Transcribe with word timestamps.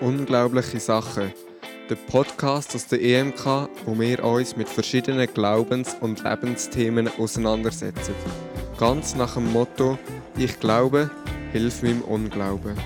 Unglaubliche 0.00 0.80
Sachen. 0.80 1.30
Der 1.90 1.94
Podcast 1.94 2.74
aus 2.74 2.86
der 2.86 3.02
EMK, 3.02 3.68
wo 3.84 3.98
wir 4.00 4.24
uns 4.24 4.56
mit 4.56 4.66
verschiedenen 4.66 5.28
Glaubens- 5.34 5.94
und 6.00 6.24
Lebensthemen 6.24 7.10
auseinandersetzen. 7.18 8.14
Ganz 8.78 9.14
nach 9.14 9.34
dem 9.34 9.52
Motto: 9.52 9.98
Ich 10.38 10.58
glaube, 10.58 11.10
hilf 11.52 11.82
meinem 11.82 12.00
Unglauben. 12.00 12.78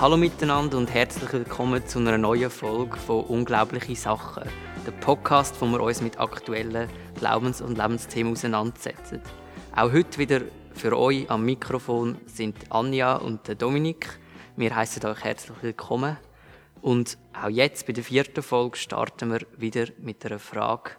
Hallo 0.00 0.16
miteinander 0.16 0.78
und 0.78 0.92
herzlich 0.92 1.32
willkommen 1.32 1.86
zu 1.86 2.00
einer 2.00 2.18
neuen 2.18 2.50
Folge 2.50 2.96
von 2.96 3.22
Unglaubliche 3.26 3.94
Sachen, 3.94 4.50
der 4.84 4.92
Podcast, 4.92 5.54
wo 5.60 5.66
wir 5.66 5.80
uns 5.80 6.00
mit 6.00 6.18
aktuellen 6.18 6.88
Glaubens- 7.14 7.60
und 7.60 7.78
Lebensthemen 7.78 8.32
auseinandersetzen. 8.32 9.20
Auch 9.76 9.92
heute 9.92 10.18
wieder 10.18 10.40
für 10.80 10.98
euch 10.98 11.30
am 11.30 11.44
Mikrofon 11.44 12.16
sind 12.24 12.56
Anja 12.72 13.16
und 13.16 13.60
Dominik. 13.60 14.18
Wir 14.56 14.74
heißen 14.74 15.04
euch 15.04 15.22
herzlich 15.22 15.62
willkommen. 15.62 16.16
Und 16.80 17.18
auch 17.34 17.50
jetzt 17.50 17.86
bei 17.86 17.92
der 17.92 18.02
vierten 18.02 18.42
Folge 18.42 18.78
starten 18.78 19.30
wir 19.30 19.46
wieder 19.58 19.88
mit 19.98 20.24
einer 20.24 20.38
Frage. 20.38 20.92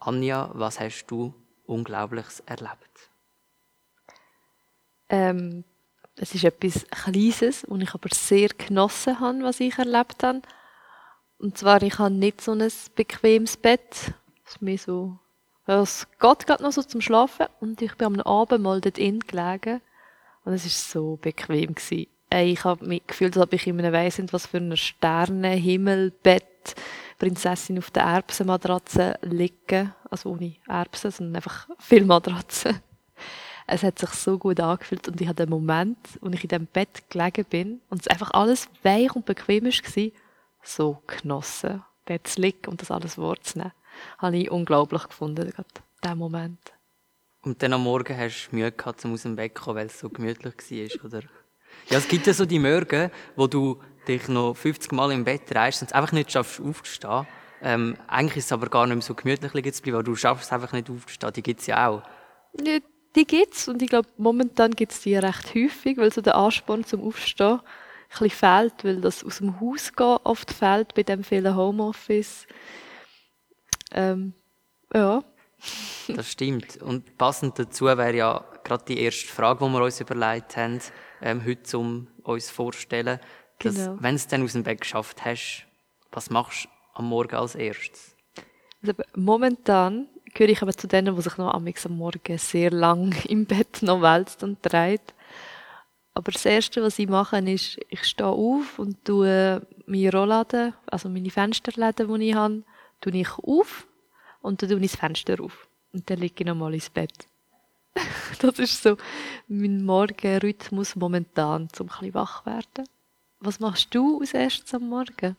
Anja, 0.00 0.50
was 0.52 0.80
hast 0.80 1.06
du 1.06 1.32
Unglaubliches 1.64 2.40
erlebt? 2.40 3.10
Ähm, 5.08 5.64
es 6.16 6.34
ist 6.34 6.44
etwas 6.44 6.84
Kleines 6.90 7.64
und 7.64 7.80
ich 7.80 7.94
aber 7.94 8.10
sehr 8.12 8.50
genossen 8.50 9.18
habe, 9.18 9.44
was 9.44 9.60
ich 9.60 9.78
erlebt 9.78 10.22
habe. 10.22 10.42
Und 11.38 11.56
zwar, 11.56 11.82
ich 11.82 11.98
habe 11.98 12.12
nicht 12.12 12.42
so 12.42 12.52
ein 12.52 12.70
bequemes 12.94 13.56
Bett, 13.56 14.12
das 14.44 14.60
mir 14.60 14.76
so 14.76 15.18
es 15.66 16.06
geht 16.20 16.46
gerade 16.46 16.62
noch 16.62 16.72
so 16.72 16.82
zum 16.82 17.00
Schlafen 17.00 17.46
und 17.60 17.80
ich 17.82 17.94
bin 17.94 18.06
am 18.06 18.20
Abend 18.20 18.62
mal 18.62 18.80
dort 18.80 18.98
in 18.98 19.20
gelegen 19.20 19.80
und 20.44 20.52
es 20.52 20.66
ist 20.66 20.90
so 20.90 21.16
bequem 21.16 21.74
gewesen. 21.74 22.08
Ich 22.34 22.64
habe 22.64 22.86
mich 22.86 23.06
gefühlt, 23.06 23.36
als 23.36 23.46
ob 23.46 23.52
ich 23.52 23.66
in 23.66 23.78
einem 23.78 23.92
weiss 23.92 24.20
was 24.32 24.46
für 24.46 24.56
einem 24.56 24.76
Sternenhimmelbett 24.76 26.74
Prinzessin 27.18 27.78
auf 27.78 27.90
der 27.90 28.04
Erbsenmatratze 28.04 29.18
liegen. 29.22 29.94
Also 30.10 30.30
ohne 30.30 30.56
Erbsen, 30.66 31.10
sondern 31.10 31.36
einfach 31.36 31.68
viel 31.78 32.04
Matratzen. 32.04 32.80
Es 33.66 33.84
hat 33.84 33.98
sich 33.98 34.10
so 34.10 34.38
gut 34.38 34.58
angefühlt 34.58 35.06
und 35.06 35.20
ich 35.20 35.28
hatte 35.28 35.44
den 35.44 35.50
Moment, 35.50 35.98
wo 36.20 36.28
ich 36.30 36.42
in 36.42 36.48
dem 36.48 36.66
Bett 36.66 37.08
gelegen 37.10 37.44
bin 37.44 37.80
und 37.90 38.00
es 38.00 38.08
einfach 38.08 38.32
alles 38.32 38.68
weich 38.82 39.14
und 39.14 39.24
bequem 39.24 39.66
war, 39.66 40.10
so 40.64 41.02
genossen, 41.06 41.84
dort 42.06 42.26
zu 42.26 42.40
liegen 42.40 42.68
und 42.68 42.82
das 42.82 42.90
alles 42.90 43.18
wahrzunehmen 43.18 43.72
habe 44.18 44.36
ich 44.36 44.50
unglaublich 44.50 45.04
gefunden, 45.04 45.50
gerade 45.50 45.68
diesen 46.02 46.18
Moment. 46.18 46.72
Und 47.42 47.62
dann 47.62 47.72
am 47.72 47.82
Morgen 47.82 48.16
hast 48.16 48.48
du 48.50 48.56
Mühe 48.56 48.70
gehabt, 48.70 49.04
um 49.04 49.14
aus 49.14 49.22
dem 49.22 49.36
Bett 49.36 49.56
zu 49.56 49.64
kommen, 49.64 49.76
weil 49.76 49.86
es 49.86 49.98
so 49.98 50.08
gemütlich 50.08 50.54
war, 51.00 51.04
oder? 51.04 51.22
Ja, 51.88 51.98
es 51.98 52.06
gibt 52.06 52.26
ja 52.26 52.34
so 52.34 52.46
die 52.46 52.58
Morgen, 52.58 53.10
wo 53.36 53.46
du 53.46 53.80
dich 54.06 54.28
noch 54.28 54.54
50 54.54 54.92
Mal 54.92 55.12
im 55.12 55.24
Bett 55.24 55.54
reißt 55.54 55.82
und 55.82 55.88
es 55.88 55.92
einfach 55.92 56.12
nicht 56.12 56.30
schaffst, 56.30 56.60
aufzustehen. 56.60 57.26
Ähm, 57.60 57.96
eigentlich 58.08 58.38
ist 58.38 58.46
es 58.46 58.52
aber 58.52 58.68
gar 58.68 58.86
nicht 58.86 58.96
mehr 58.96 59.02
so 59.02 59.14
gemütlich 59.14 59.54
liegen 59.54 59.72
zu 59.72 59.82
bleiben, 59.82 59.98
weil 59.98 60.04
du 60.04 60.16
schaffst 60.16 60.46
es 60.46 60.52
einfach 60.52 60.72
nicht 60.72 60.90
aufzustehen. 60.90 61.32
Die 61.32 61.42
gibt 61.42 61.60
es 61.60 61.66
ja 61.66 61.88
auch. 61.88 62.02
Ja, 62.60 62.78
die 63.14 63.26
gibt 63.26 63.54
es 63.54 63.68
und 63.68 63.82
ich 63.82 63.88
glaube, 63.88 64.08
momentan 64.16 64.72
gibt 64.72 64.92
es 64.92 65.00
die 65.02 65.16
recht 65.16 65.54
häufig, 65.54 65.98
weil 65.98 66.12
so 66.12 66.20
der 66.20 66.36
Ansporn 66.36 66.84
zum 66.84 67.02
Aufstehen 67.06 67.60
ein 67.60 67.60
bisschen 68.10 68.30
fehlt, 68.30 68.84
weil 68.84 69.00
das 69.00 69.24
aus 69.24 69.38
dem 69.38 69.60
Haus 69.60 69.92
gehen 69.92 70.18
oft 70.24 70.50
fehlt 70.50 70.94
bei 70.94 71.02
dem 71.02 71.24
vielen 71.24 71.56
Homeoffice. 71.56 72.46
Ähm, 73.92 74.34
ja. 74.92 75.22
das 76.08 76.30
stimmt. 76.30 76.80
Und 76.82 77.16
passend 77.18 77.58
dazu 77.58 77.86
wäre 77.86 78.14
ja 78.14 78.44
gerade 78.64 78.84
die 78.86 79.00
erste 79.00 79.28
Frage, 79.28 79.64
die 79.64 79.70
wir 79.70 79.82
uns 79.82 80.00
überlegt 80.00 80.56
haben, 80.56 80.80
ähm, 81.20 81.44
heute 81.44 81.78
um 81.78 82.08
uns 82.22 82.50
vorzustellen. 82.50 83.20
Dass, 83.58 83.74
genau. 83.74 83.96
Wenn 84.00 84.14
du 84.14 84.16
es 84.16 84.26
dann 84.26 84.42
aus 84.42 84.52
dem 84.52 84.62
Bett 84.62 84.80
geschafft 84.80 85.24
hast, 85.24 85.66
was 86.10 86.30
machst 86.30 86.64
du 86.64 86.68
am 86.94 87.08
Morgen 87.08 87.36
als 87.36 87.54
erstes? 87.54 88.16
Also, 88.82 88.94
momentan 89.14 90.08
gehöre 90.34 90.50
ich 90.50 90.62
aber 90.62 90.72
zu 90.72 90.88
denen, 90.88 91.14
die 91.14 91.22
sich 91.22 91.36
noch 91.36 91.54
am 91.54 91.68
Morgen 91.90 92.38
sehr 92.38 92.70
lang 92.70 93.14
im 93.28 93.46
Bett 93.46 93.82
noch 93.82 94.02
wälzt 94.02 94.42
und 94.42 94.58
dreht. 94.62 95.14
Aber 96.14 96.30
das 96.30 96.44
Erste, 96.44 96.82
was 96.82 96.98
ich 96.98 97.08
mache, 97.08 97.38
ist, 97.38 97.78
ich 97.88 98.04
stehe 98.04 98.28
auf 98.28 98.78
und 98.78 99.02
tue 99.04 99.66
meine 99.86 100.12
Rollladen, 100.12 100.74
also 100.86 101.08
meine 101.08 101.30
Fensterläden, 101.30 102.20
die 102.20 102.28
ich 102.28 102.34
habe, 102.34 102.62
tue 103.02 103.12
ich 103.18 103.38
auf 103.38 103.86
und 104.40 104.62
dann 104.62 104.70
tue 104.70 104.80
ich 104.80 104.92
das 104.92 105.00
Fenster 105.00 105.42
auf. 105.42 105.68
Und 105.92 106.08
dann 106.08 106.18
liege 106.18 106.34
ich 106.38 106.46
nochmal 106.46 106.72
ins 106.72 106.88
Bett. 106.88 107.28
das 108.40 108.58
ist 108.58 108.82
so 108.82 108.96
mein 109.48 109.84
Morgenrhythmus 109.84 110.96
momentan, 110.96 111.68
um 111.78 111.90
ein 112.00 112.14
wach 112.14 112.46
werden. 112.46 112.88
Was 113.40 113.60
machst 113.60 113.94
du 113.94 114.20
als 114.20 114.32
erstes 114.32 114.72
am 114.72 114.88
Morgen? 114.88 115.36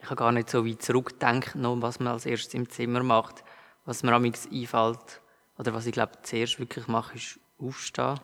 Ich 0.00 0.06
habe 0.06 0.16
gar 0.16 0.32
nicht 0.32 0.50
so 0.50 0.66
weit 0.66 0.82
zurückgedacht, 0.82 1.52
was 1.54 2.00
man 2.00 2.14
als 2.14 2.26
erstes 2.26 2.54
im 2.54 2.68
Zimmer 2.68 3.02
macht. 3.02 3.44
Was 3.84 4.02
mir 4.02 4.12
amigs 4.12 4.48
einfällt, 4.50 5.20
oder 5.58 5.72
was 5.72 5.86
ich 5.86 5.92
glaube 5.92 6.12
zuerst 6.22 6.58
wirklich 6.58 6.88
mache, 6.88 7.14
ist 7.16 7.38
aufstehen, 7.58 8.18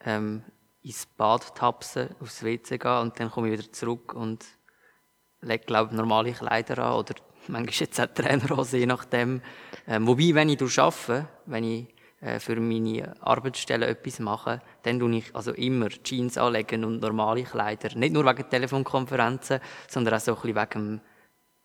ähm, 0.00 0.42
ins 0.82 1.06
Bad 1.06 1.54
tapsen, 1.54 2.14
aufs 2.20 2.42
WC 2.42 2.76
gehen 2.76 2.98
und 2.98 3.18
dann 3.18 3.30
komme 3.30 3.48
ich 3.48 3.58
wieder 3.58 3.72
zurück 3.72 4.12
und 4.12 4.44
lege 5.44 5.64
glaube 5.64 5.94
normale 5.94 6.32
Kleider 6.32 6.78
an 6.78 6.94
oder 6.94 7.14
manchmal 7.48 7.74
jetzt 7.74 8.00
auch 8.00 8.06
Trainerhose, 8.06 8.78
je 8.78 8.86
nachdem. 8.86 9.42
Ähm, 9.86 10.06
wobei, 10.06 10.34
wenn 10.34 10.48
ich 10.48 10.60
arbeite, 10.78 11.28
wenn 11.46 11.64
ich 11.64 11.94
äh, 12.20 12.40
für 12.40 12.58
meine 12.58 13.14
Arbeitsstelle 13.20 13.86
etwas 13.86 14.18
mache, 14.18 14.62
dann 14.82 14.98
tue 14.98 15.16
ich 15.16 15.34
also 15.34 15.52
immer 15.52 15.90
Jeans 15.90 16.38
anlegen 16.38 16.84
und 16.84 17.00
normale 17.00 17.42
Kleider. 17.42 17.94
Nicht 17.96 18.14
nur 18.14 18.24
wegen 18.24 18.48
Telefonkonferenzen, 18.48 19.60
sondern 19.88 20.14
auch 20.14 20.20
so 20.20 20.34
ein 20.34 20.40
bisschen 20.40 20.56
wegen 20.56 21.00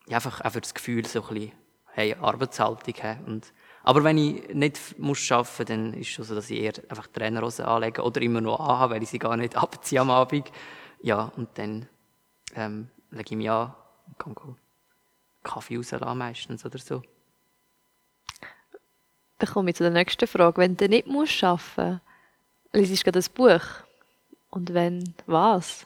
ja, 0.07 0.17
einfach, 0.17 0.41
einfach 0.41 0.59
das 0.59 0.73
Gefühl, 0.73 1.05
so 1.05 1.21
ein 1.21 1.33
bisschen, 1.33 1.51
hey, 1.93 2.15
Arbeitshaltung 2.19 2.93
haben. 3.03 3.25
Und, 3.25 3.53
aber 3.83 4.03
wenn 4.03 4.17
ich 4.17 4.53
nicht 4.53 4.99
muss 4.99 5.31
arbeiten 5.31 5.49
muss, 5.57 5.67
dann 5.67 5.93
ist 5.93 6.19
es 6.19 6.27
so, 6.27 6.35
dass 6.35 6.49
ich 6.49 6.59
eher 6.59 6.73
einfach 6.89 7.07
Trainerhose 7.07 7.65
anlege 7.65 8.01
oder 8.01 8.21
immer 8.21 8.41
noch 8.41 8.59
anhabe, 8.59 8.95
weil 8.95 9.03
ich 9.03 9.09
sie 9.09 9.19
gar 9.19 9.37
nicht 9.37 9.55
abziehe 9.55 10.01
am 10.01 10.09
Abend. 10.09 10.51
Ja, 11.01 11.31
und 11.37 11.49
dann 11.57 11.87
ähm, 12.55 12.89
lege 13.11 13.31
ich 13.31 13.37
mich 13.37 13.49
an 13.49 13.73
und 14.25 14.35
kann. 14.35 14.57
Kaffee 15.43 15.77
rauslassen 15.77 16.17
meistens 16.17 16.65
oder 16.65 16.77
so. 16.77 17.01
Dann 19.37 19.49
komme 19.49 19.69
ich 19.69 19.77
zu 19.77 19.83
der 19.83 19.91
nächsten 19.91 20.27
Frage. 20.27 20.57
Wenn 20.57 20.75
du 20.75 20.89
nicht 20.89 21.07
musst 21.07 21.43
arbeiten 21.43 22.01
musst, 22.73 22.89
liest 22.89 23.07
du 23.07 23.11
ein 23.11 23.25
Buch. 23.33 23.65
Und 24.49 24.73
wenn, 24.73 25.13
was? 25.27 25.85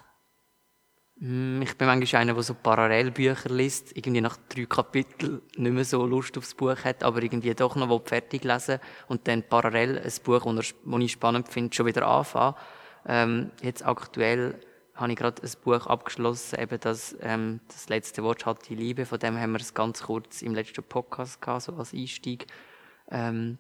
Mm, 1.18 1.62
ich 1.62 1.78
bin 1.78 1.88
manchmal 1.88 2.22
einer, 2.24 2.34
der 2.34 2.44
so 2.44 2.56
Parallelbücher 2.56 3.50
liest, 3.50 3.96
irgendwie 3.96 4.22
nach 4.22 4.38
drei 4.50 4.66
Kapiteln 4.66 5.42
nicht 5.56 5.72
mehr 5.72 5.86
so 5.86 6.06
Lust 6.06 6.38
aufs 6.38 6.56
Buch 6.56 6.78
hat, 6.84 7.04
aber 7.04 7.22
irgendwie 7.22 7.54
doch 7.54 7.76
noch 7.76 8.02
fertig 8.06 8.44
lesen 8.44 8.80
und 9.08 9.28
dann 9.28 9.44
parallel 9.44 10.00
ein 10.00 10.12
Buch, 10.24 10.44
das 10.56 10.74
ich 11.00 11.12
spannend 11.12 11.50
finde, 11.50 11.76
schon 11.76 11.86
wieder 11.86 12.08
anfangen. 12.08 12.56
Ähm, 13.06 13.52
jetzt 13.62 13.86
aktuell 13.86 14.60
habe 14.96 15.12
ich 15.12 15.18
gerade 15.18 15.42
ein 15.42 15.52
Buch 15.64 15.88
abgeschlossen, 15.88 16.60
eben 16.60 16.80
das, 16.80 17.16
ähm, 17.22 17.62
das 17.68 17.90
letzte 17.90 18.24
Wort 18.24 18.46
hat 18.46 18.70
die 18.70 18.76
Liebe. 18.76 19.06
Von 19.06 19.20
dem 19.20 19.40
haben 19.40 19.54
wir 19.54 19.60
es 19.60 19.74
ganz 19.74 20.04
kurz 20.04 20.42
im 20.42 20.54
letzten 20.54 20.84
Podcast 20.84 21.42
gehabt, 21.42 21.64
so 21.64 21.74
als 21.74 21.94
Einstieg. 21.94 22.48
Ähm, 23.10 23.58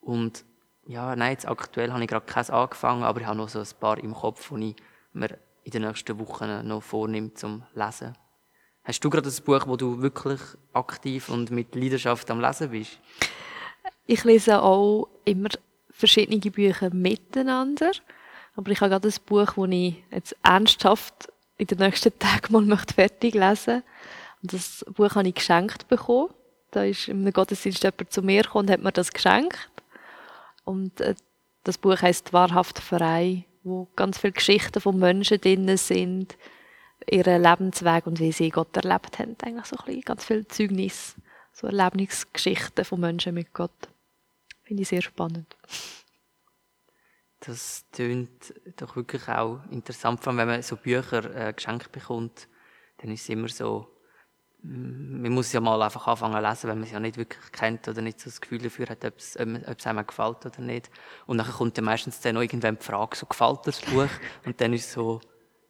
und 0.00 0.44
ja, 0.86 1.14
nein, 1.14 1.32
jetzt 1.32 1.46
aktuell 1.46 1.92
habe 1.92 2.02
ich 2.02 2.08
gerade 2.08 2.26
keins 2.26 2.50
angefangen, 2.50 3.04
aber 3.04 3.20
ich 3.20 3.26
habe 3.26 3.36
noch 3.36 3.48
so 3.48 3.60
ein 3.60 3.66
paar 3.78 3.98
im 3.98 4.12
Kopf, 4.12 4.50
die 4.50 4.70
ich 4.70 4.76
mir 5.12 5.38
in 5.62 5.70
den 5.70 5.82
nächsten 5.82 6.18
Wochen 6.18 6.66
noch 6.66 6.82
vornehme 6.82 7.32
zum 7.34 7.62
Lesen. 7.74 8.16
Hast 8.82 9.04
du 9.04 9.10
gerade 9.10 9.28
ein 9.28 9.44
Buch, 9.44 9.66
wo 9.66 9.76
du 9.76 10.02
wirklich 10.02 10.40
aktiv 10.72 11.28
und 11.28 11.50
mit 11.50 11.74
Leidenschaft 11.74 12.30
am 12.30 12.40
Lesen 12.40 12.70
bist? 12.70 12.98
Ich 14.06 14.24
lese 14.24 14.62
auch 14.62 15.08
immer 15.24 15.50
verschiedene 15.90 16.40
Bücher 16.40 16.92
miteinander. 16.92 17.92
Aber 18.60 18.72
ich 18.72 18.80
habe 18.82 18.90
gerade 18.90 19.08
ein 19.08 19.14
Buch, 19.24 19.54
das 19.56 19.70
ich 19.70 20.04
jetzt 20.10 20.36
ernsthaft 20.42 21.32
in 21.56 21.66
den 21.66 21.78
nächsten 21.78 22.18
Tagen 22.18 22.52
mal 22.52 22.60
möchte 22.60 22.92
fertig 22.92 23.32
lesen 23.32 23.82
Und 24.42 24.52
das 24.52 24.84
Buch 24.86 25.14
habe 25.14 25.28
ich 25.28 25.34
geschenkt 25.34 25.88
bekommen. 25.88 26.28
Da 26.70 26.84
ist 26.84 27.08
im 27.08 27.32
Gottesdienst 27.32 27.82
jemand 27.82 28.12
zu 28.12 28.20
mir 28.20 28.42
gekommen 28.42 28.68
und 28.68 28.70
hat 28.70 28.82
mir 28.82 28.92
das 28.92 29.14
geschenkt. 29.14 29.56
Und 30.64 31.00
äh, 31.00 31.14
das 31.64 31.78
Buch 31.78 32.02
heißt 32.02 32.34
Wahrhaft 32.34 32.80
frei, 32.80 33.46
wo 33.62 33.88
ganz 33.96 34.18
viele 34.18 34.34
Geschichten 34.34 34.82
von 34.82 34.98
Menschen 34.98 35.40
drin 35.40 35.74
sind, 35.78 36.36
ihren 37.10 37.42
Lebensweg 37.42 38.06
und 38.06 38.20
wie 38.20 38.32
sie 38.32 38.50
Gott 38.50 38.76
erlebt 38.76 39.18
haben. 39.18 39.38
Eigentlich 39.42 39.64
so 39.64 39.76
ein 39.78 39.86
bisschen, 39.86 40.02
ganz 40.02 40.26
viel 40.26 40.46
Zeugnis, 40.46 41.14
so 41.54 41.66
Erlebnisgeschichten 41.66 42.84
von 42.84 43.00
Menschen 43.00 43.32
mit 43.32 43.54
Gott. 43.54 43.88
Finde 44.64 44.82
ich 44.82 44.88
sehr 44.88 45.00
spannend. 45.00 45.56
Das 47.40 47.86
tönt 47.90 48.54
doch 48.76 48.96
wirklich 48.96 49.26
auch 49.28 49.60
interessant, 49.70 50.20
vor 50.20 50.30
allem 50.30 50.38
wenn 50.38 50.48
man 50.48 50.62
so 50.62 50.76
Bücher 50.76 51.48
äh, 51.48 51.52
geschenkt 51.52 51.90
bekommt, 51.90 52.48
dann 52.98 53.10
ist 53.10 53.22
es 53.22 53.28
immer 53.30 53.48
so, 53.48 53.88
man 54.62 55.32
muss 55.32 55.52
ja 55.52 55.60
mal 55.60 55.80
einfach 55.80 56.06
anfangen 56.06 56.34
zu 56.34 56.48
lesen, 56.48 56.68
wenn 56.68 56.78
man 56.78 56.86
es 56.86 56.92
ja 56.92 57.00
nicht 57.00 57.16
wirklich 57.16 57.52
kennt 57.52 57.88
oder 57.88 58.02
nicht 58.02 58.20
so 58.20 58.28
das 58.28 58.40
Gefühl 58.40 58.58
dafür 58.58 58.88
hat, 58.90 59.04
ob 59.04 59.18
es, 59.18 59.38
ob 59.38 59.78
es 59.78 59.86
einem 59.86 60.06
gefällt 60.06 60.44
oder 60.44 60.60
nicht. 60.60 60.90
Und 61.26 61.38
dann 61.38 61.50
kommt 61.50 61.78
dann 61.78 61.86
meistens 61.86 62.20
dann 62.20 62.36
irgendwann 62.36 62.76
die 62.76 62.84
Frage, 62.84 63.16
so 63.16 63.24
gefällt 63.26 63.60
das 63.64 63.80
Buch? 63.80 64.10
Und 64.44 64.60
dann 64.60 64.74
ist 64.74 64.86
es 64.86 64.92
so, 64.92 65.20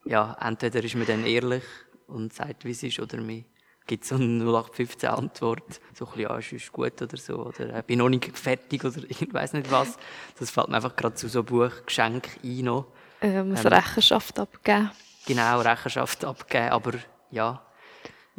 ja, 0.05 0.37
entweder 0.40 0.82
ist 0.82 0.96
man 0.96 1.06
dann 1.06 1.25
ehrlich 1.25 1.62
und 2.08 2.32
sagt, 2.32 2.64
wie 2.64 2.73
es 2.73 2.82
ist, 2.82 2.99
oder 2.99 3.19
man 3.19 3.44
gibt 3.90 4.04
so 4.04 4.14
eine 4.14 4.44
0815 4.44 5.08
Antwort, 5.10 5.81
so 5.94 6.06
ein 6.06 6.12
bisschen, 6.12 6.22
ja, 6.22 6.37
ist, 6.37 6.52
ist 6.52 6.72
gut 6.72 7.02
oder 7.02 7.16
so, 7.16 7.46
oder 7.46 7.75
äh, 7.75 7.82
bin 7.87 7.98
noch 7.98 8.08
nicht 8.08 8.38
fertig 8.38 8.84
oder 8.84 9.02
ich 9.08 9.32
weiß 9.32 9.52
nicht 9.52 9.70
was. 9.70 9.98
Das 10.38 10.50
fällt 10.50 10.69
mir 10.69 10.76
einfach 10.76 10.96
gerade 10.96 11.14
zu 11.14 11.28
so 11.28 11.40
einem 11.40 11.46
Buch 11.46 11.72
Geschenk 11.84 12.28
ein 12.42 12.64
noch. 12.64 12.87
Äh, 13.20 13.42
muss 13.42 13.64
ähm, 13.64 13.72
Rechenschaft 13.72 14.38
abgeben. 14.38 14.90
Genau, 15.26 15.60
Rechenschaft 15.60 16.25
abgeben, 16.25 16.70
aber 16.70 16.92
ja, 17.31 17.62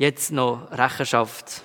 Jetzt 0.01 0.31
noch 0.31 0.71
Rechenschaft, 0.71 1.63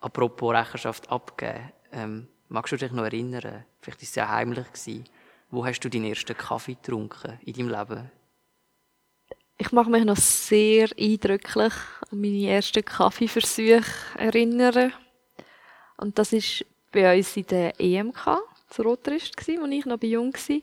apropos 0.00 0.54
Rechenschaft 0.54 1.10
abgeben. 1.10 1.72
Ähm, 1.90 2.28
magst 2.48 2.72
du 2.72 2.76
dich 2.76 2.92
noch 2.92 3.02
erinnern? 3.02 3.64
Vielleicht 3.80 3.98
war 3.98 4.04
es 4.04 4.14
ja 4.14 4.28
heimlich. 4.28 4.66
Gewesen. 4.68 5.04
Wo 5.50 5.66
hast 5.66 5.80
du 5.80 5.88
deinen 5.88 6.04
ersten 6.04 6.36
Kaffee 6.36 6.74
getrunken 6.74 7.40
in 7.44 7.54
deinem 7.54 7.68
Leben? 7.70 8.10
Ich 9.58 9.72
mag 9.72 9.88
mich 9.88 10.04
noch 10.04 10.16
sehr 10.16 10.88
eindrücklich 10.98 11.72
an 12.10 12.20
meine 12.20 12.50
ersten 12.50 12.84
Kaffeeversuche 12.84 13.84
erinnern. 14.18 14.92
Und 15.96 16.18
das 16.18 16.32
war 16.32 16.66
bei 16.92 17.16
uns 17.16 17.36
in 17.36 17.46
der 17.46 17.80
EMK, 17.80 18.38
zu 18.68 18.82
Rotrist, 18.82 19.32
als 19.38 19.48
ich 19.48 19.86
noch 19.86 20.02
jung 20.02 20.34
war 20.34 20.60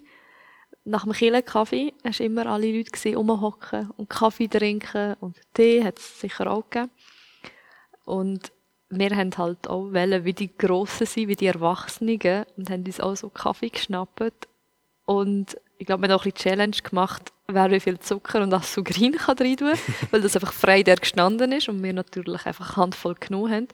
nach 0.86 1.04
dem 1.04 1.14
Killen 1.14 1.46
Kaffee 1.46 1.94
hast 2.04 2.20
immer 2.20 2.46
alle 2.46 2.72
Leute 2.72 3.16
rumhocken 3.16 3.90
und 3.92 4.10
Kaffee 4.10 4.48
trinken 4.48 5.16
und 5.20 5.38
Tee 5.54 5.84
hat 5.84 6.00
es 6.00 6.20
sicher 6.20 6.52
auch 6.52 6.70
gegeben. 6.70 6.92
Und 8.06 8.52
wir 8.90 9.16
haben 9.16 9.32
halt 9.38 9.68
auch 9.68 9.94
wollen, 9.94 10.26
wie 10.26 10.34
die 10.34 10.56
Grossen 10.56 11.08
sind, 11.08 11.30
wie 11.30 11.36
die 11.36 11.48
Erwachsenen 11.48 12.46
und 12.58 12.70
haben 12.70 12.84
uns 12.84 13.00
auch 13.00 13.16
so 13.16 13.30
Kaffee 13.30 13.70
geschnappt. 13.70 14.48
Und 15.06 15.58
ich 15.78 15.86
glaube, 15.86 16.04
wir 16.04 16.10
haben 16.10 16.20
auch 16.20 16.26
ein 16.26 16.32
bisschen 16.32 16.50
Challenge 16.50 16.78
gemacht, 16.84 17.33
wer 17.48 17.72
wie 17.72 17.80
viel 17.80 18.00
Zucker 18.00 18.42
und 18.42 18.54
Asugrin 18.54 19.14
kann 19.14 19.38
rein 19.38 19.58
tun, 19.58 19.74
weil 20.12 20.22
das 20.22 20.36
einfach 20.36 20.54
frei 20.54 20.84
der 20.84 20.96
gestanden 20.96 21.52
ist 21.52 21.70
und 21.70 21.84
wir 21.84 21.94
natürlich 21.94 22.46
einfach 22.46 22.78
Handvoll 22.78 23.16
genommen 23.16 23.54
haben. 23.54 23.68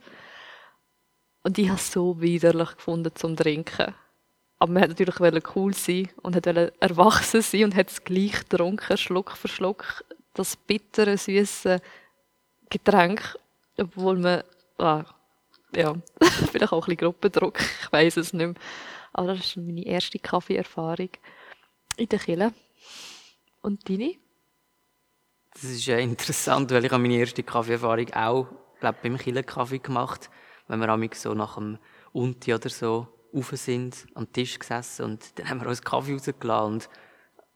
Und 1.44 1.58
ich 1.58 1.70
habe 1.70 1.80
es 1.80 1.92
so 1.92 2.20
widerlich 2.22 2.76
gefunden 2.76 3.12
zum 3.16 3.36
Trinken. 3.36 3.94
Aber 4.60 4.72
man 4.72 4.84
wollte 4.84 5.06
natürlich 5.06 5.56
cool 5.56 5.74
sein 5.74 6.10
und 6.22 6.36
wollte 6.36 6.74
erwachsen 6.80 7.42
sein 7.42 7.64
und 7.64 7.76
hat 7.76 7.90
es 7.90 8.04
gleich 8.04 8.40
getrunken, 8.40 8.98
Schluck 8.98 9.32
für 9.32 9.48
Schluck, 9.48 10.04
das 10.34 10.58
bittere, 10.58 11.18
süße 11.18 11.80
Getränk, 12.70 13.38
obwohl 13.78 14.18
man, 14.18 14.44
ah, 14.78 15.06
ja, 15.74 15.96
vielleicht 16.52 16.74
auch 16.74 16.84
ein 16.84 16.96
bisschen 16.96 16.98
Gruppendruck, 16.98 17.60
ich 17.60 17.92
weiß 17.92 18.18
es 18.18 18.34
nicht 18.34 18.46
mehr. 18.46 18.56
Aber 19.14 19.28
das 19.28 19.46
ist 19.46 19.58
meine 19.58 19.86
erste 19.86 20.20
Kaffeeerfahrung 20.20 21.10
in 21.98 22.10
der 22.10 22.20
Kille. 22.20 22.54
Und 23.62 23.90
deine? 23.90 24.16
Das 25.54 25.64
ist 25.64 25.86
ja 25.86 25.98
interessant, 25.98 26.72
weil 26.72 26.86
ich 26.86 26.92
habe 26.92 27.02
meine 27.02 27.18
erste 27.18 27.44
Kaffeeerfahrung 27.44 28.14
auch, 28.14 28.48
glaube 28.80 29.00
beim 29.02 29.18
Kille-Kaffee 29.18 29.80
gemacht, 29.80 30.30
wenn 30.68 30.80
wir 30.80 31.10
so 31.14 31.34
nach 31.34 31.56
dem 31.56 31.80
Unti 32.14 32.54
oder 32.54 32.70
so 32.70 33.08
rauf 33.34 33.52
sind, 33.54 34.08
am 34.16 34.32
Tisch 34.32 34.58
gesessen 34.58 35.06
und 35.06 35.38
dann 35.38 35.50
haben 35.50 35.62
wir 35.62 35.68
uns 35.68 35.82
Kaffee 35.82 36.14
rausgelassen 36.14 36.74
und 36.74 36.90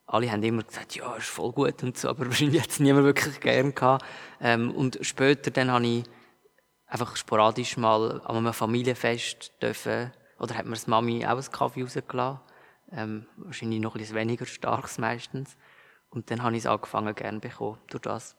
alle 0.06 0.32
haben 0.32 0.44
immer 0.44 0.64
gesagt, 0.64 0.96
ja, 0.96 1.16
ist 1.16 1.28
voll 1.28 1.52
gut 1.52 1.82
und 1.84 1.98
so, 1.98 2.10
aber 2.10 2.26
wahrscheinlich 2.28 2.62
hat 2.62 2.70
es 2.70 2.80
niemand 2.80 3.06
wirklich 3.06 3.40
gern 3.40 3.74
gehabt. 3.74 4.06
Ähm, 4.42 4.72
und 4.72 5.00
später 5.02 5.52
dann 5.52 5.72
habe 5.72 5.86
ich 5.86 6.04
einfach 6.88 7.16
sporadisch 7.16 7.78
mal 7.78 8.22
an 8.26 8.36
einem 8.38 8.54
Familienfest 8.54 9.54
dürfen, 9.62 10.12
oder 10.40 10.56
hat 10.56 10.66
mir 10.66 10.74
das 10.74 10.88
Mami 10.88 11.26
auch 11.26 11.32
einen 11.32 11.52
Kaffee 11.52 11.84
rausgelassen. 11.84 12.40
Ähm, 12.92 13.26
wahrscheinlich 13.38 13.80
noch 13.80 13.96
etwas 13.96 14.14
weniger 14.14 14.46
starkes 14.46 14.98
meistens. 14.98 15.58
Und 16.14 16.30
dann 16.30 16.44
habe 16.44 16.56
ich 16.56 16.60
es 16.60 16.68
angefangen 16.68 17.16
gern 17.16 17.40
bekommen, 17.40 17.80
durch 17.88 18.02
das. 18.02 18.36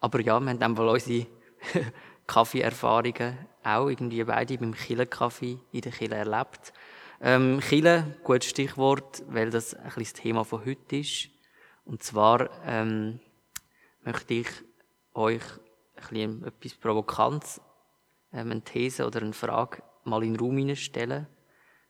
Aber 0.00 0.20
ja, 0.20 0.38
wir 0.38 0.58
haben 0.58 0.76
wohl 0.76 0.88
unsere 0.88 1.26
Kaffeeerfahrungen 2.26 3.38
auch 3.64 3.88
irgendwie 3.88 4.22
beide 4.24 4.58
beim 4.58 4.74
Kille-Kaffee 4.74 5.58
in 5.72 5.80
der 5.80 5.92
Kille 5.92 6.16
erlebt. 6.16 6.72
Ähm, 7.20 7.60
Kille, 7.60 8.16
gutes 8.22 8.50
Stichwort, 8.50 9.24
weil 9.28 9.48
das 9.48 9.74
ein 9.74 9.84
bisschen 9.84 10.02
das 10.02 10.12
Thema 10.12 10.44
von 10.44 10.64
heute 10.66 10.96
ist. 10.96 11.30
Und 11.86 12.02
zwar 12.02 12.50
ähm, 12.66 13.20
möchte 14.02 14.34
ich 14.34 14.48
euch 15.14 15.42
ein 15.96 16.08
bisschen 16.08 16.44
etwas 16.44 16.74
Provokantes, 16.74 17.60
ähm, 18.32 18.50
eine 18.50 18.62
These 18.62 19.06
oder 19.06 19.22
eine 19.22 19.32
Frage 19.32 19.82
mal 20.04 20.22
in 20.22 20.34
den 20.34 20.40
Raum 20.40 20.76
stellen, 20.76 21.26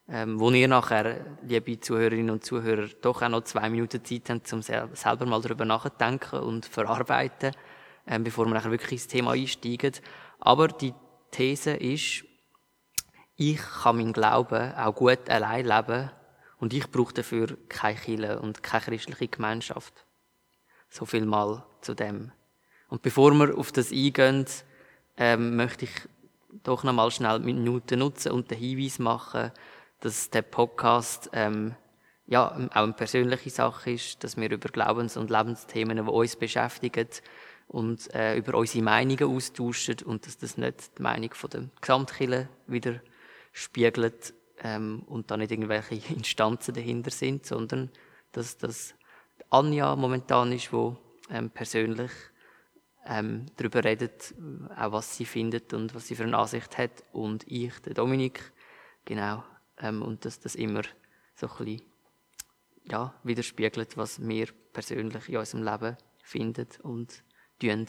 ähm, 0.09 0.39
wo 0.39 0.51
ihr 0.51 0.69
nachher, 0.69 1.25
liebe 1.43 1.81
Zuhörerinnen 1.81 2.31
und 2.31 2.45
Zuhörer, 2.45 2.89
doch 3.01 3.23
auch 3.23 3.29
noch 3.29 3.43
zwei 3.45 3.69
Minuten 3.69 4.05
Zeit 4.05 4.31
habt, 4.31 4.53
um 4.53 4.63
selber 4.63 5.27
mal 5.27 5.41
darüber 5.41 5.65
nachzudenken 5.65 6.41
und 6.41 6.67
verarbeiten, 6.67 7.53
ähm, 8.07 8.23
bevor 8.23 8.47
wir 8.47 8.55
nachher 8.55 8.71
wirklich 8.71 8.93
ins 8.93 9.09
Thema 9.09 9.33
einsteigen. 9.33 9.93
Aber 10.39 10.69
die 10.69 10.95
These 11.33 11.73
ist, 11.73 12.25
ich 13.37 13.61
kann 13.83 13.97
meinen 13.97 14.13
Glauben 14.13 14.73
auch 14.75 14.95
gut 14.95 15.29
allein 15.29 15.67
leben 15.67 16.11
und 16.59 16.73
ich 16.73 16.91
brauche 16.91 17.13
dafür 17.13 17.59
keine 17.69 17.99
Kirche 17.99 18.39
und 18.39 18.63
keine 18.63 18.85
christliche 18.85 19.29
Gemeinschaft. 19.29 20.07
So 20.89 21.05
viel 21.05 21.27
mal 21.27 21.67
zu 21.81 21.95
dem. 21.95 22.33
Und 22.89 23.03
bevor 23.03 23.33
wir 23.33 23.59
auf 23.59 23.73
das 23.73 23.91
eingehen, 23.91 24.47
ähm, 25.17 25.57
möchte 25.57 25.87
ich 25.87 25.91
doch 26.63 26.85
noch 26.85 26.93
mal 26.93 27.11
schnell 27.11 27.41
Minuten 27.41 27.99
nutzen 27.99 28.33
und 28.33 28.51
den 28.51 28.59
Hinweis 28.59 28.99
machen, 28.99 29.53
dass 30.01 30.31
der 30.31 30.43
Podcast 30.43 31.31
ähm, 31.33 31.75
ja 32.27 32.51
auch 32.51 32.71
eine 32.71 32.93
persönliche 32.93 33.51
Sache 33.51 33.93
ist, 33.93 34.23
dass 34.25 34.37
wir 34.37 34.51
über 34.51 34.69
Glaubens- 34.69 35.17
und 35.17 35.31
Lebensthemen, 35.31 35.97
die 35.97 36.11
uns 36.11 36.37
beschäftigen, 36.37 37.09
und 37.69 38.13
äh, 38.15 38.37
über 38.37 38.57
unsere 38.57 38.85
Meinungen 38.85 39.25
austauschen 39.25 39.97
und 40.05 40.27
dass 40.27 40.39
das 40.39 40.57
nicht 40.57 40.99
die 40.99 41.03
Meinung 41.03 41.35
von 41.35 41.51
der 41.51 41.65
Gesamtkirche 41.81 42.49
wieder 42.67 43.01
spiegelt 43.53 44.35
ähm, 44.63 45.03
und 45.07 45.31
da 45.31 45.37
nicht 45.37 45.51
irgendwelche 45.51 45.95
Instanzen 46.15 46.75
dahinter 46.75 47.11
sind, 47.11 47.47
sondern 47.47 47.91
dass 48.33 48.59
das 48.59 48.95
Anja 49.51 49.97
momentan 49.97 50.53
ist, 50.53 50.73
wo 50.73 50.97
ähm, 51.31 51.51
persönlich 51.51 52.11
ähm, 53.05 53.47
darüber 53.57 53.85
redet, 53.85 54.35
auch 54.77 54.93
was 54.93 55.17
sie 55.17 55.25
findet 55.25 55.73
und 55.73 55.95
was 55.95 56.07
sie 56.07 56.17
für 56.17 56.25
eine 56.25 56.37
Ansicht 56.37 56.77
hat. 56.79 57.05
Und 57.13 57.45
ich, 57.51 57.79
der 57.81 57.95
Dominik, 57.95 58.53
genau, 59.05 59.45
ähm, 59.81 60.03
und 60.03 60.25
dass 60.25 60.41
das 60.41 60.55
immer 60.55 60.83
so 61.35 61.49
ein 61.49 61.57
bisschen 61.65 61.83
ja, 62.85 63.15
widerspiegelt, 63.25 63.97
was 63.97 64.27
wir 64.27 64.49
persönlich 64.73 65.29
in 65.29 65.37
unserem 65.37 65.65
Leben 65.65 65.97
finden 66.23 66.69
und 66.83 67.23
tun. 67.61 67.87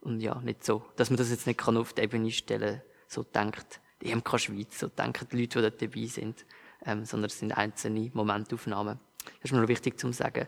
Und 0.00 0.20
ja, 0.20 0.40
nicht 0.40 0.64
so, 0.64 0.84
dass 0.96 1.10
man 1.10 1.16
das 1.16 1.30
jetzt 1.30 1.46
nicht 1.46 1.58
kann 1.58 1.76
auf 1.76 1.92
die 1.92 2.02
Ebene 2.02 2.30
stellen 2.30 2.82
so 3.08 3.22
denkt 3.22 3.80
die 4.02 4.14
MK 4.14 4.38
Schweiz, 4.38 4.78
so 4.78 4.88
denken 4.88 5.26
die 5.30 5.40
Leute, 5.40 5.62
die 5.62 5.70
dort 5.70 5.82
dabei 5.82 6.06
sind, 6.06 6.44
ähm, 6.84 7.04
sondern 7.04 7.30
es 7.30 7.38
sind 7.38 7.56
einzelne 7.56 8.10
Momentaufnahmen. 8.12 9.00
Das 9.24 9.44
ist 9.44 9.52
mir 9.52 9.60
noch 9.60 9.68
wichtig 9.68 9.98
zu 9.98 10.12
sagen. 10.12 10.46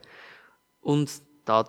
Und 0.80 1.10
da 1.44 1.64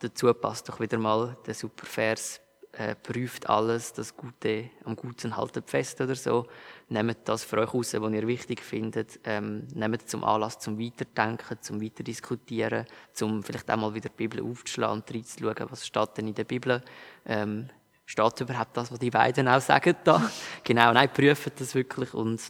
dazu 0.00 0.32
passt 0.34 0.68
doch 0.68 0.80
wieder 0.80 0.98
mal 0.98 1.36
der 1.46 1.54
super 1.54 1.86
Vers, 1.86 2.40
äh, 2.78 2.94
prüft 2.94 3.48
alles, 3.48 3.92
das 3.92 4.16
Gute 4.16 4.70
am 4.84 4.96
Guten 4.96 5.36
haltet 5.36 5.70
fest 5.70 6.00
oder 6.00 6.14
so. 6.14 6.46
Nehmt 6.88 7.18
das 7.24 7.44
für 7.44 7.58
euch 7.58 7.72
raus, 7.72 7.94
was 7.94 8.12
ihr 8.12 8.26
wichtig 8.26 8.60
findet. 8.60 9.20
Ähm, 9.24 9.66
nehmt 9.74 10.08
zum 10.08 10.24
Anlass 10.24 10.58
zum 10.58 10.78
Weiterdenken, 10.78 11.58
zum 11.60 11.80
Weiterdiskutieren, 11.80 12.86
zum 13.12 13.42
vielleicht 13.42 13.70
auch 13.70 13.76
mal 13.76 13.94
wieder 13.94 14.08
die 14.08 14.16
Bibel 14.16 14.42
aufzuschlagen 14.42 15.02
und 15.02 15.14
reinzuschauen, 15.14 15.70
was 15.70 15.86
steht 15.86 16.16
denn 16.16 16.28
in 16.28 16.34
der 16.34 16.44
Bibel. 16.44 16.82
Ähm, 17.26 17.68
steht 18.06 18.40
überhaupt 18.40 18.76
das, 18.76 18.92
was 18.92 18.98
die 18.98 19.10
beiden 19.10 19.48
auch 19.48 19.60
sagen 19.60 19.96
da? 20.04 20.30
genau, 20.64 20.92
nein, 20.92 21.12
prüft 21.12 21.60
das 21.60 21.74
wirklich 21.74 22.12
und 22.12 22.40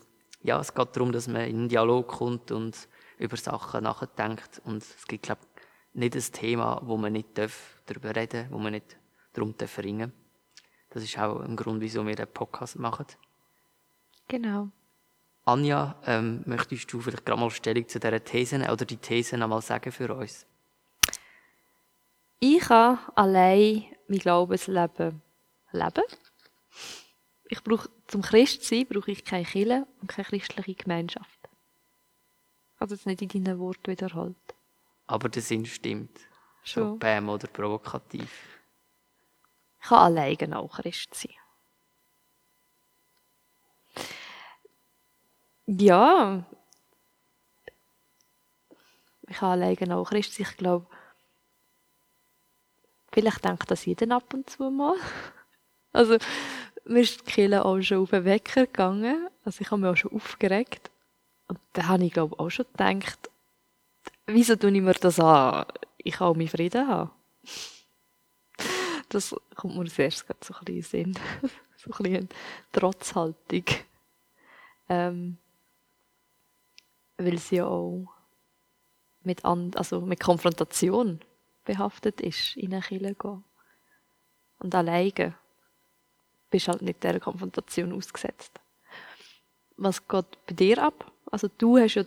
ja, 0.43 0.61
es 0.61 0.75
geht 0.75 0.97
darum, 0.97 1.13
dass 1.13 1.27
man 1.27 1.43
in 1.43 1.57
einen 1.57 1.69
Dialog 1.69 2.09
kommt 2.09 2.51
und 2.51 2.77
über 3.19 3.37
Sachen 3.37 3.85
nachdenkt 3.85 4.61
und 4.65 4.83
es 4.83 5.07
gibt, 5.07 5.25
glaube 5.25 5.41
nicht 5.95 6.17
ein 6.17 6.33
Thema, 6.33 6.81
wo 6.85 6.97
man 6.97 7.13
nicht 7.13 7.29
darüber 7.87 8.15
reden 8.15 8.43
darf, 8.43 8.51
wo 8.51 8.59
man 8.59 8.73
nicht 8.73 8.97
darum 9.35 9.55
ringen 9.79 10.13
Das 10.91 11.03
ist 11.03 11.19
auch 11.19 11.41
ein 11.41 11.57
Grund, 11.57 11.81
wieso 11.81 12.07
wir 12.07 12.17
den 12.17 12.27
Podcast 12.27 12.79
machen. 12.79 13.07
Genau. 14.29 14.71
Anja, 15.45 15.97
ähm, 16.07 16.43
möchtest 16.47 16.91
du 16.91 17.01
vielleicht 17.01 17.27
gerade 17.27 17.41
mal 17.41 17.51
Stellung 17.51 17.87
zu 17.87 18.01
dieser 18.01 18.25
These 18.25 18.57
oder 18.57 18.85
die 18.87 18.97
These 18.97 19.37
einmal 19.37 19.61
sagen 19.61 19.93
für 19.93 20.15
uns? 20.15 20.47
Ich 22.41 22.61
kann 22.61 22.99
allein 23.15 23.85
mein 24.09 24.19
Glaubensleben 24.19 25.21
leben. 25.73 26.05
Ich 27.49 27.63
brauche, 27.63 27.91
zum 28.07 28.23
Christsein 28.23 28.87
brauche 28.87 29.11
ich 29.11 29.25
keine 29.25 29.45
Kirche 29.45 29.87
und 30.01 30.09
keine 30.09 30.27
christliche 30.27 30.75
Gemeinschaft. 30.75 31.41
Also 32.79 32.95
jetzt 32.95 33.07
nicht 33.07 33.23
in 33.23 33.45
deinen 33.45 33.59
Worten 33.59 33.91
wiederholt. 33.91 34.37
Aber 35.07 35.29
der 35.29 35.43
Sinn 35.43 35.67
stimmt. 35.67 36.19
Schon. 36.65 36.93
So 36.93 36.97
Bäm 36.97 37.29
oder 37.29 37.47
provokativ 37.47 38.54
kann 39.85 40.17
alleine 40.17 40.59
auch 40.59 40.79
Christ 40.79 41.15
sein. 41.15 41.35
Ja, 45.67 46.45
ich 49.29 49.37
kann 49.37 49.63
alleine 49.63 49.97
auch 49.97 50.09
Christ 50.09 50.35
sein. 50.35 50.47
Ich 50.51 50.57
glaube, 50.57 50.87
vielleicht 53.13 53.45
denkt 53.45 53.71
das 53.71 53.85
jeder 53.85 54.17
ab 54.17 54.33
und 54.35 54.49
zu 54.51 54.71
mal. 54.71 54.97
Also, 55.97 56.19
mir 56.87 57.03
ist 57.03 57.21
die 57.21 57.25
Kille 57.31 57.65
auch 57.65 57.81
schon 57.81 57.99
auf 57.99 58.11
den 58.11 58.25
Wecker 58.25 58.67
gegangen. 58.67 59.29
Also, 59.45 59.61
ich 59.61 59.71
habe 59.71 59.81
mich 59.81 59.91
auch 59.93 59.97
schon 59.97 60.13
aufgeregt. 60.13 60.91
Und 61.47 61.61
da 61.73 61.87
habe 61.87 62.05
ich, 62.05 62.13
glaube 62.13 62.37
auch 62.37 62.51
schon 62.51 62.67
gedacht, 62.73 63.31
wieso 64.27 64.57
tue 64.57 64.73
ich 64.73 64.83
mir 64.83 64.95
das 64.95 65.21
an? 65.21 65.67
Ich 65.99 66.15
kann 66.15 66.27
auch 66.27 66.35
meinen 66.35 66.49
Frieden 66.49 66.89
haben. 66.89 67.13
Das 69.15 69.35
kommt 69.55 69.77
mir 69.77 69.85
erstes 69.99 70.25
so 70.41 70.55
ein 70.55 70.65
bisschen 70.65 70.75
in 70.75 70.83
Sinn. 70.83 71.19
so 71.77 71.91
ein 71.93 72.03
bisschen 72.03 72.29
Trotzhaltung. 72.73 73.65
Ähm, 74.89 75.39
weil 77.17 77.39
sie 77.39 77.57
ja 77.57 77.67
auch 77.67 78.07
mit, 79.23 79.45
and 79.45 79.77
also 79.77 80.01
mit 80.01 80.21
Konfrontation 80.21 81.21
behaftet 81.65 82.21
ist, 82.21 82.57
in 82.57 82.75
eine 82.75 82.83
Kirche 82.83 83.15
gehen. 83.15 83.45
Und 84.59 84.75
alleine 84.75 85.35
bist 86.51 86.69
halt 86.69 86.83
nicht 86.83 87.03
dieser 87.03 87.21
Konfrontation 87.21 87.93
ausgesetzt. 87.93 88.61
Was 89.77 90.07
geht 90.07 90.47
bei 90.47 90.55
dir 90.55 90.83
ab? 90.83 91.13
Also 91.31 91.49
du 91.59 91.79
hast 91.79 91.95
ja 91.95 92.05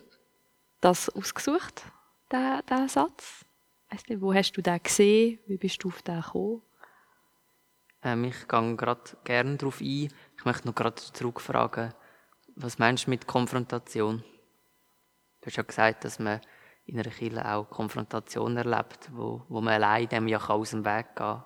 das 0.80 1.08
ausgesucht, 1.10 1.82
diesen, 2.30 2.88
Satz. 2.88 3.44
Weißt 3.90 4.10
du, 4.10 4.20
wo 4.20 4.34
hast 4.34 4.52
du 4.52 4.62
den 4.62 4.82
gesehen? 4.82 5.38
Wie 5.46 5.56
bist 5.56 5.82
du 5.82 5.88
auf 5.88 6.02
den 6.02 6.20
gekommen? 6.20 6.62
Ähm, 8.08 8.24
ich 8.24 8.48
gehe 8.48 8.76
gerade 8.76 9.02
gerne 9.24 9.56
darauf 9.56 9.80
ein. 9.80 10.08
Ich 10.36 10.44
möchte 10.44 10.66
noch 10.66 10.74
gerade 10.74 10.96
zurückfragen, 10.96 11.92
was 12.56 12.78
meinst 12.78 13.06
du 13.06 13.10
mit 13.10 13.26
Konfrontation? 13.26 14.24
Du 15.40 15.46
hast 15.46 15.56
ja 15.56 15.62
gesagt, 15.62 16.04
dass 16.04 16.18
man 16.18 16.40
in 16.86 16.98
einer 16.98 17.10
Kirche 17.10 17.46
auch 17.46 17.68
Konfrontation 17.68 18.56
erlebt, 18.56 19.10
wo, 19.12 19.42
wo 19.48 19.60
man 19.60 19.74
allein 19.74 20.08
dem 20.08 20.26
ja 20.26 20.38
aus 20.38 20.70
dem 20.70 20.84
Weg 20.84 21.06
gehen 21.08 21.16
kann. 21.16 21.44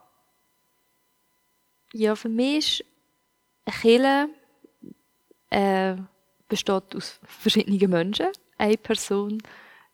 Ja, 1.94 2.14
für 2.14 2.28
mich 2.28 2.80
ist 2.80 2.86
eine 3.64 3.76
Kirche 3.76 4.28
äh, 5.50 5.96
besteht 6.48 6.94
aus 6.94 7.18
verschiedenen 7.24 7.90
Menschen. 7.90 8.28
Eine 8.56 8.76
Person 8.76 9.42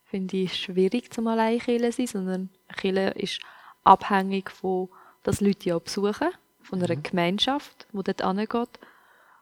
finde 0.05 0.37
ich 0.37 0.55
schwierig 0.55 1.13
zum 1.13 1.27
allein 1.29 1.59
Kirche 1.61 1.93
sein, 1.93 2.07
sondern 2.07 2.51
eine 2.69 2.77
Kirche 2.77 3.19
ist 3.19 3.41
abhängig 3.85 4.51
von, 4.51 4.91
dass 5.23 5.41
Leute 5.41 5.71
ja 5.71 5.79
besuchen, 5.79 6.29
von 6.69 6.83
einer 6.83 6.97
mhm. 6.97 7.03
Gemeinschaft, 7.03 7.87
die 7.93 8.03
dort 8.03 8.23
angeht. 8.23 8.79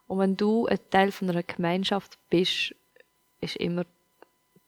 Und 0.07 0.19
wenn 0.19 0.37
du 0.37 0.67
ein 0.67 0.79
Teil 0.91 1.11
von 1.11 1.29
einer 1.29 1.43
Gemeinschaft 1.43 2.19
bist, 2.31 2.75
ist 3.41 3.57
immer 3.57 3.85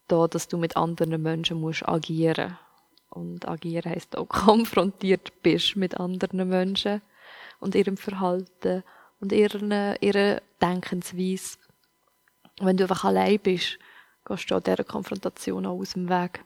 da, 0.08 0.26
dass 0.26 0.48
du 0.48 0.58
mit 0.58 0.76
anderen 0.76 1.22
Menschen 1.22 1.60
musst 1.60 1.88
agieren 1.88 2.58
und 3.10 3.46
agieren 3.46 3.92
heißt 3.92 4.16
auch 4.16 4.28
konfrontiert 4.28 5.42
bist 5.42 5.76
mit 5.76 5.98
anderen 5.98 6.48
Menschen 6.48 7.02
und 7.60 7.74
ihrem 7.74 7.96
Verhalten 7.96 8.82
und 9.20 9.32
ihren, 9.32 9.70
ihrer 10.00 10.40
Denkensweise. 10.60 11.58
Wenn 12.60 12.76
du 12.76 12.84
einfach 12.84 13.04
allein 13.04 13.38
bist, 13.38 13.78
gehst 14.24 14.50
du 14.50 14.56
an 14.56 14.62
dieser 14.62 14.84
Konfrontation 14.84 15.66
auch 15.66 15.78
aus 15.78 15.92
dem 15.92 16.08
Weg. 16.08 16.44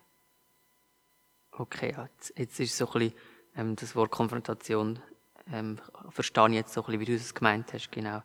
Okay, 1.53 1.95
jetzt, 1.97 2.39
jetzt 2.39 2.61
ist 2.61 2.77
so 2.77 2.87
ein 2.87 2.93
bisschen, 2.93 3.15
ähm, 3.57 3.77
das 3.77 3.95
Wort 3.95 4.11
Konfrontation, 4.11 4.99
ähm, 5.53 5.79
verstehe 6.11 6.49
ich 6.49 6.55
jetzt 6.55 6.73
so 6.73 6.83
ein 6.83 6.87
bisschen, 6.87 7.01
wie 7.01 7.05
du 7.07 7.15
es 7.15 7.35
gemeint 7.35 7.73
hast, 7.73 7.91
genau. 7.91 8.23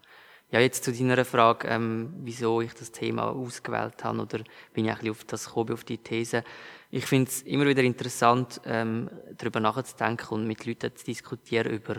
Ja, 0.50 0.62
jetzt 0.62 0.86
zu 0.86 0.94
deiner 0.94 1.26
Frage, 1.26 1.68
ähm, 1.68 2.14
wieso 2.20 2.62
ich 2.62 2.74
das 2.74 2.92
Thema 2.92 3.32
ausgewählt 3.32 4.04
habe 4.04 4.22
oder 4.22 4.40
bin 4.74 4.86
ich 4.86 4.98
ein 4.98 5.10
auf 5.10 5.26
das 5.26 5.48
gekommen, 5.48 5.74
auf 5.74 5.84
die 5.84 5.98
These. 5.98 6.44
Ich 6.90 7.06
finde 7.06 7.30
es 7.30 7.42
immer 7.42 7.66
wieder 7.66 7.84
interessant, 7.84 8.62
ähm, 8.66 9.10
darüber 9.38 9.60
nachzudenken 9.60 10.36
und 10.36 10.48
mit 10.48 10.66
Leuten 10.66 10.96
zu 10.96 11.04
diskutieren 11.04 11.74
über 11.74 11.98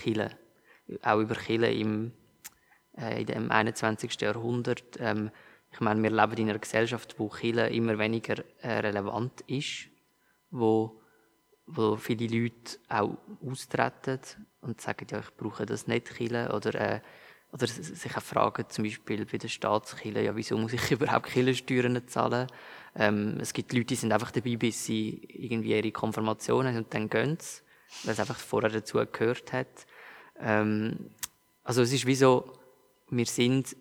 Chile, 0.00 0.30
auch 1.02 1.18
über 1.18 1.34
Chile 1.34 1.72
im 1.72 2.12
äh, 2.96 3.20
in 3.20 3.26
dem 3.26 3.50
21. 3.50 4.20
Jahrhundert. 4.20 4.98
Ähm, 4.98 5.30
ich 5.72 5.80
meine, 5.80 6.02
wir 6.02 6.10
leben 6.10 6.36
in 6.36 6.50
einer 6.50 6.58
Gesellschaft, 6.58 7.18
wo 7.18 7.28
Chile 7.28 7.68
immer 7.70 7.98
weniger 7.98 8.42
äh, 8.62 8.78
relevant 8.78 9.42
ist, 9.42 9.88
wo 10.50 11.00
wo 11.66 11.96
viele 11.96 12.26
Leute 12.26 12.78
auch 12.88 13.16
austreten 13.44 14.20
und 14.60 14.80
sagen, 14.80 15.06
ja, 15.10 15.20
ich 15.20 15.34
brauche 15.36 15.66
das 15.66 15.86
nicht 15.86 16.14
Chile 16.14 16.52
oder 16.54 16.74
äh, 16.74 17.00
oder 17.52 17.66
sich 17.66 18.16
auch 18.16 18.22
fragen, 18.22 18.66
zum 18.68 18.84
Beispiel 18.84 19.24
bei 19.24 19.38
der 19.38 19.48
Staatskirche, 19.48 20.20
ja, 20.20 20.36
wieso 20.36 20.58
muss 20.58 20.72
ich 20.72 20.90
überhaupt 20.90 21.26
Kirchensteuern 21.26 22.06
zahlen? 22.06 22.48
Ähm, 22.94 23.38
es 23.40 23.52
gibt 23.52 23.72
Leute, 23.72 23.86
die 23.86 23.94
sind 23.94 24.12
einfach 24.12 24.30
dabei, 24.30 24.56
bis 24.56 24.84
sie 24.84 25.20
irgendwie 25.32 25.76
ihre 25.76 25.92
Konfirmation 25.92 26.66
haben 26.66 26.78
und 26.78 26.92
dann 26.92 27.08
gehen 27.08 27.38
sie, 27.40 27.62
weil 28.04 28.12
es 28.12 28.20
einfach 28.20 28.38
vorher 28.38 28.70
dazu 28.70 28.98
gehört 29.10 29.52
hat. 29.52 29.86
Ähm, 30.38 31.10
also 31.62 31.82
es 31.82 31.92
ist 31.92 32.06
wie 32.06 32.14
so, 32.14 32.52
wir 33.10 33.26
sind 33.26 33.76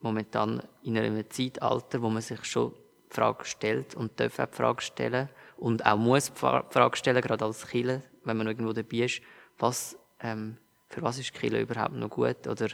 momentan 0.00 0.62
in 0.82 0.98
einem 0.98 1.28
Zeitalter, 1.30 2.02
wo 2.02 2.08
man 2.08 2.22
sich 2.22 2.44
schon 2.44 2.72
die 3.10 3.14
Frage 3.14 3.44
stellt 3.44 3.94
und 3.94 4.18
darf 4.18 4.38
auch 4.38 4.46
die 4.46 4.56
Frage 4.56 4.82
stellen 4.82 5.28
und 5.62 5.86
auch 5.86 5.96
muss 5.96 6.32
die 6.32 6.38
Frage 6.38 6.96
stellen, 6.96 7.22
gerade 7.22 7.44
als 7.44 7.68
Killer, 7.68 8.02
wenn 8.24 8.36
man 8.36 8.48
irgendwo 8.48 8.72
dabei 8.72 9.04
ist, 9.04 9.22
was, 9.58 9.96
ähm, 10.18 10.58
für 10.88 11.02
was 11.02 11.20
ist 11.20 11.32
Killer 11.32 11.60
überhaupt 11.60 11.94
noch 11.94 12.10
gut 12.10 12.48
oder 12.48 12.66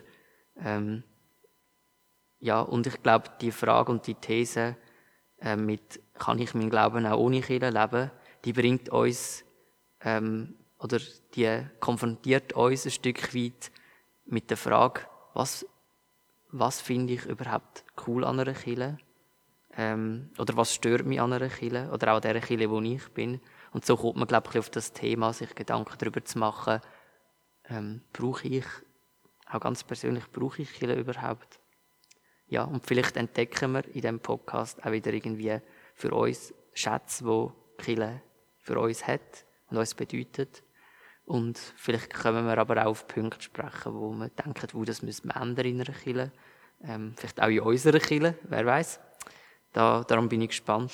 ähm, 0.56 1.04
ja, 2.40 2.62
und 2.62 2.86
ich 2.86 3.02
glaube, 3.02 3.28
die 3.42 3.52
Frage 3.52 3.92
und 3.92 4.06
die 4.06 4.14
These 4.14 4.76
äh, 5.42 5.56
mit, 5.56 6.00
kann 6.14 6.38
ich 6.38 6.54
meinen 6.54 6.70
Glauben 6.70 7.04
auch 7.04 7.18
ohne 7.18 7.42
Kirche 7.42 7.68
leben, 7.68 8.10
die 8.46 8.54
bringt 8.54 8.88
uns, 8.88 9.44
ähm, 10.00 10.54
oder 10.78 10.98
die 11.34 11.66
konfrontiert 11.80 12.54
uns 12.54 12.86
ein 12.86 12.90
Stück 12.90 13.34
weit 13.34 13.70
mit 14.24 14.48
der 14.48 14.56
Frage, 14.56 15.02
was, 15.34 15.66
was 16.52 16.80
finde 16.80 17.12
ich 17.12 17.26
überhaupt 17.26 17.84
cool 18.06 18.24
an 18.24 18.40
einer 18.40 18.54
Kirche? 18.54 18.96
Ähm, 19.80 20.30
oder 20.38 20.56
was 20.56 20.74
stört 20.74 21.06
mich 21.06 21.20
an 21.20 21.32
einer 21.32 21.48
Kirche? 21.48 21.88
Oder 21.92 22.12
auch 22.12 22.16
an 22.16 22.22
der 22.22 22.40
Kirche, 22.40 22.68
wo 22.68 22.80
ich 22.80 23.08
bin? 23.10 23.40
Und 23.70 23.86
so 23.86 23.96
kommt 23.96 24.16
man, 24.16 24.26
glaube 24.26 24.48
ich, 24.50 24.58
auf 24.58 24.70
das 24.70 24.92
Thema, 24.92 25.32
sich 25.32 25.54
Gedanken 25.54 25.94
darüber 25.96 26.24
zu 26.24 26.36
machen, 26.36 26.80
ähm, 27.70 28.02
brauche 28.12 28.48
ich 28.48 28.64
auch 29.46 29.60
ganz 29.60 29.84
persönlich, 29.84 30.24
brauche 30.32 30.62
ich 30.62 30.72
Kirche 30.72 30.98
überhaupt? 30.98 31.60
Ja, 32.48 32.64
und 32.64 32.84
vielleicht 32.84 33.16
entdecken 33.16 33.72
wir 33.72 33.84
in 33.86 33.92
diesem 33.92 34.18
Podcast 34.18 34.84
auch 34.84 34.90
wieder 34.90 35.12
irgendwie 35.12 35.60
für 35.94 36.10
uns 36.12 36.52
Schätze, 36.74 37.24
wo 37.24 37.52
Kirche 37.78 38.20
für 38.58 38.80
uns 38.80 39.06
hat 39.06 39.46
und 39.70 39.76
uns 39.76 39.94
bedeutet. 39.94 40.64
Und 41.24 41.56
vielleicht 41.76 42.12
können 42.14 42.46
wir 42.46 42.58
aber 42.58 42.82
auch 42.82 42.90
auf 42.90 43.06
Punkte 43.06 43.42
sprechen, 43.42 43.94
wo 43.94 44.10
wir 44.10 44.30
denken, 44.30 44.66
wo 44.72 44.82
das 44.82 45.02
müssen 45.02 45.28
wir 45.28 45.40
ändern 45.40 45.66
in 45.66 45.80
einer 45.82 45.92
Kirche. 45.96 46.32
Ähm, 46.82 47.14
vielleicht 47.16 47.40
auch 47.40 47.48
in 47.48 47.60
unserer 47.60 48.00
Kirche, 48.00 48.34
wer 48.42 48.66
weiß. 48.66 48.98
Da, 49.72 50.04
darum 50.04 50.28
bin 50.28 50.42
ich 50.42 50.48
gespannt. 50.48 50.92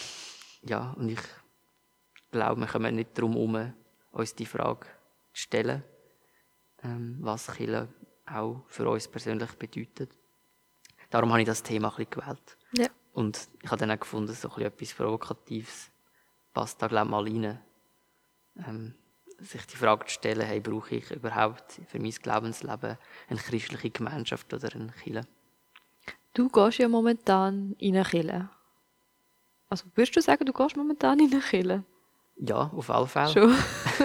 Ja, 0.62 0.92
und 0.96 1.08
ich 1.08 1.20
glaube, 2.30 2.60
wir 2.60 2.66
kommen 2.66 2.96
nicht 2.96 3.16
darum 3.16 3.32
herum, 3.32 3.72
uns 4.12 4.34
die 4.34 4.46
Frage 4.46 4.86
zu 5.32 5.42
stellen, 5.42 5.82
ähm, 6.82 7.18
was 7.20 7.52
Kirche 7.52 7.88
auch 8.26 8.64
für 8.68 8.88
uns 8.88 9.08
persönlich 9.08 9.52
bedeutet. 9.52 10.10
Darum 11.10 11.30
habe 11.30 11.42
ich 11.42 11.46
das 11.46 11.62
Thema 11.62 11.88
ein 11.88 11.96
bisschen 11.96 12.10
gewählt. 12.10 12.56
Ja. 12.72 12.88
Und 13.12 13.48
ich 13.62 13.70
habe 13.70 13.78
dann 13.78 13.90
auch 13.90 14.00
gefunden, 14.00 14.32
so 14.32 14.50
ein 14.50 14.62
etwas 14.62 14.94
Provokatives 14.94 15.90
passt 16.52 16.80
da, 16.82 16.88
glaube 16.88 17.06
ich, 17.06 17.10
mal 17.10 17.22
rein. 17.22 17.60
Ähm, 18.66 18.94
sich 19.38 19.66
die 19.66 19.76
Frage 19.76 20.06
zu 20.06 20.14
stellen, 20.14 20.46
hey, 20.46 20.60
brauche 20.60 20.96
ich 20.96 21.10
überhaupt 21.10 21.80
für 21.88 21.98
mein 21.98 22.10
Glaubensleben 22.10 22.96
eine 23.28 23.40
christliche 23.40 23.90
Gemeinschaft 23.90 24.52
oder 24.54 24.72
eine 24.74 24.92
Kirche? 24.92 25.26
Du 26.32 26.48
gehst 26.48 26.78
ja 26.78 26.88
momentan 26.88 27.74
in 27.78 27.96
eine 27.96 28.04
Kirche. 28.04 28.48
Also 29.68 29.86
würdest 29.94 30.16
du 30.16 30.20
sagen, 30.20 30.44
du 30.44 30.52
gehst 30.52 30.76
momentan 30.76 31.18
in 31.18 31.32
eine 31.32 31.40
Kirche? 31.40 31.84
Ja, 32.36 32.70
auf 32.74 32.90
alle 32.90 33.06
Fälle. 33.06 33.28
Schon? 33.28 33.54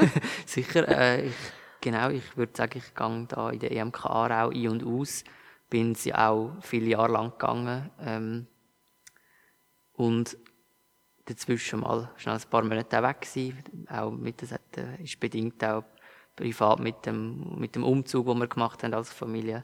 Sicher. 0.46 0.88
Äh, 0.88 1.28
ich 1.28 1.36
Genau, 1.82 2.10
ich 2.10 2.36
würde 2.36 2.52
sagen, 2.56 2.78
ich 2.78 2.94
gehe 2.94 3.26
da 3.30 3.50
in 3.52 3.60
der 3.60 3.72
EMK 3.72 4.06
Aarau 4.06 4.50
ein 4.50 4.68
und 4.68 4.84
aus. 4.84 5.24
Bin 5.70 5.96
sie 5.96 6.14
auch 6.14 6.52
viele 6.62 6.88
Jahre 6.88 7.14
lang 7.14 7.32
gegangen. 7.32 7.90
Ähm, 8.02 8.48
und 9.94 10.38
dazwischen 11.26 11.82
mal 11.82 12.12
schnell 12.18 12.36
ein 12.36 12.50
paar 12.50 12.64
Monate 12.64 13.02
weg 13.02 13.22
gewesen. 13.22 13.88
Auch 13.90 14.12
mit, 14.12 14.42
das 14.42 14.52
hat, 14.52 14.78
äh, 14.78 15.02
ist 15.02 15.20
bedingt 15.20 15.64
auch 15.64 15.84
privat 16.36 16.80
mit 16.80 17.06
dem, 17.06 17.58
mit 17.58 17.76
dem 17.76 17.84
Umzug, 17.84 18.28
den 18.28 18.40
wir 18.40 18.48
gemacht 18.48 18.84
haben 18.84 18.94
als 18.94 19.14
Familie. 19.14 19.64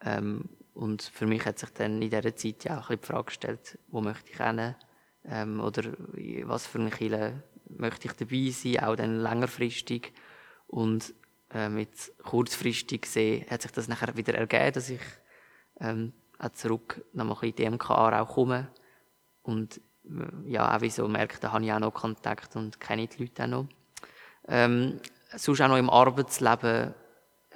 Ähm, 0.00 0.48
und 0.72 1.02
für 1.02 1.26
mich 1.26 1.44
hat 1.46 1.58
sich 1.60 1.70
dann 1.70 2.02
in 2.02 2.10
dieser 2.10 2.34
Zeit 2.34 2.64
ja 2.64 2.80
auch 2.80 2.90
ein 2.90 2.98
bisschen 2.98 3.00
die 3.00 3.06
Frage 3.06 3.24
gestellt, 3.26 3.78
wo 3.88 4.00
möchte 4.00 4.30
ich 4.32 4.38
hin? 4.38 4.74
Ähm, 5.26 5.60
oder 5.60 5.92
was 6.44 6.66
für 6.66 6.78
eine 6.78 6.90
Kirche 6.90 7.42
möchte 7.68 8.08
ich 8.08 8.12
dabei 8.14 8.50
sein, 8.50 8.84
auch 8.84 8.96
dann 8.96 9.20
längerfristig. 9.20 10.12
Und 10.66 11.14
ähm, 11.52 11.78
jetzt 11.78 12.16
kurzfristig 12.18 13.02
gesehen 13.02 13.46
hat 13.48 13.62
sich 13.62 13.70
das 13.70 13.88
nachher 13.88 14.16
wieder 14.16 14.34
ergeben, 14.34 14.72
dass 14.72 14.90
ich 14.90 15.00
ähm, 15.80 16.12
auch 16.38 16.50
zurück 16.50 17.04
nochmal 17.12 17.36
in 17.42 17.54
die 17.54 17.64
DMK 17.64 17.90
auch 17.90 18.34
komme 18.34 18.68
und 19.42 19.80
äh, 20.04 20.50
ja, 20.50 20.76
auch 20.76 20.80
wie 20.80 20.90
so 20.90 21.06
merke, 21.08 21.38
da 21.40 21.52
habe 21.52 21.64
ich 21.64 21.72
auch 21.72 21.78
noch 21.78 21.94
Kontakt 21.94 22.56
und 22.56 22.80
kenne 22.80 23.06
die 23.06 23.22
Leute 23.22 23.44
auch 23.44 23.48
noch. 23.48 23.66
Ähm, 24.48 25.00
sonst 25.36 25.60
auch 25.60 25.68
noch 25.68 25.78
im 25.78 25.90
Arbeitsleben 25.90 26.94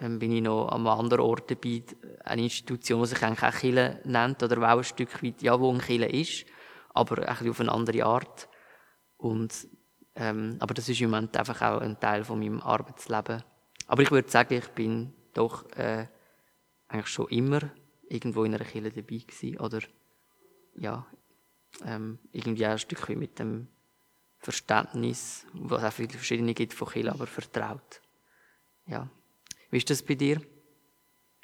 ähm, 0.01 0.19
bin 0.19 0.33
ich 0.33 0.43
noch 0.43 0.69
an 0.69 0.81
einem 0.81 0.87
anderen 0.87 1.25
Ort 1.25 1.51
dabei, 1.51 1.83
eine 2.25 2.43
Institution, 2.43 3.03
die 3.03 3.09
sich 3.09 3.23
eigentlich 3.23 3.43
auch 3.43 3.59
Kille 3.59 4.01
nennt, 4.05 4.43
oder 4.43 4.59
auch 4.59 4.79
ein 4.79 4.85
Stück 4.85 5.23
weit, 5.23 5.43
ja, 5.43 5.59
wo 5.59 5.73
ein 5.73 5.81
Kille 5.81 6.09
ist, 6.09 6.47
aber 6.89 7.29
auf 7.31 7.61
eine 7.61 7.73
andere 7.73 8.05
Art. 8.05 8.49
Und, 9.17 9.69
ähm, 10.15 10.57
aber 10.61 10.75
das 10.75 10.89
ist 10.89 11.01
im 11.01 11.11
Moment 11.11 11.37
einfach 11.37 11.61
auch 11.63 11.81
ein 11.81 11.99
Teil 11.99 12.25
von 12.25 12.39
meinem 12.39 12.61
Arbeitsleben. 12.61 13.43
Aber 13.87 14.03
ich 14.03 14.11
würde 14.11 14.31
sagen, 14.31 14.55
ich 14.55 14.69
bin 14.69 15.13
doch 15.35 15.71
äh, 15.73 16.07
eigentlich 16.89 17.09
schon 17.09 17.29
immer 17.29 17.61
irgendwo 18.09 18.45
in 18.45 18.55
einer 18.55 18.65
Kille 18.65 18.91
dabei 18.91 19.19
gewesen, 19.19 19.59
oder 19.59 19.81
ja, 20.77 21.07
ähm, 21.85 22.19
irgendwie 22.33 22.67
auch 22.67 22.73
ein 22.73 22.79
Stück 22.79 23.09
weit 23.09 23.17
mit 23.17 23.39
dem 23.39 23.69
Verständnis, 24.39 25.47
was 25.53 25.85
auch 25.85 25.93
viele 25.93 26.11
verschiedene 26.11 26.55
gibt 26.55 26.75
von 26.75 26.89
Kille, 26.89 27.13
aber 27.13 27.27
vertraut. 27.27 28.01
Ja. 28.87 29.09
Wie 29.71 29.79
ist 29.79 29.91
das 29.91 30.03
bei 30.03 30.15
dir? 30.15 30.41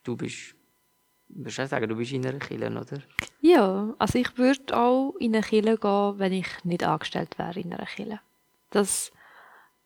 Du 0.03 0.17
bist, 0.17 0.55
würdest 1.29 1.59
du 1.59 1.67
sagen, 1.67 1.89
du 1.89 1.97
bist 1.97 2.13
in 2.13 2.27
einer 2.27 2.39
Kille, 2.39 2.69
oder? 2.71 3.03
Ja, 3.41 3.95
also 3.99 4.19
ich 4.19 4.37
würde 4.39 4.77
auch 4.77 5.15
in 5.19 5.35
eine 5.35 5.45
Kille 5.45 5.77
gehen, 5.79 6.19
wenn 6.19 6.33
ich 6.33 6.47
nicht 6.65 6.85
angestellt 6.85 7.39
wäre 7.39 7.61
in 7.61 7.73
einer 7.73 7.87
Kille. 7.87 8.21
Das 8.71 9.13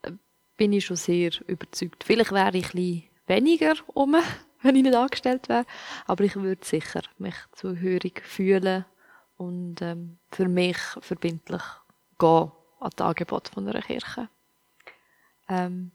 äh, 0.03 0.13
bin 0.57 0.73
ich 0.73 0.87
schon 0.87 0.97
sehr 0.97 1.31
überzeugt. 1.47 2.05
Vielleicht 2.05 2.33
wäre 2.33 2.57
ich 2.57 2.67
ein 2.67 2.73
bisschen 2.73 3.05
weniger 3.27 3.75
um, 3.89 4.17
wenn 4.63 4.77
ich 4.77 4.83
nicht 4.83 4.95
angestellt 4.95 5.49
wäre, 5.49 5.67
aber 6.07 6.25
ich 6.25 6.37
würde 6.37 6.65
sicher 6.65 7.03
mich 7.19 7.37
zuhörig 7.53 8.23
fühlen 8.25 8.85
und 9.37 9.81
ähm, 9.83 10.19
für 10.31 10.49
mich 10.49 10.79
verbindlich 11.01 11.63
gehen 12.19 12.53
an 12.81 12.91
das 12.97 13.07
Angebot 13.07 13.49
von 13.49 13.69
einer 13.69 13.83
Kirche. 13.83 14.29
Ähm, 15.49 15.91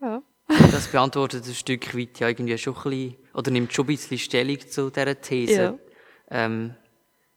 ja. 0.00 0.22
Das 0.70 0.88
beantwortet 0.88 1.46
ein 1.46 1.54
Stück 1.54 1.96
weit 1.96 2.20
ja 2.20 2.28
irgendwie 2.28 2.56
schon 2.58 2.76
ein 2.76 2.82
bisschen, 2.82 3.16
oder 3.34 3.50
nimmt 3.50 3.72
schon 3.72 3.84
ein 3.84 3.88
bisschen 3.88 4.18
Stellung 4.18 4.60
zu 4.60 4.90
dieser 4.90 5.20
These. 5.20 5.52
Ja. 5.62 5.78
Ähm, 6.30 6.74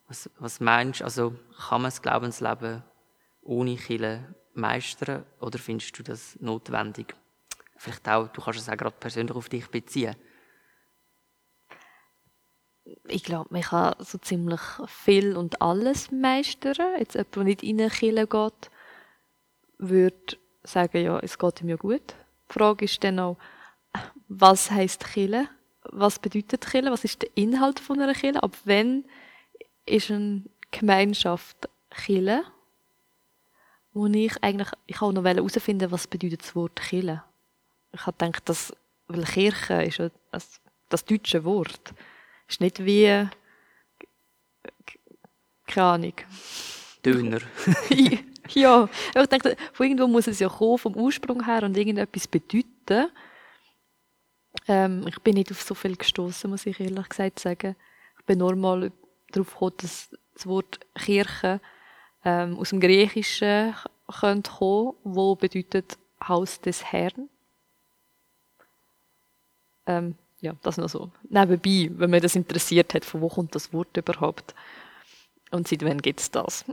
was, 0.07 0.29
was 0.39 0.59
meinst 0.59 1.01
du, 1.01 1.03
also 1.03 1.35
kann 1.67 1.81
man 1.81 1.91
das 1.91 2.01
Glaubensleben 2.01 2.83
ohne 3.41 3.75
Kille 3.75 4.35
meistern 4.53 5.25
oder 5.39 5.59
findest 5.59 5.97
du 5.97 6.03
das 6.03 6.37
notwendig? 6.39 7.15
Vielleicht 7.77 8.07
auch, 8.07 8.27
du 8.29 8.41
kannst 8.41 8.59
es 8.59 8.69
auch 8.69 8.77
gerade 8.77 8.95
persönlich 8.99 9.35
auf 9.35 9.49
dich 9.49 9.67
beziehen. 9.67 10.15
Ich 13.07 13.23
glaube, 13.23 13.49
man 13.51 13.61
kann 13.61 13.95
so 13.99 14.17
ziemlich 14.17 14.61
viel 14.87 15.35
und 15.35 15.61
alles 15.61 16.11
meistern. 16.11 16.97
Jetzt 16.97 17.15
jemand, 17.15 17.35
der 17.35 17.43
nicht 17.43 17.63
in 17.63 17.81
eine 17.81 17.89
Kirche 17.89 18.27
geht, 18.27 18.71
würde 19.77 20.37
sagen, 20.63 21.03
ja, 21.03 21.19
es 21.19 21.37
geht 21.37 21.61
ihm 21.61 21.69
ja 21.69 21.75
gut. 21.75 22.15
Die 22.49 22.53
Frage 22.53 22.85
ist 22.85 23.03
dann 23.03 23.19
auch, 23.19 23.37
was 24.27 24.71
heisst 24.71 25.05
Kirche? 25.05 25.49
Was 25.83 26.19
bedeutet 26.19 26.65
Kirche? 26.65 26.91
Was 26.91 27.03
ist 27.03 27.21
der 27.21 27.29
Inhalt 27.35 27.79
von 27.79 27.99
einer 27.99 28.13
Kirche? 28.13 28.41
Ab 28.41 28.55
wann 28.65 29.05
ist 29.85 30.11
eine 30.11 30.43
Gemeinschaft 30.71 31.69
Kirche? 31.89 32.43
Wo 33.93 34.05
ich 34.07 34.43
eigentlich, 34.43 34.69
ich 34.85 35.01
auch 35.01 35.11
noch 35.11 35.23
herausfinden 35.23 35.91
was 35.91 36.07
bedeutet 36.07 36.43
das 36.43 36.55
Wort 36.55 36.79
Kirche. 36.79 37.23
Ich 37.93 38.05
habe 38.05 38.17
gedacht, 38.17 38.47
dass, 38.47 38.73
weil 39.07 39.23
Kirche 39.23 39.83
ist 39.83 40.11
das, 40.31 40.61
das 40.89 41.05
deutsche 41.05 41.43
Wort. 41.43 41.93
Ist 42.47 42.61
nicht 42.61 42.85
wie, 42.85 43.27
keine 45.65 45.87
Ahnung. 45.87 46.13
Döner. 47.03 47.39
ja, 48.53 48.89
ich 49.15 49.25
denke, 49.27 49.55
von 49.73 49.85
irgendwo 49.85 50.07
muss 50.07 50.27
es 50.27 50.39
ja 50.39 50.49
kommen, 50.49 50.77
vom 50.77 50.95
Ursprung 50.95 51.45
her 51.45 51.63
und 51.63 51.77
irgendetwas 51.77 52.27
bedeuten. 52.27 53.11
Ähm, 54.67 55.05
ich 55.07 55.19
bin 55.19 55.35
nicht 55.35 55.51
auf 55.51 55.61
so 55.61 55.75
viel 55.75 55.95
gestoßen, 55.95 56.49
muss 56.49 56.65
ich 56.65 56.79
ehrlich 56.79 57.09
gesagt 57.09 57.39
sagen. 57.39 57.75
Ich 58.19 58.25
bin 58.25 58.39
nur 58.39 58.55
mal 58.55 58.91
darauf 59.31 59.53
gekommen, 59.53 59.73
dass 59.77 60.09
das 60.33 60.47
Wort 60.47 60.79
Kirche 60.95 61.59
ähm, 62.23 62.57
aus 62.59 62.69
dem 62.69 62.79
Griechischen 62.79 63.75
könnte 64.19 64.51
kommen, 64.51 64.93
wo 65.03 65.35
bedeutet 65.35 65.97
Haus 66.27 66.59
des 66.61 66.83
Herrn. 66.83 67.29
Ähm, 69.85 70.15
ja, 70.39 70.55
das 70.61 70.77
noch 70.77 70.89
so. 70.89 71.11
Nebenbei, 71.29 71.89
wenn 71.97 72.09
mich 72.09 72.21
das 72.21 72.35
interessiert 72.35 72.93
hat, 72.93 73.05
von 73.05 73.21
wo 73.21 73.29
kommt 73.29 73.55
das 73.55 73.73
Wort 73.73 73.95
überhaupt? 73.97 74.53
Und 75.51 75.67
seit 75.67 75.83
wann 75.83 76.01
gibt 76.01 76.19
es 76.19 76.31
das? 76.31 76.65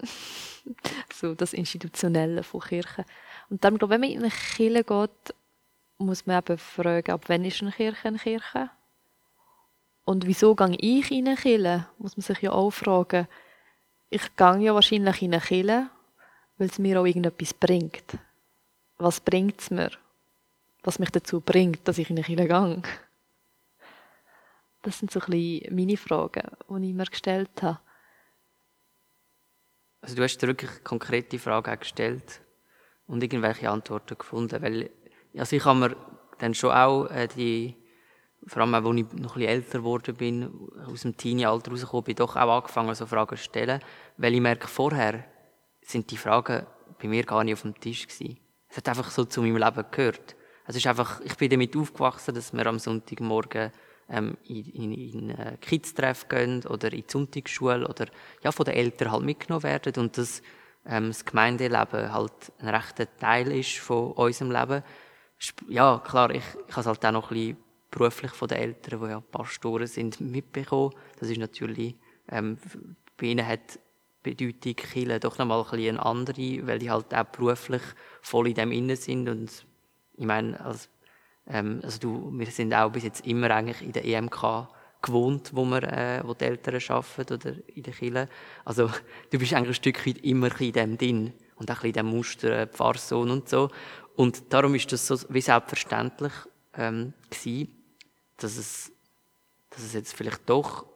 so 1.14 1.34
das 1.34 1.52
Institutionelle 1.52 2.42
von 2.42 2.60
Kirche. 2.60 3.04
Und 3.50 3.64
dann, 3.64 3.78
glaube 3.78 3.94
ich, 3.94 4.00
wenn 4.00 4.08
man 4.08 4.10
in 4.10 4.22
eine 4.22 4.30
Kirche 4.30 4.84
geht, 4.84 5.34
muss 5.98 6.26
man 6.26 6.38
eben 6.38 6.58
fragen, 6.58 7.12
ab 7.12 7.24
wann 7.28 7.44
ist 7.44 7.62
eine 7.62 7.72
Kirche 7.72 8.08
eine 8.08 8.18
Kirche? 8.18 8.70
Und 10.04 10.26
wieso 10.26 10.54
gehe 10.54 10.76
ich 10.78 11.10
in 11.10 11.28
eine 11.28 11.36
Kirche? 11.36 11.86
Muss 11.98 12.16
man 12.16 12.22
sich 12.22 12.40
ja 12.40 12.52
auch 12.52 12.70
fragen. 12.70 13.28
Ich 14.10 14.36
gehe 14.36 14.58
ja 14.60 14.74
wahrscheinlich 14.74 15.22
in 15.22 15.32
eine 15.32 15.42
Kirche, 15.42 15.88
weil 16.58 16.68
es 16.68 16.78
mir 16.78 17.00
auch 17.00 17.06
irgendetwas 17.06 17.54
bringt. 17.54 18.18
Was 18.98 19.20
bringt 19.20 19.60
es 19.60 19.70
mir? 19.70 19.90
Was 20.82 20.98
mich 20.98 21.10
dazu 21.10 21.40
bringt, 21.40 21.86
dass 21.88 21.98
ich 21.98 22.10
in 22.10 22.16
eine 22.16 22.24
Kirche 22.24 22.48
gehe? 22.48 22.82
Das 24.82 24.98
sind 24.98 25.10
so 25.10 25.20
ein 25.20 25.30
bisschen 25.30 25.74
meine 25.74 25.96
Fragen, 25.96 26.42
die 26.68 26.88
ich 26.90 26.94
mir 26.94 27.06
gestellt 27.06 27.62
habe. 27.62 27.78
Also 30.04 30.16
du 30.16 30.22
hast 30.22 30.36
dir 30.36 30.48
wirklich 30.48 30.84
konkrete 30.84 31.38
Fragen 31.38 31.80
gestellt 31.80 32.42
und 33.06 33.22
irgendwelche 33.22 33.70
Antworten 33.70 34.18
gefunden, 34.18 34.60
weil 34.60 34.90
also 35.34 35.56
ich 35.56 35.64
habe 35.64 35.78
mir 35.78 35.96
dann 36.38 36.52
schon 36.52 36.72
auch 36.72 37.06
äh, 37.06 37.26
die, 37.26 37.74
vor 38.46 38.60
allem 38.60 38.74
als 38.74 38.84
ich 38.84 39.12
noch 39.14 39.36
ein 39.36 39.42
älter 39.42 39.78
geworden 39.78 40.14
bin, 40.14 40.70
aus 40.86 41.00
dem 41.00 41.16
Teenie-Alter 41.16 41.70
rausgekommen 41.70 42.04
bin, 42.04 42.16
doch 42.16 42.36
auch 42.36 42.56
angefangen, 42.56 42.94
so 42.94 43.06
Fragen 43.06 43.38
zu 43.38 43.44
stellen, 43.44 43.80
weil 44.18 44.34
ich 44.34 44.42
merke, 44.42 44.68
vorher 44.68 45.24
sind 45.80 46.10
die 46.10 46.18
Fragen 46.18 46.66
bei 47.00 47.08
mir 47.08 47.24
gar 47.24 47.42
nicht 47.42 47.54
auf 47.54 47.62
dem 47.62 47.80
Tisch 47.80 48.06
gewesen. 48.06 48.38
Es 48.68 48.76
hat 48.76 48.90
einfach 48.90 49.10
so 49.10 49.24
zu 49.24 49.40
meinem 49.40 49.56
Leben 49.56 49.86
gehört. 49.90 50.36
Es 50.66 50.76
ist 50.76 50.86
einfach, 50.86 51.22
ich 51.22 51.36
bin 51.38 51.48
damit 51.48 51.74
aufgewachsen, 51.78 52.34
dass 52.34 52.52
wir 52.52 52.66
am 52.66 52.78
Sonntagmorgen 52.78 53.72
ähm, 54.08 54.36
in, 54.44 54.92
in, 54.92 55.30
äh, 55.30 55.56
Kids-Treff 55.60 56.28
gehen 56.28 56.64
oder 56.66 56.92
in 56.92 57.02
die 57.02 57.04
Sonntagsschule 57.06 57.86
oder 57.88 58.06
ja, 58.42 58.52
von 58.52 58.64
den 58.64 58.74
Eltern 58.74 59.12
halt 59.12 59.24
mitgenommen 59.24 59.62
werden 59.62 59.94
und 59.96 60.18
dass 60.18 60.42
ähm, 60.86 61.08
das 61.08 61.24
Gemeindeleben 61.24 62.12
halt 62.12 62.52
ein 62.58 62.68
rechter 62.68 63.06
Teil 63.16 63.50
ist 63.52 63.78
von 63.78 64.12
unserem 64.12 64.50
Leben. 64.50 64.82
Ja, 65.68 66.00
klar, 66.04 66.30
ich, 66.30 66.42
ich 66.68 66.76
habe 66.76 66.80
es 66.80 66.86
halt 66.86 67.04
auch 67.04 67.12
noch 67.12 67.30
ein 67.30 67.36
bisschen 67.36 67.56
beruflich 67.90 68.32
von 68.32 68.48
den 68.48 68.58
Eltern, 68.58 69.00
die 69.00 69.10
ja 69.10 69.20
Pastoren 69.20 69.86
sind, 69.86 70.20
mitbekommen. 70.20 70.94
Das 71.18 71.30
ist 71.30 71.38
natürlich, 71.38 71.94
ähm, 72.28 72.58
bei 73.16 73.26
ihnen 73.26 73.46
hat 73.46 73.78
die 74.24 74.34
Bedeutung 74.34 74.74
Kirche 74.74 75.20
doch 75.20 75.38
nochmal 75.38 75.62
ein 75.62 75.70
bisschen 75.70 75.98
eine 75.98 76.06
andere, 76.06 76.66
weil 76.66 76.78
die 76.78 76.90
halt 76.90 77.14
auch 77.14 77.24
beruflich 77.24 77.82
voll 78.22 78.48
in 78.48 78.54
dem 78.54 78.72
innen 78.72 78.96
sind 78.96 79.28
und 79.28 79.66
ich 80.16 80.26
meine, 80.26 80.58
als 80.60 80.88
ähm, 81.46 81.80
also 81.82 81.98
du, 81.98 82.30
wir 82.32 82.46
sind 82.46 82.72
auch 82.74 82.90
bis 82.90 83.04
jetzt 83.04 83.26
immer 83.26 83.50
eigentlich 83.50 83.82
in 83.82 83.92
der 83.92 84.04
EMK 84.04 84.68
gewohnt, 85.02 85.50
wo, 85.52 85.64
wir, 85.64 85.82
äh, 85.82 86.22
wo 86.24 86.34
die 86.34 86.44
Eltern 86.44 86.80
arbeiten 86.88 87.34
oder 87.34 87.54
in 87.74 87.82
der 87.82 87.92
Kirche. 87.92 88.28
Also 88.64 88.90
du 89.30 89.38
bist 89.38 89.52
eigentlich 89.52 89.68
ein 89.68 89.74
Stück 89.74 90.06
weit 90.06 90.18
immer 90.18 90.60
in 90.60 90.72
dem 90.72 90.98
drin 90.98 91.32
und 91.56 91.70
auch 91.70 91.84
in 91.84 91.92
dem 91.92 92.06
Muster 92.06 92.50
äh, 92.50 92.66
Pfarrsohn 92.66 93.30
und 93.30 93.48
so. 93.48 93.70
Und 94.16 94.52
darum 94.52 94.74
ist 94.74 94.90
das 94.92 95.06
so 95.06 95.18
wie 95.28 95.40
selbstverständlich 95.40 96.32
ähm, 96.76 97.12
gewesen, 97.30 97.68
dass 98.38 98.56
es, 98.56 98.92
dass 99.70 99.82
es 99.82 99.92
jetzt 99.92 100.14
vielleicht 100.14 100.48
doch 100.48 100.86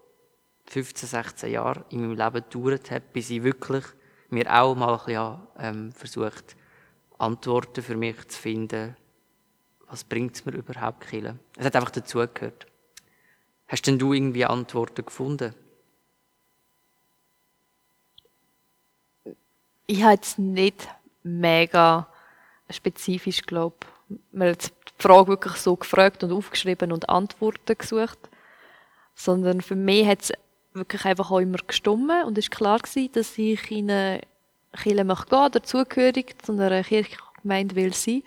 15, 0.66 1.08
16 1.08 1.52
Jahre 1.52 1.84
in 1.90 2.00
meinem 2.00 2.16
Leben 2.16 2.44
gedauert 2.48 2.90
hat, 2.90 3.12
bis 3.12 3.30
ich 3.30 3.42
wirklich 3.42 3.84
mir 4.30 4.52
auch 4.54 4.74
mal 4.74 4.92
ein 4.92 5.04
bisschen, 5.04 5.38
ähm, 5.58 5.92
versucht, 5.92 6.56
Antworten 7.18 7.82
für 7.82 7.96
mich 7.96 8.28
zu 8.28 8.38
finden, 8.40 8.96
was 9.88 10.04
bringt 10.04 10.34
es 10.34 10.44
mir 10.44 10.52
überhaupt, 10.52 11.08
Kille? 11.08 11.38
Es 11.56 11.64
hat 11.64 11.76
einfach 11.76 11.90
dazugehört. 11.90 12.66
Hast 13.66 13.86
denn 13.86 13.98
du 13.98 14.12
irgendwie 14.12 14.44
Antworten 14.44 15.04
gefunden? 15.04 15.54
Ich 19.86 20.02
habe 20.02 20.14
jetzt 20.14 20.38
nicht 20.38 20.88
mega 21.22 22.08
spezifisch, 22.70 23.42
glaube 23.42 23.76
ich, 24.10 24.18
mir 24.32 24.54
die 24.54 24.68
Frage 24.98 25.28
wirklich 25.28 25.54
so 25.54 25.76
gefragt 25.76 26.22
und 26.24 26.32
aufgeschrieben 26.32 26.92
und 26.92 27.08
Antworten 27.08 27.76
gesucht, 27.76 28.18
sondern 29.14 29.60
für 29.60 29.76
mich 29.76 30.06
hat 30.06 30.22
es 30.22 30.32
wirklich 30.72 31.04
einfach 31.04 31.30
auch 31.30 31.40
immer 31.40 31.58
gestummen 31.58 32.24
und 32.24 32.38
es 32.38 32.50
war 32.50 32.56
klar 32.56 32.78
gewesen, 32.78 33.12
dass 33.12 33.36
ich 33.38 33.70
in 33.70 33.90
eine 33.90 34.20
Kirche 34.76 35.04
möchte 35.04 35.26
gehen, 35.30 35.52
dazugehörig 35.52 36.36
zu 36.42 36.52
einer 36.52 36.82
Kirchgemeinde 36.84 37.76
will 37.76 37.94
sein. 37.94 38.22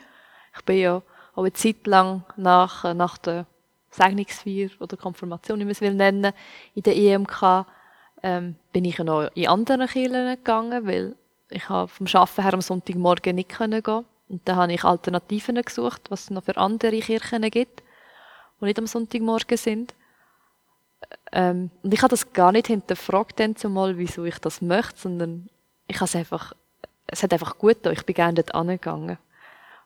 Ich 0.55 0.65
bin 0.65 0.77
ja 0.77 1.01
auch 1.33 1.43
eine 1.43 1.53
Zeit 1.53 1.87
lang 1.87 2.23
nach, 2.37 2.93
nach 2.93 3.17
der 3.17 3.45
Segnungsfeier 3.89 4.69
oder 4.79 4.97
Konfirmation, 4.97 5.59
wie 5.59 5.65
man 5.65 5.71
es 5.71 5.81
will 5.81 5.93
nennen, 5.93 6.33
in 6.75 6.83
der 6.83 6.95
EMK, 6.95 7.65
ähm, 8.23 8.55
bin 8.71 8.85
ich 8.85 8.99
noch 8.99 9.29
in 9.35 9.47
anderen 9.47 9.87
Kirchen 9.87 10.35
gegangen, 10.35 10.85
weil 10.85 11.15
ich 11.49 11.67
habe 11.69 11.87
vom 11.87 12.07
Arbeiten 12.07 12.43
her 12.43 12.53
am 12.53 12.61
Sonntagmorgen 12.61 13.35
nicht 13.35 13.49
gehen 13.49 13.71
konnte. 13.83 14.05
Und 14.29 14.47
dann 14.47 14.55
habe 14.55 14.73
ich 14.73 14.83
Alternativen 14.83 15.61
gesucht, 15.61 16.03
was 16.09 16.23
es 16.23 16.29
noch 16.29 16.43
für 16.43 16.55
andere 16.55 16.99
Kirchen 16.99 17.41
gibt, 17.49 17.83
die 18.59 18.65
nicht 18.65 18.79
am 18.79 18.87
Sonntagmorgen 18.87 19.57
sind. 19.57 19.93
Ähm, 21.33 21.69
und 21.83 21.93
ich 21.93 22.01
habe 22.01 22.11
das 22.11 22.31
gar 22.31 22.51
nicht 22.51 22.67
hinterfragt, 22.67 23.39
dann 23.39 23.55
zumal, 23.55 23.97
wieso 23.97 24.23
ich 24.23 24.39
das 24.39 24.61
möchte, 24.61 24.99
sondern 24.99 25.49
ich 25.87 25.97
habe 25.97 26.05
es 26.05 26.15
einfach, 26.15 26.53
es 27.07 27.23
hat 27.23 27.33
einfach 27.33 27.57
gut 27.57 27.77
getan. 27.77 27.93
Ich 27.93 28.05
bin 28.05 28.15
gerne 28.15 28.35
dort 28.35 28.55
angegangen. 28.55 29.17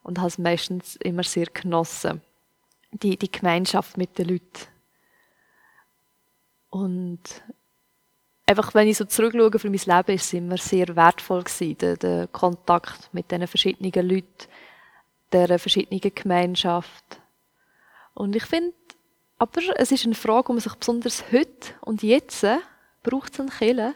Und 0.06 0.20
habe 0.20 0.28
es 0.28 0.38
meistens 0.38 0.98
immer 0.98 1.24
sehr 1.24 1.48
genossen. 1.48 2.22
Die, 2.92 3.18
die 3.18 3.32
Gemeinschaft 3.32 3.98
mit 3.98 4.18
den 4.20 4.30
Leuten. 4.30 4.68
Und 6.70 7.24
einfach, 8.46 8.76
wenn 8.76 8.88
ich 8.88 8.98
so 8.98 9.06
zurückschaue 9.06 9.58
für 9.58 9.70
mein 9.70 9.80
Leben, 9.80 10.16
ist 10.16 10.26
es 10.26 10.34
immer 10.34 10.58
sehr 10.58 10.96
wertvoll 10.96 11.44
gewesen, 11.44 11.78
der, 11.80 11.98
der 11.98 12.28
Kontakt 12.28 13.12
mit 13.14 13.32
diesen 13.32 13.48
verschiedenen 13.48 14.08
Leuten, 14.08 14.48
dieser 15.34 15.58
verschiedenen 15.58 16.14
Gemeinschaft. 16.14 17.20
Und 18.14 18.36
ich 18.36 18.46
finde, 18.46 18.76
aber 19.40 19.62
es 19.76 19.92
ist 19.92 20.06
eine 20.06 20.14
Frage, 20.14 20.54
man 20.54 20.62
sich 20.62 20.76
besonders 20.76 21.24
heute 21.32 21.74
und 21.82 22.04
jetzt 22.04 22.46
braucht 23.02 23.34
es 23.34 23.40
einen 23.40 23.50
Killer. 23.50 23.96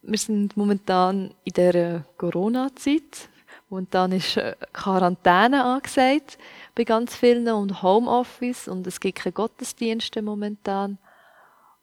Wir 0.00 0.18
sind 0.18 0.56
momentan 0.56 1.34
in 1.44 1.52
der 1.52 2.06
Corona-Zeit. 2.16 3.28
Momentan 3.70 4.10
ist 4.10 4.36
äh, 4.36 4.56
Quarantäne 4.72 5.64
angesagt 5.64 6.38
bei 6.74 6.82
ganz 6.82 7.14
vielen 7.14 7.46
und 7.48 7.82
Homeoffice 7.82 8.66
und 8.66 8.84
es 8.88 8.98
gibt 8.98 9.18
keine 9.18 9.32
Gottesdienste 9.32 10.22
momentan. 10.22 10.98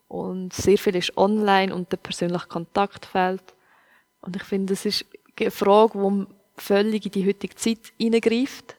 Und 0.06 0.52
sehr 0.52 0.76
viel 0.76 0.96
ist 0.96 1.16
online 1.16 1.74
und 1.74 1.90
der 1.90 1.96
persönliche 1.96 2.46
Kontakt 2.46 3.06
fehlt. 3.06 3.54
Und 4.20 4.36
ich 4.36 4.44
finde, 4.44 4.74
das 4.74 4.84
ist 4.84 5.06
eine 5.40 5.50
Frage, 5.50 5.98
die 5.98 6.26
völlig 6.60 7.06
in 7.06 7.12
die 7.12 7.26
heutige 7.26 7.54
Zeit 7.54 7.92
hineingreift, 7.96 8.76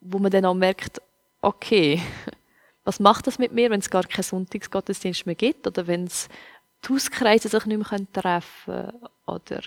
wo 0.00 0.20
man 0.20 0.30
dann 0.30 0.44
auch 0.44 0.54
merkt, 0.54 1.02
okay, 1.42 2.00
was 2.84 3.00
macht 3.00 3.26
das 3.26 3.40
mit 3.40 3.50
mir, 3.50 3.70
wenn 3.70 3.80
es 3.80 3.90
gar 3.90 4.04
keinen 4.04 4.22
Sonntagsgottesdienst 4.22 5.26
mehr 5.26 5.34
gibt 5.34 5.66
oder 5.66 5.84
wenn 5.88 6.04
es 6.04 6.28
die 6.84 6.92
Hauskreise 6.92 7.48
sich 7.48 7.66
nicht 7.66 7.90
mehr 7.90 8.12
treffen 8.12 8.44
können 8.66 9.08
oder 9.26 9.60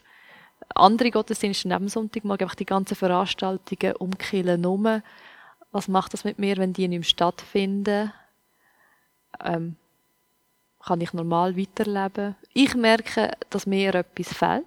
andere 0.75 1.11
Gottesdienste 1.11 1.67
neben 1.67 1.87
Sonntagmorgen, 1.87 2.45
einfach 2.45 2.55
die 2.55 2.65
ganzen 2.65 2.95
Veranstaltungen 2.95 3.95
umkillen 3.95 4.65
rum. 4.65 5.01
Was 5.71 5.87
macht 5.87 6.13
das 6.13 6.23
mit 6.23 6.39
mir, 6.39 6.57
wenn 6.57 6.73
die 6.73 6.87
nicht 6.87 6.99
mehr 6.99 7.03
stattfinden? 7.03 8.13
Ähm, 9.43 9.75
kann 10.79 11.01
ich 11.01 11.13
normal 11.13 11.57
weiterleben. 11.57 12.35
Ich 12.53 12.75
merke, 12.75 13.31
dass 13.49 13.65
mir 13.65 13.95
etwas 13.95 14.33
fehlt. 14.33 14.65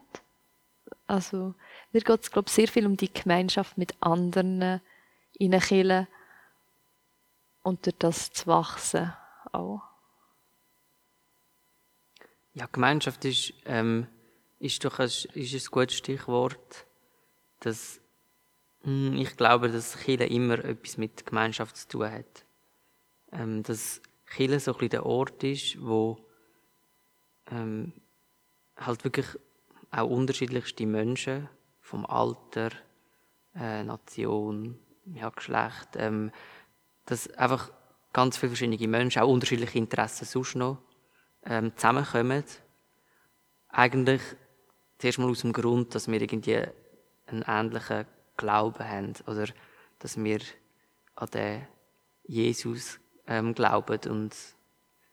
Also, 1.06 1.54
mir 1.92 2.00
geht 2.00 2.22
es, 2.22 2.30
glaube 2.30 2.48
ich, 2.48 2.54
sehr 2.54 2.68
viel 2.68 2.86
um 2.86 2.96
die 2.96 3.12
Gemeinschaft 3.12 3.78
mit 3.78 3.94
anderen 4.00 4.80
in 5.34 5.50
der 5.50 5.60
Kirche 5.60 6.08
und 7.62 7.84
durch 7.84 7.96
das 7.98 8.32
zu 8.32 8.46
wachsen 8.46 9.12
auch. 9.52 9.82
Ja, 12.54 12.66
Gemeinschaft 12.72 13.24
ist, 13.24 13.52
ähm, 13.66 14.06
ist 14.58 14.84
doch 14.84 14.98
ein, 14.98 15.06
ist 15.06 15.34
ein 15.34 15.70
gutes 15.70 15.96
Stichwort. 15.96 16.86
Dass, 17.60 18.00
hm, 18.82 19.16
ich 19.16 19.36
glaube, 19.36 19.70
dass 19.70 19.98
Kirche 19.98 20.24
immer 20.24 20.64
etwas 20.64 20.98
mit 20.98 21.26
Gemeinschaft 21.26 21.76
zu 21.76 21.88
tun 21.88 22.10
hat. 22.10 22.44
Ähm, 23.32 23.62
dass 23.62 24.00
Kirche 24.26 24.60
so 24.60 24.72
ein 24.72 24.78
bisschen 24.78 24.90
der 24.90 25.06
Ort 25.06 25.42
ist, 25.44 25.80
wo 25.80 26.18
ähm, 27.50 27.92
halt 28.76 29.04
wirklich 29.04 29.26
auch 29.90 30.08
unterschiedlichste 30.08 30.86
Menschen 30.86 31.48
vom 31.80 32.04
Alter, 32.06 32.70
äh, 33.54 33.84
Nation, 33.84 34.78
ja, 35.06 35.30
Geschlecht, 35.30 35.90
ähm, 35.94 36.32
dass 37.06 37.30
einfach 37.34 37.70
ganz 38.12 38.36
viele 38.36 38.50
verschiedene 38.50 38.88
Menschen, 38.88 39.22
auch 39.22 39.28
unterschiedliche 39.28 39.78
Interessen 39.78 40.24
sonst 40.24 40.56
noch, 40.56 40.78
ähm, 41.44 41.72
zusammenkommen. 41.76 42.44
Eigentlich 43.68 44.22
zuerst 44.98 45.18
mal 45.18 45.30
aus 45.30 45.40
dem 45.40 45.52
Grund, 45.52 45.94
dass 45.94 46.08
wir 46.08 46.20
irgendwie 46.20 46.62
einen 47.26 47.42
ähnlichen 47.46 48.06
Glauben 48.36 48.88
haben 48.88 49.14
oder 49.26 49.46
dass 49.98 50.22
wir 50.22 50.40
an 51.16 51.30
den 51.30 51.66
Jesus 52.24 52.98
ähm, 53.26 53.54
glauben 53.54 53.98
und 54.10 54.34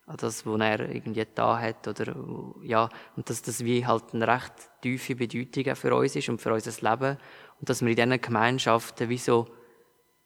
an 0.05 0.17
das, 0.17 0.45
was 0.45 0.59
er 0.59 0.79
irgendwie 0.89 1.25
da 1.33 1.59
hat 1.59 1.87
oder 1.87 2.15
ja 2.63 2.89
und 3.15 3.29
dass 3.29 3.41
das 3.41 3.63
wie 3.63 3.85
halt 3.85 4.13
eine 4.13 4.27
recht 4.27 4.53
tiefe 4.81 5.15
Bedeutung 5.15 5.75
für 5.75 5.95
uns 5.95 6.15
ist 6.15 6.29
und 6.29 6.41
für 6.41 6.53
unser 6.53 6.89
Leben 6.89 7.17
und 7.59 7.69
dass 7.69 7.81
wir 7.81 7.89
in 7.89 7.95
diesen 7.95 8.21
Gemeinschaften 8.21 9.09
wie 9.09 9.17
so 9.17 9.47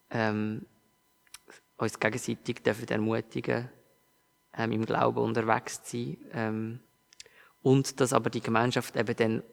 ähm, 0.10 0.65
uns 1.78 2.00
gegenseitig 2.00 2.63
dürfen 2.63 2.88
ermutigen 2.88 3.70
ähm, 4.58 4.72
im 4.72 4.86
Glauben 4.86 5.20
unterwegs 5.20 5.84
zu 5.84 5.98
sein 5.98 6.17
ähm, 6.34 6.80
und 7.62 8.00
dass 8.00 8.13
aber 8.13 8.30
die 8.30 8.41
Gemeinschaft 8.41 8.96
eben 8.96 9.15
dann 9.15 9.43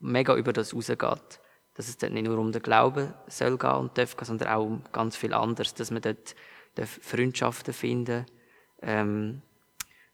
mega 0.00 0.34
über 0.34 0.52
das 0.52 0.74
rausgeht 0.74 1.40
dass 1.74 1.88
es 1.88 1.98
dort 1.98 2.12
nicht 2.12 2.24
nur 2.24 2.38
um 2.38 2.52
den 2.52 2.62
Glauben 2.62 3.12
soll 3.26 3.58
gehen 3.58 3.70
und 3.70 3.98
darf 3.98 4.16
gehen, 4.16 4.24
sondern 4.24 4.48
auch 4.48 4.64
um 4.64 4.82
ganz 4.92 5.14
viel 5.14 5.34
anderes, 5.34 5.74
dass 5.74 5.90
man 5.90 6.00
dort 6.00 6.34
Freundschaften 7.02 7.74
finden 7.74 8.24
ähm, 8.82 9.42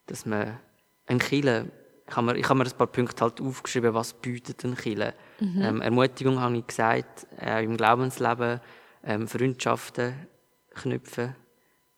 dass 0.07 0.27
man 0.27 0.59
ein 1.07 1.19
Kille, 1.19 1.71
ich 2.09 2.17
habe 2.17 2.27
mir, 2.27 2.37
ich 2.37 2.49
habe 2.49 2.59
mir 2.59 2.65
ein 2.65 2.77
paar 2.77 2.87
Punkte 2.87 3.23
halt 3.23 3.41
aufgeschrieben, 3.41 3.95
was 3.95 4.15
bietet 4.15 4.65
ein 4.65 4.77
Kille. 4.77 5.15
Mhm. 5.41 5.63
Ähm, 5.63 5.81
Ermutigung 5.81 6.41
habe 6.41 6.57
ich 6.57 6.67
gesagt, 6.67 7.27
äh, 7.41 7.65
im 7.65 7.77
Glaubensleben, 7.77 8.61
ähm, 9.05 9.29
Freundschaften 9.29 10.27
knüpfen, 10.75 11.35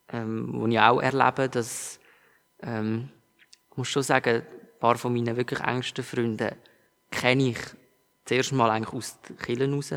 ähm, 0.09 0.49
wo 0.53 0.67
ich 0.67 0.79
auch 0.79 1.01
erlebe, 1.01 1.49
dass, 1.49 1.99
ähm, 2.61 3.09
ich 3.71 3.77
muss 3.77 3.87
schon 3.87 4.03
sagen, 4.03 4.43
paar 4.85 4.97
von 4.97 5.13
meinen 5.13 5.35
wirklich 5.35 5.59
engsten 5.61 6.03
Freunden 6.03 6.55
kenne 7.09 7.49
ich 7.49 7.57
zuerst 8.25 8.53
mal 8.53 8.69
eigentlich 8.69 8.93
aus 8.93 9.19
den 9.21 9.37
Kirchen 9.37 9.73
raus. 9.73 9.93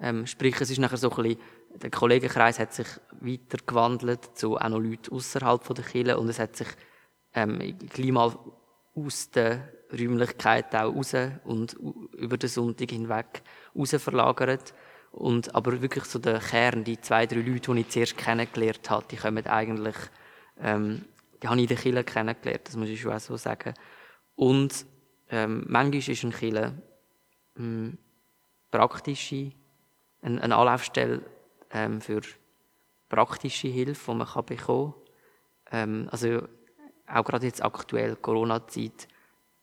Ähm, 0.00 0.26
sprich, 0.26 0.58
es 0.60 0.70
ist 0.70 0.78
nachher 0.78 0.96
so 0.96 1.10
ein 1.10 1.22
bisschen 1.22 1.38
der 1.82 1.90
Kollegenkreis 1.90 2.58
hat 2.58 2.72
sich 2.72 2.86
weiter 3.20 3.58
gewandelt 3.66 4.30
zu 4.34 4.56
auch 4.56 4.68
noch 4.70 4.78
Leuten 4.78 5.12
außerhalb 5.12 5.62
der 5.74 5.84
Kirche 5.84 6.18
und 6.18 6.30
es 6.30 6.38
hat 6.38 6.56
sich 6.56 6.68
ähm, 7.34 7.58
gleich 7.90 8.12
mal 8.12 8.34
aus 8.94 9.30
der 9.30 9.68
Räumlichkeit 9.92 10.74
auch 10.74 10.94
raus 10.94 11.14
und 11.44 11.74
über 12.16 12.38
den 12.38 12.48
Sonntag 12.48 12.90
hinweg 12.90 13.42
raus 13.76 13.94
verlagert. 13.98 14.72
Und, 15.12 15.54
aber 15.54 15.82
wirklich 15.82 16.04
so 16.04 16.18
der 16.18 16.40
Kern, 16.40 16.82
die 16.82 16.98
zwei, 17.00 17.26
drei 17.26 17.40
Leute, 17.40 17.74
die 17.74 17.80
ich 17.80 17.88
zuerst 17.90 18.16
kennengelernt 18.16 18.88
habe, 18.88 19.04
die 19.10 19.16
kommen 19.16 19.46
eigentlich, 19.46 19.96
ähm, 20.62 21.04
die 21.42 21.48
habe 21.48 21.56
ich 21.56 21.62
in 21.64 21.68
der 21.68 21.76
Kirche 21.76 22.04
kennengelernt, 22.04 22.62
das 22.64 22.76
muss 22.76 22.88
ich 22.88 23.00
schon 23.00 23.12
auch 23.12 23.20
so 23.20 23.36
sagen. 23.36 23.74
Und 24.36 24.86
ähm, 25.30 25.64
manchmal 25.66 26.08
ist 26.08 26.22
ein 26.22 26.32
Kirche 26.32 26.80
ähm, 27.58 27.98
praktische, 28.70 29.52
eine, 30.22 30.42
eine 30.42 30.56
Anlaufstelle 30.56 31.22
ähm, 31.70 32.00
für 32.00 32.20
praktische 33.08 33.68
Hilfe, 33.68 34.12
die 34.12 34.16
man 34.16 34.26
kann 34.26 34.44
bekommen. 34.44 34.94
Ähm, 35.72 36.08
also 36.12 36.42
auch 37.08 37.24
gerade 37.24 37.46
jetzt 37.46 37.64
aktuell, 37.64 38.16
Corona-Zeit, 38.16 39.08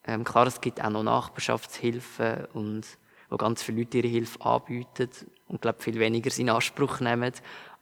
ähm, 0.05 0.23
klar, 0.23 0.47
es 0.47 0.59
gibt 0.59 0.83
auch 0.83 0.89
noch 0.89 1.03
Nachbarschaftshilfen 1.03 2.45
und 2.53 2.86
wo 3.29 3.38
ganz 3.38 3.63
viele 3.63 3.79
Leute 3.79 3.99
ihre 3.99 4.07
Hilfe 4.07 4.41
anbieten 4.41 5.09
und 5.47 5.62
glaube 5.62 5.81
viel 5.81 5.99
weniger 5.99 6.38
in 6.38 6.49
Anspruch 6.49 6.99
nehmen. 6.99 7.31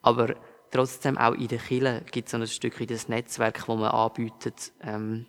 Aber 0.01 0.35
trotzdem 0.69 1.17
auch 1.17 1.33
in 1.33 1.47
der 1.47 1.59
Kirche 1.59 2.03
gibt 2.11 2.27
es 2.27 2.31
so 2.31 2.37
ein 2.37 2.47
Stückchen 2.47 2.87
das 2.87 3.09
Netzwerk, 3.09 3.67
wo 3.67 3.75
man 3.75 3.91
anbietet, 3.91 4.71
ähm, 4.81 5.25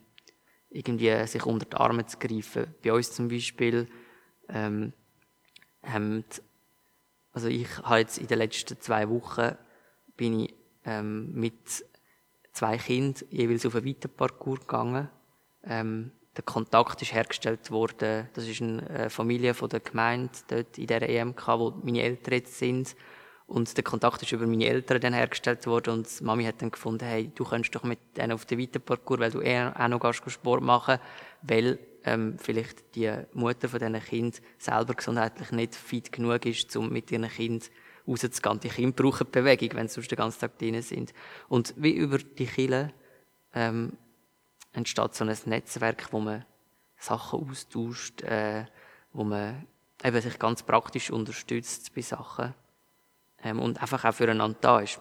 irgendwie 0.72 1.26
sich 1.26 1.44
unter 1.44 1.66
die 1.66 1.76
Arme 1.76 2.06
zu 2.06 2.18
greifen. 2.18 2.74
Bei 2.82 2.92
uns 2.92 3.12
zum 3.12 3.28
Beispiel 3.28 3.88
ähm, 4.48 4.92
haben 5.82 6.24
also 7.32 7.48
ich 7.48 7.78
habe 7.78 7.98
jetzt 7.98 8.18
in 8.18 8.26
den 8.26 8.38
letzten 8.38 8.78
zwei 8.80 9.08
Wochen 9.08 9.56
bin 10.16 10.40
ich 10.40 10.54
ähm, 10.84 11.32
mit 11.32 11.84
zwei 12.52 12.76
Kindern 12.76 13.26
jeweils 13.30 13.64
auf 13.64 13.74
einen 13.74 13.86
Weiterparcours 13.86 14.60
gegangen. 14.60 15.08
Ähm, 15.64 16.12
der 16.36 16.44
Kontakt 16.44 17.00
ist 17.02 17.14
hergestellt 17.14 17.70
worden. 17.70 18.28
Das 18.34 18.46
ist 18.46 18.60
eine 18.60 18.88
äh, 18.88 19.10
Familie 19.10 19.54
von 19.54 19.68
der 19.68 19.80
Gemeinde 19.80 20.32
dort 20.48 20.78
in 20.78 20.86
der 20.86 21.08
EMK, 21.08 21.46
wo 21.48 21.70
meine 21.82 22.02
Eltern 22.02 22.34
jetzt 22.34 22.58
sind. 22.58 22.94
Und 23.46 23.76
der 23.76 23.84
Kontakt 23.84 24.22
ist 24.22 24.32
über 24.32 24.46
meine 24.46 24.66
Eltern 24.66 25.00
dann 25.00 25.14
hergestellt 25.14 25.66
worden 25.66 25.94
und 25.94 26.20
Mami 26.22 26.44
hat 26.44 26.62
dann 26.62 26.70
gefunden, 26.70 27.04
hey, 27.04 27.30
du 27.34 27.44
kannst 27.44 27.74
doch 27.74 27.82
mit 27.82 27.98
denen 28.16 28.32
auf 28.32 28.46
den 28.46 28.58
Weiterparcours, 28.58 29.20
weil 29.20 29.30
du 29.30 29.40
eher 29.40 29.74
auch 29.78 29.88
noch 29.88 30.12
Sport 30.12 30.62
machen 30.62 30.98
weil 31.42 31.78
ähm, 32.04 32.36
vielleicht 32.38 32.94
die 32.94 33.12
Mutter 33.32 33.68
von 33.68 33.78
diesen 33.78 34.00
Kind 34.00 34.42
selber 34.58 34.94
gesundheitlich 34.94 35.50
nicht 35.52 35.74
fit 35.74 36.12
genug 36.12 36.46
ist, 36.46 36.74
um 36.76 36.90
mit 36.90 37.10
ihren 37.10 37.28
Kind 37.28 37.70
rauszugehen. 38.06 38.60
Die 38.60 38.68
Kinder 38.68 38.92
brauchen 39.02 39.30
Bewegung, 39.30 39.70
wenn 39.74 39.88
sie 39.88 39.94
sonst 39.94 40.10
den 40.10 40.16
ganzen 40.16 40.40
Tag 40.40 40.58
drin 40.58 40.80
sind. 40.82 41.12
Und 41.48 41.74
wie 41.76 41.92
über 41.92 42.18
die 42.18 42.46
Kinder 42.46 42.92
ähm, 43.54 43.96
entsteht 44.72 45.14
so 45.14 45.24
ein 45.24 45.36
Netzwerk, 45.46 46.12
wo 46.12 46.20
man 46.20 46.44
Sachen 46.96 47.48
austauscht, 47.48 48.22
äh, 48.22 48.66
wo 49.12 49.24
man 49.24 49.66
eben 50.02 50.20
sich 50.20 50.38
ganz 50.38 50.62
praktisch 50.62 51.10
unterstützt 51.10 51.94
bei 51.94 52.00
Sachen 52.00 52.54
und 53.44 53.80
einfach 53.80 54.04
auch 54.04 54.14
füreinander 54.14 54.58
da 54.60 54.80
ist. 54.80 55.00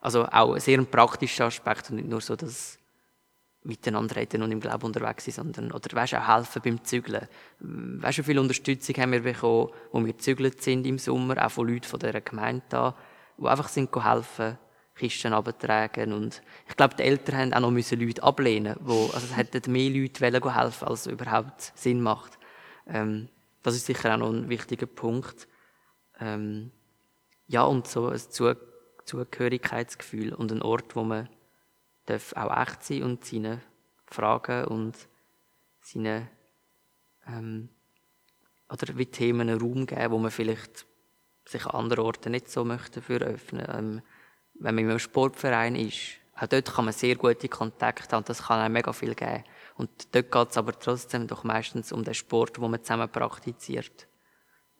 Also 0.00 0.26
auch 0.26 0.54
ein 0.54 0.60
sehr 0.60 0.82
praktischer 0.82 1.46
Aspekt 1.46 1.90
und 1.90 1.96
nicht 1.96 2.08
nur 2.08 2.20
so, 2.20 2.36
dass 2.36 2.78
miteinander 3.62 4.16
reden 4.16 4.42
und 4.42 4.52
im 4.52 4.60
Glauben 4.60 4.86
unterwegs 4.86 5.24
sind, 5.24 5.34
sondern, 5.34 5.72
oder 5.72 5.94
weißt, 5.94 6.14
auch 6.14 6.36
helfen 6.36 6.62
beim 6.64 6.82
Zügeln. 6.82 7.28
Weißt 7.58 8.18
du, 8.18 8.22
wie 8.22 8.26
viel 8.26 8.38
Unterstützung 8.38 8.96
haben 8.96 9.12
wir 9.12 9.22
bekommen, 9.22 9.68
wo 9.92 10.04
wir 10.04 10.12
gezügelt 10.12 10.62
sind 10.62 10.86
im 10.86 10.98
Sommer, 10.98 11.44
auch 11.44 11.50
von 11.50 11.68
Leuten 11.68 11.84
von 11.84 12.00
dieser 12.00 12.22
Gemeinde 12.22 12.62
da, 12.70 12.96
die 13.36 13.46
einfach 13.46 13.68
sind 13.68 13.94
helfen, 13.94 14.58
Kisten 14.94 15.32
abtragen 15.32 16.12
und 16.12 16.42
ich 16.68 16.76
glaube, 16.76 16.94
die 16.94 17.02
Eltern 17.02 17.38
haben 17.38 17.54
auch 17.54 17.60
noch 17.60 17.70
müssen 17.70 18.00
Leute 18.00 18.22
ablehnen, 18.22 18.76
wo, 18.80 19.04
also 19.14 19.26
es 19.26 19.36
hätten 19.36 19.72
mehr 19.72 19.90
Leute 19.90 20.20
wollen 20.20 20.54
helfen, 20.54 20.88
als 20.88 21.06
überhaupt 21.06 21.72
Sinn 21.74 22.02
macht. 22.02 22.38
Ähm, 22.86 23.28
das 23.62 23.76
ist 23.76 23.86
sicher 23.86 24.14
auch 24.14 24.18
noch 24.18 24.30
ein 24.30 24.48
wichtiger 24.48 24.86
Punkt. 24.86 25.48
Ähm, 26.18 26.70
ja, 27.50 27.64
und 27.64 27.88
so 27.88 28.06
ein 28.06 28.20
Zugehörigkeitsgefühl 29.04 30.32
und 30.32 30.52
ein 30.52 30.62
Ort, 30.62 30.94
wo 30.94 31.02
man 31.02 31.28
darf 32.06 32.32
auch 32.34 32.56
echt 32.56 32.84
sein 32.84 33.02
und 33.02 33.24
seine 33.24 33.60
Fragen 34.06 34.66
und 34.66 34.96
seine 35.80 36.28
ähm, 37.26 37.68
oder 38.68 38.96
wie 38.96 39.06
Themen 39.06 39.48
einen 39.48 39.60
Raum 39.60 39.84
geben, 39.84 40.12
wo 40.12 40.18
man 40.18 40.30
vielleicht 40.30 40.86
sich 41.44 41.66
an 41.66 41.72
anderen 41.72 42.04
Orten 42.04 42.30
nicht 42.30 42.48
so 42.48 42.64
möchte 42.64 43.02
für 43.02 43.18
öffnen. 43.18 43.66
Ähm, 43.68 44.02
wenn 44.54 44.76
man 44.76 44.84
einem 44.84 45.00
Sportverein 45.00 45.74
ist, 45.74 46.18
auch 46.36 46.46
dort 46.46 46.72
kann 46.72 46.84
man 46.84 46.94
sehr 46.94 47.16
gute 47.16 47.48
Kontakte 47.48 48.14
haben, 48.14 48.24
das 48.26 48.44
kann 48.44 48.60
einem 48.60 48.74
mega 48.74 48.92
viel 48.92 49.16
geben. 49.16 49.42
Und 49.74 50.14
dort 50.14 50.30
geht 50.30 50.50
es 50.50 50.56
aber 50.56 50.78
trotzdem 50.78 51.26
doch 51.26 51.42
meistens 51.42 51.90
um 51.90 52.04
den 52.04 52.14
Sport, 52.14 52.60
wo 52.60 52.68
man 52.68 52.80
zusammen 52.84 53.10
praktiziert. 53.10 54.06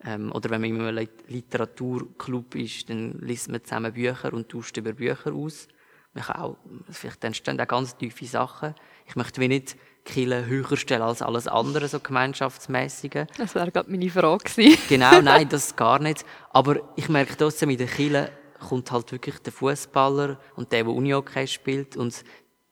Ähm, 0.05 0.33
oder 0.33 0.51
wenn 0.51 0.61
man 0.63 0.71
in 0.71 0.81
einem 0.81 1.09
Literaturclub 1.29 2.55
ist, 2.55 2.89
dann 2.89 3.19
liest 3.21 3.51
man 3.51 3.63
zusammen 3.63 3.93
Bücher 3.93 4.33
und 4.33 4.49
tauscht 4.49 4.77
über 4.77 4.93
Bücher 4.93 5.33
aus. 5.33 5.69
Man 6.15 6.25
kann 6.25 6.37
auch, 6.37 6.57
vielleicht 6.91 7.23
entstehen 7.23 7.61
auch 7.61 7.69
ganz 7.69 7.97
tiefe 7.97 8.27
Sachen. 8.27 8.75
Ich 9.07 9.15
möchte 9.15 9.41
wie 9.41 9.49
nicht 9.49 9.77
Kille 10.05 10.47
höher 10.47 10.77
stellen 10.77 11.03
als 11.03 11.23
alles 11.23 11.47
andere, 11.47 11.87
so 11.87 12.01
gemeinschaftsmäßige. 12.01 13.27
Das 13.37 13.55
wäre 13.55 13.71
gerade 13.71 13.91
meine 13.91 14.11
Frage 14.11 14.45
gewesen. 14.45 14.79
genau, 14.89 15.21
nein, 15.21 15.49
das 15.49 15.77
gar 15.77 16.01
nicht. 16.01 16.25
Aber 16.51 16.81
ich 16.97 17.09
merke 17.09 17.37
trotzdem, 17.37 17.71
in 17.71 17.79
der 17.79 17.87
Kille 17.87 18.33
kommt 18.59 18.91
halt 18.91 19.13
wirklich 19.13 19.39
der 19.39 19.53
Fußballer 19.53 20.39
und 20.57 20.73
der, 20.73 20.85
der 20.85 20.93
Unihockey 20.93 21.47
spielt 21.47 21.97
und 21.97 22.25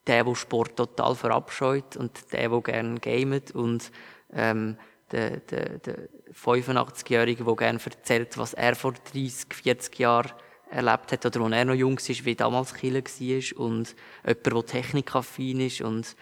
der, 0.06 0.24
der 0.24 0.34
Sport 0.34 0.76
total 0.76 1.14
verabscheut 1.14 1.96
und 1.96 2.32
der, 2.32 2.48
der 2.48 2.60
gerne 2.62 2.98
gamet 2.98 3.52
und 3.52 3.92
ähm, 4.32 4.76
der, 5.12 5.38
der, 5.38 5.78
der 5.78 6.08
85-Jährige, 6.32 7.44
der 7.44 7.56
gerne 7.56 7.80
erzählt, 7.84 8.36
was 8.38 8.54
er 8.54 8.74
vor 8.74 8.92
30, 8.92 9.52
40 9.52 9.98
Jahren 9.98 10.32
erlebt 10.70 11.12
hat 11.12 11.24
oder 11.24 11.40
als 11.40 11.54
er 11.54 11.64
noch 11.64 11.74
jung 11.74 11.98
war, 11.98 12.24
wie 12.24 12.34
damals 12.34 12.74
Killer 12.74 13.02
war 13.02 13.60
und 13.60 13.94
jemand, 14.24 14.46
der 14.46 14.66
technikaffin 14.66 15.60
ist. 15.60 15.80
Und 15.80 16.16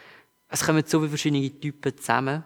es 0.49 0.65
kommen 0.65 0.85
so 0.87 0.99
viele 0.99 1.11
verschiedene 1.11 1.61
Typen 1.61 1.97
zusammen 1.97 2.45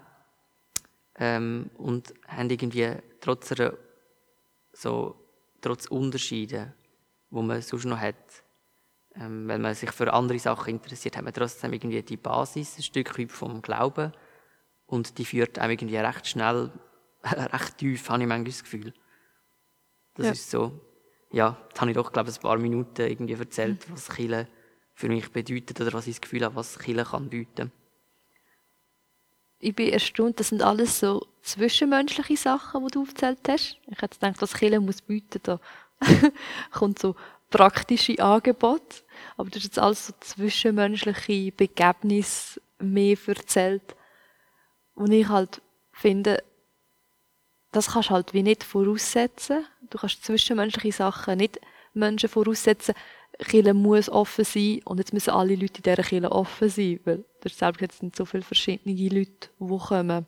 ähm, 1.16 1.70
und 1.76 2.14
haben 2.26 2.50
irgendwie 2.50 2.94
trotz 3.20 3.52
einer, 3.52 3.74
so, 4.72 5.16
trotz 5.60 5.86
Unterschieden, 5.86 6.72
wo 7.30 7.42
man 7.42 7.60
sonst 7.60 7.84
noch 7.84 7.98
hat, 7.98 8.16
ähm, 9.16 9.48
wenn 9.48 9.60
man 9.60 9.74
sich 9.74 9.90
für 9.90 10.12
andere 10.12 10.38
Sachen 10.38 10.74
interessiert, 10.74 11.16
hat 11.16 11.24
man 11.24 11.34
trotzdem 11.34 11.72
irgendwie 11.72 12.02
die 12.02 12.16
Basis, 12.16 12.78
ein 12.78 12.82
Stück 12.82 13.30
vom 13.30 13.60
Glauben 13.60 14.12
und 14.86 15.18
die 15.18 15.24
führt 15.24 15.58
einem 15.58 15.72
irgendwie 15.72 15.96
recht 15.96 16.26
schnell, 16.26 16.70
recht 17.24 17.78
tief, 17.78 18.08
habe 18.08 18.22
ich 18.22 18.28
manchmal 18.28 18.50
das 18.50 18.62
Gefühl. 18.62 18.92
Das 20.14 20.26
ja. 20.26 20.32
ist 20.32 20.50
so 20.50 20.80
ja, 21.32 21.56
jetzt 21.68 21.80
habe 21.80 21.90
ich 21.90 21.96
doch, 21.96 22.12
glaube 22.12 22.30
ich, 22.30 22.36
ein 22.36 22.42
paar 22.42 22.58
Minuten 22.58 23.02
irgendwie 23.02 23.34
erzählt, 23.34 23.86
was 23.90 24.08
Chile 24.08 24.48
für 24.94 25.08
mich 25.08 25.30
bedeutet 25.30 25.80
oder 25.80 25.92
was 25.92 26.06
ich 26.06 26.16
das 26.16 26.20
Gefühl 26.22 26.44
habe, 26.44 26.56
was 26.56 26.78
Chile 26.78 27.04
kann 27.04 27.28
bieten. 27.28 27.72
Ich 29.60 29.74
bin 29.74 29.92
erstaunt, 29.92 30.40
das 30.40 30.48
sind 30.48 30.62
alles 30.62 31.00
so 31.00 31.26
zwischenmenschliche 31.42 32.36
Sachen, 32.36 32.84
die 32.84 32.92
du 32.92 33.02
aufgezählt 33.02 33.40
hast. 33.48 33.78
Ich 33.86 34.00
hätte 34.00 34.18
gedacht, 34.18 34.42
was 34.42 34.54
Chile 34.54 34.80
muss 34.80 35.02
bieten, 35.02 35.40
da 35.42 35.60
kommt 36.72 36.98
so 36.98 37.14
praktische 37.50 38.18
Angebote. 38.18 39.02
Aber 39.36 39.50
du 39.50 39.56
hast 39.56 39.64
jetzt 39.64 39.78
alles 39.78 40.06
so 40.08 40.14
zwischenmenschliche 40.20 41.52
Begebnisse 41.52 42.60
mehr 42.78 43.16
erzählt. 43.26 43.94
Und 44.94 45.12
ich 45.12 45.28
halt 45.28 45.60
finde, 45.92 46.42
das 47.72 47.92
kannst 47.92 48.10
halt 48.10 48.34
wie 48.34 48.42
nicht 48.42 48.64
voraussetzen. 48.64 49.64
Du 49.90 49.98
kannst 49.98 50.24
zwischenmenschliche 50.24 50.96
Sachen 50.96 51.38
nicht 51.38 51.60
Menschen 51.94 52.28
voraussetzen. 52.28 52.94
Kirche 53.38 53.74
muss 53.74 54.08
offen 54.08 54.44
sein 54.44 54.80
und 54.84 54.98
jetzt 54.98 55.12
müssen 55.12 55.30
alle 55.30 55.54
Leute 55.54 55.78
in 55.78 55.82
dieser 55.82 56.02
Kirche 56.02 56.30
offen 56.30 56.68
sein, 56.68 57.00
weil 57.04 57.24
selbst 57.46 57.80
jetzt 57.80 57.98
sind 58.00 58.14
so 58.14 58.24
viele 58.24 58.42
verschiedene 58.42 58.94
Leute, 59.08 59.48
die 59.58 59.78
kommen. 59.78 60.26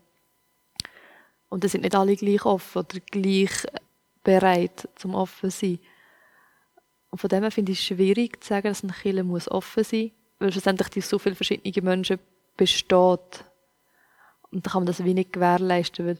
Und 1.49 1.65
es 1.65 1.73
sind 1.73 1.83
nicht 1.83 1.95
alle 1.95 2.17
gleich 2.17 2.45
offen 2.47 2.79
oder 2.79 3.01
gleich 3.01 3.67
bereit 4.25 4.89
zum 4.97 5.15
offen 5.15 5.51
sein. 5.51 5.79
Und 7.11 7.21
von 7.21 7.29
dem 7.29 7.43
her 7.43 7.51
finde 7.51 7.73
ich 7.73 7.81
es 7.81 7.85
schwierig 7.85 8.43
zu 8.43 8.49
sagen, 8.49 8.69
dass 8.69 8.83
eine 8.83 8.93
Kirche 8.93 9.25
muss 9.25 9.51
offen 9.51 9.85
sein 9.85 10.05
muss, 10.05 10.13
weil 10.39 10.53
schlussendlich 10.53 11.05
so 11.05 11.19
viele 11.19 11.35
verschiedene 11.35 11.85
Menschen 11.85 12.19
besteht. 12.57 13.45
Und 14.51 14.67
da 14.67 14.71
kann 14.71 14.83
man 14.83 14.87
das 14.87 15.05
wenig 15.05 15.33
gewährleisten, 15.33 16.07
weil 16.07 16.19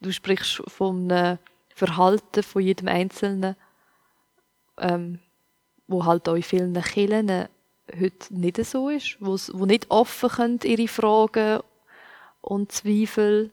du 0.00 0.12
sprichst 0.12 0.62
vom 0.68 1.08
Verhalten 1.74 2.42
von 2.42 2.62
jedem 2.62 2.88
Einzelnen, 2.88 3.56
ähm, 4.78 5.18
wo 5.86 6.04
halt 6.04 6.28
auch 6.28 6.34
in 6.34 6.42
vielen 6.42 6.74
Kirchen 6.74 7.48
heute 7.98 8.34
nicht 8.34 8.64
so 8.64 8.88
ist, 8.88 9.16
wo 9.20 9.66
nicht 9.66 9.90
offen 9.90 10.28
können, 10.28 10.60
ihre 10.62 10.88
Fragen 10.88 11.60
und 12.40 12.72
Zweifel 12.72 13.50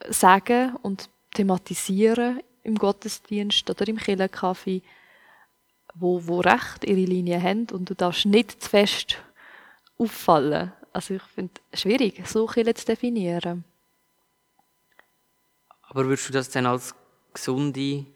äh, 0.00 0.12
sagen 0.12 0.76
und 0.82 1.08
thematisieren 1.34 2.40
im 2.62 2.74
Gottesdienst 2.74 3.70
oder 3.70 3.88
im 3.88 3.98
Kirchencafé, 3.98 4.82
wo, 5.94 6.26
wo 6.26 6.40
recht 6.40 6.84
ihre 6.84 7.00
Linie 7.00 7.42
haben 7.42 7.66
und 7.72 7.88
du 7.88 7.94
darfst 7.94 8.26
nicht 8.26 8.62
zu 8.62 8.68
fest 8.68 9.18
auffallen. 9.98 10.72
Also 10.92 11.14
ich 11.14 11.22
finde 11.22 11.52
es 11.70 11.82
schwierig, 11.82 12.26
so 12.26 12.46
Kirche 12.46 12.74
zu 12.74 12.86
definieren. 12.86 13.64
Aber 15.90 16.06
würdest 16.06 16.28
du 16.28 16.32
das 16.32 16.50
dann 16.50 16.66
als 16.66 16.94
gesunde 17.34 18.06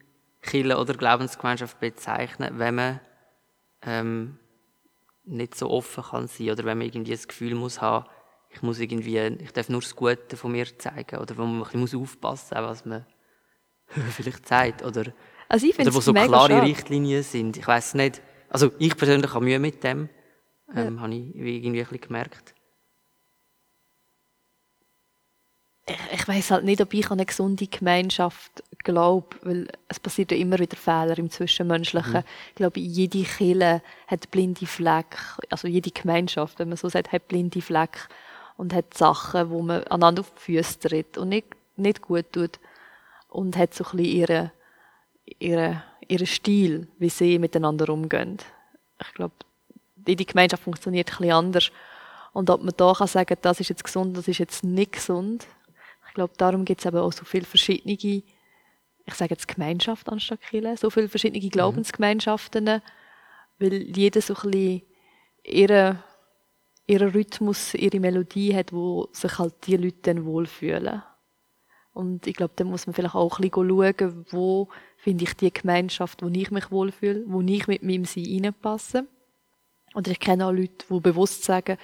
Kirche 0.40 0.78
oder 0.78 0.94
Glaubensgemeinschaft 0.94 1.80
bezeichnen, 1.80 2.58
wenn 2.58 2.74
man 2.76 3.00
ähm, 3.82 4.38
nicht 5.24 5.56
so 5.56 5.70
offen 5.70 6.04
kann 6.04 6.28
sein 6.28 6.50
oder 6.50 6.64
wenn 6.64 6.78
man 6.78 6.86
irgendwie 6.86 7.10
das 7.10 7.26
Gefühl 7.26 7.56
muss 7.56 7.80
haben, 7.80 8.06
ich 8.50 8.62
muss 8.62 8.78
irgendwie, 8.78 9.18
ich 9.18 9.50
darf 9.50 9.68
nur 9.68 9.80
das 9.80 9.96
Gute 9.96 10.36
von 10.36 10.52
mir 10.52 10.66
zeigen 10.78 11.18
oder 11.18 11.36
wo 11.36 11.44
man 11.44 11.64
ein 11.64 11.80
bisschen 11.80 12.00
aufpassen 12.00 12.56
muss, 12.56 12.68
was 12.68 12.84
man 12.84 13.06
vielleicht 14.12 14.46
zeigt 14.46 14.84
oder, 14.84 15.12
also 15.48 15.66
ich 15.66 15.76
oder 15.76 15.92
wo 15.92 16.00
so 16.00 16.12
klare 16.12 16.52
schade. 16.52 16.62
Richtlinien 16.62 17.24
sind. 17.24 17.56
Ich 17.56 17.66
weiß 17.66 17.94
nicht. 17.94 18.22
Also 18.50 18.70
ich 18.78 18.96
persönlich 18.96 19.34
habe 19.34 19.44
Mühe 19.44 19.58
mit 19.58 19.82
dem, 19.82 20.08
ähm, 20.76 20.96
ja. 20.96 21.02
habe 21.02 21.12
ich 21.12 21.34
irgendwie 21.34 21.80
ein 21.80 21.86
bisschen 21.86 22.00
gemerkt. 22.00 22.54
Ich, 25.86 26.26
weiß 26.26 26.50
halt 26.50 26.64
nicht, 26.64 26.80
ob 26.80 26.94
ich 26.94 27.06
an 27.06 27.18
eine 27.18 27.26
gesunde 27.26 27.66
Gemeinschaft 27.66 28.62
glaube, 28.78 29.36
weil 29.42 29.68
es 29.88 30.00
passiert 30.00 30.30
ja 30.30 30.38
immer 30.38 30.58
wieder 30.58 30.76
Fehler 30.76 31.18
im 31.18 31.30
Zwischenmenschlichen. 31.30 32.12
Mhm. 32.12 32.24
Ich 32.50 32.54
glaube, 32.54 32.80
jede 32.80 33.22
Kille 33.22 33.82
hat 34.06 34.30
blinde 34.30 34.66
Fleck, 34.66 35.16
also 35.50 35.68
jede 35.68 35.90
Gemeinschaft, 35.90 36.58
wenn 36.58 36.68
man 36.68 36.76
so 36.76 36.88
sagt, 36.88 37.12
hat 37.12 37.28
blinde 37.28 37.60
Fleck 37.60 38.08
und 38.56 38.72
hat 38.72 38.94
Sachen, 38.94 39.50
wo 39.50 39.62
man 39.62 39.84
aneinander 39.84 40.20
auf 40.20 40.32
die 40.34 40.56
Füße 40.56 40.80
tritt 40.80 41.18
und 41.18 41.28
nicht, 41.28 41.48
nicht 41.76 42.00
gut 42.02 42.32
tut 42.32 42.60
und 43.28 43.56
hat 43.56 43.74
so 43.74 43.84
ein 43.84 43.96
bisschen 43.96 44.16
ihren 44.16 44.50
ihre, 45.38 45.82
ihre 46.06 46.26
Stil, 46.26 46.88
wie 46.98 47.08
sie 47.08 47.38
miteinander 47.38 47.88
umgehen. 47.88 48.38
Ich 49.00 49.14
glaube, 49.14 49.34
jede 50.06 50.24
Gemeinschaft 50.24 50.62
funktioniert 50.62 51.10
ein 51.10 51.18
bisschen 51.18 51.32
anders. 51.32 51.70
Und 52.32 52.50
ob 52.50 52.62
man 52.62 52.74
da 52.76 52.92
kann 52.92 53.06
sagen, 53.06 53.36
das 53.42 53.60
ist 53.60 53.68
jetzt 53.68 53.84
gesund, 53.84 54.16
das 54.16 54.28
ist 54.28 54.38
jetzt 54.38 54.64
nicht 54.64 54.92
gesund, 54.92 55.46
ich 56.14 56.16
glaube, 56.16 56.34
darum 56.36 56.64
gibt 56.64 56.78
es 56.80 56.86
eben 56.86 56.98
auch 56.98 57.12
so 57.12 57.24
viele 57.24 57.44
verschiedene, 57.44 57.94
ich 57.94 58.24
sage 59.14 59.34
jetzt 59.34 59.48
Gemeinschaft 59.48 60.08
anstatt 60.08 60.42
Kirche, 60.42 60.76
so 60.76 60.88
viele 60.88 61.08
verschiedene 61.08 61.44
mhm. 61.44 61.50
Glaubensgemeinschaften, 61.50 62.80
weil 63.58 63.72
jeder 63.96 64.20
so 64.20 64.36
ein 64.36 64.50
bisschen 64.52 64.82
ihren, 65.42 65.98
ihren 66.86 67.08
Rhythmus, 67.08 67.74
ihre 67.74 67.98
Melodie 67.98 68.54
hat, 68.54 68.72
wo 68.72 69.08
sich 69.10 69.40
halt 69.40 69.54
die 69.66 69.76
Leute 69.76 69.96
dann 70.02 70.24
wohlfühlen. 70.24 71.02
Und 71.92 72.28
ich 72.28 72.34
glaube, 72.36 72.54
da 72.54 72.62
muss 72.62 72.86
man 72.86 72.94
vielleicht 72.94 73.16
auch 73.16 73.40
ein 73.40 73.50
bisschen 73.50 73.68
schauen, 73.68 74.26
wo 74.30 74.68
finde 74.96 75.24
ich 75.24 75.34
die 75.34 75.52
Gemeinschaft, 75.52 76.22
wo 76.22 76.28
ich 76.28 76.52
mich 76.52 76.70
wohlfühle, 76.70 77.24
wo 77.26 77.40
ich 77.40 77.66
mit 77.66 77.82
meinem 77.82 78.04
Sein 78.04 78.40
reinpasse. 78.40 79.08
Und 79.94 80.06
ich 80.06 80.20
kenne 80.20 80.46
auch 80.46 80.52
Leute, 80.52 80.86
die 80.88 81.00
bewusst 81.00 81.42
sagen, 81.42 81.76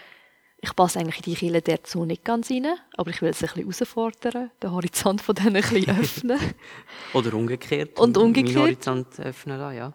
ich 0.63 0.77
passe 0.77 0.99
eigentlich 0.99 1.19
in 1.19 1.23
die 1.23 1.35
Kirche 1.35 1.63
dazu 1.63 2.05
nicht 2.05 2.25
ganz 2.25 2.51
rein, 2.51 2.67
aber 2.97 3.11
ich 3.11 3.23
will 3.23 3.31
es 3.31 3.43
ein 3.43 3.49
bisschen 3.49 3.63
herausfordern, 3.65 4.51
den 4.63 4.71
Horizont 4.71 5.23
von 5.23 5.35
denen 5.35 5.57
ein 5.57 5.63
bisschen 5.63 5.89
öffnen. 6.01 6.41
Oder 7.15 7.35
umgekehrt. 7.35 7.99
Und 7.99 8.19
umgekehrt. 8.19 8.55
Meinen 8.55 8.65
Horizont 8.67 9.21
öffnen 9.21 9.59
lassen, 9.59 9.77
ja. 9.77 9.93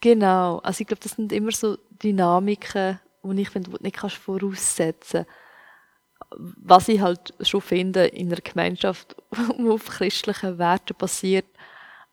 Genau. 0.00 0.58
Also 0.58 0.80
ich 0.80 0.88
glaube, 0.88 1.02
das 1.02 1.12
sind 1.12 1.32
immer 1.32 1.52
so 1.52 1.78
Dynamiken, 2.02 2.98
die 3.22 3.42
ich 3.42 3.50
finde, 3.50 3.70
die 3.70 3.76
du 3.76 3.82
nicht 3.82 3.96
kannst 3.96 4.16
voraussetzen 4.16 5.24
Was 6.30 6.88
ich 6.88 7.00
halt 7.00 7.34
schon 7.40 7.60
finde, 7.60 8.06
in 8.06 8.26
einer 8.26 8.40
Gemeinschaft, 8.40 9.14
die 9.58 9.68
auf 9.68 9.86
christlichen 9.86 10.58
Werten 10.58 10.96
basiert, 10.98 11.46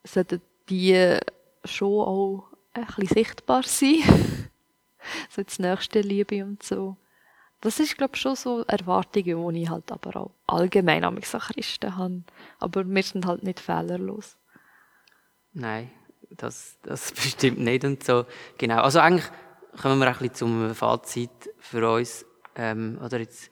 sollten 0.04 0.42
die 0.70 1.18
schon 1.66 2.02
auch 2.02 2.44
ein 2.74 2.86
bisschen 2.86 3.08
sichtbar 3.08 3.64
sein. 3.64 4.04
so 5.30 5.42
jetzt 5.42 5.60
nächste 5.60 6.02
Liebe 6.02 6.44
und 6.44 6.62
so. 6.62 6.98
Das 7.64 7.80
ist, 7.80 7.98
glaube 7.98 8.16
ich, 8.16 8.22
schon 8.22 8.36
so 8.36 8.64
Erwartungen, 8.64 9.54
die 9.54 9.62
ich 9.62 9.70
halt 9.70 9.90
aber 9.90 10.18
auch 10.18 10.32
allgemein 10.48 11.06
an 11.06 11.22
Christen 11.22 11.96
habe. 11.96 12.24
Aber 12.60 12.86
wir 12.86 13.04
sind 13.04 13.26
halt 13.26 13.44
nicht 13.44 13.62
fehlerlos. 13.62 14.36
Nein, 15.54 15.90
das, 16.32 16.78
das 16.84 17.12
bestimmt 17.14 17.60
nicht 17.60 17.86
und 17.86 18.04
so. 18.04 18.26
Genau, 18.58 18.82
also 18.82 19.00
eigentlich 19.00 19.32
kommen 19.82 19.98
wir 19.98 20.08
ein 20.08 20.14
bisschen 20.14 20.34
zum 20.34 20.76
Fazit 20.76 21.30
für 21.58 21.90
uns, 21.90 22.26
ähm, 22.56 23.00
oder 23.02 23.20
jetzt 23.20 23.50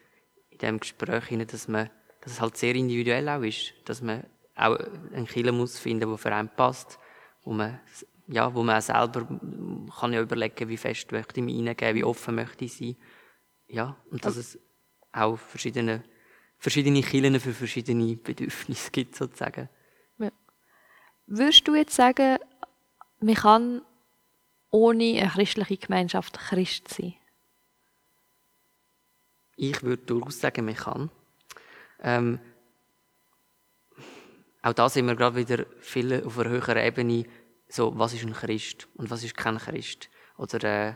in 0.50 0.58
diesem 0.58 0.80
Gespräch 0.82 1.48
dass 1.48 1.70
man, 1.70 1.90
dass 2.20 2.34
es 2.34 2.42
halt 2.42 2.58
sehr 2.58 2.76
individuell 2.76 3.30
auch 3.30 3.44
ist, 3.44 3.74
dass 3.86 4.02
man 4.02 4.26
auch 4.58 4.78
einen 5.14 5.26
Killer 5.26 5.54
muss 5.54 5.80
finden, 5.80 6.10
der 6.10 6.18
für 6.18 6.36
einen 6.36 6.50
passt, 6.50 7.00
wo 7.46 7.54
man, 7.54 7.80
ja, 8.28 8.54
wo 8.54 8.62
man 8.62 8.76
auch 8.76 8.82
selber 8.82 9.26
kann 10.02 10.12
ja 10.12 10.20
überlegen, 10.20 10.68
wie 10.68 10.76
fest 10.76 11.14
möchte 11.14 11.40
ich 11.40 11.46
mich 11.46 11.56
hineingeben, 11.56 11.96
wie 11.96 12.04
offen 12.04 12.36
möchte 12.36 12.66
ich 12.66 12.76
sein 12.76 12.98
ja, 13.72 13.96
und 14.10 14.26
dass 14.26 14.36
es 14.36 14.60
auch 15.12 15.38
verschiedene, 15.38 16.04
verschiedene 16.58 17.02
Kirchen 17.02 17.40
für 17.40 17.54
verschiedene 17.54 18.16
Bedürfnisse 18.16 18.92
gibt, 18.92 19.16
sozusagen. 19.16 19.70
Ja. 20.18 20.32
Würdest 21.26 21.68
du 21.68 21.76
jetzt 21.76 21.96
sagen, 21.96 22.38
man 23.20 23.36
kann 23.36 23.82
ohne 24.70 25.20
eine 25.22 25.30
christliche 25.30 25.78
Gemeinschaft 25.78 26.38
Christ 26.38 26.90
sein? 26.90 27.16
Ich 29.56 29.84
würde 29.84 30.04
durchaus 30.04 30.40
sagen, 30.40 30.66
man 30.66 30.76
kann. 30.76 31.10
Ähm, 32.02 32.40
auch 34.64 34.74
da 34.74 34.90
sind 34.90 35.08
wir 35.08 35.16
gerade 35.16 35.36
wieder 35.36 35.66
viel 35.80 36.24
auf 36.24 36.38
einer 36.38 36.50
höheren 36.50 36.78
Ebene, 36.78 37.26
so, 37.68 37.98
was 37.98 38.14
ist 38.14 38.26
ein 38.26 38.34
Christ 38.34 38.88
und 38.96 39.10
was 39.10 39.24
ist 39.24 39.38
kein 39.38 39.58
Christ? 39.58 40.10
Oder 40.38 40.64
äh, 40.64 40.96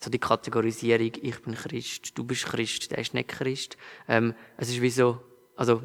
so 0.00 0.10
die 0.10 0.18
Kategorisierung, 0.18 1.12
ich 1.20 1.42
bin 1.42 1.54
Christ, 1.54 2.16
du 2.16 2.24
bist 2.24 2.46
Christ, 2.46 2.90
der 2.90 2.98
ist 2.98 3.14
nicht 3.14 3.28
Christ. 3.28 3.76
Ähm, 4.06 4.34
es 4.56 4.68
ist 4.68 4.80
wie 4.80 4.90
so, 4.90 5.20
also 5.56 5.82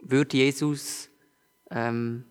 würde 0.00 0.36
Jesus, 0.36 1.10
ähm, 1.70 2.24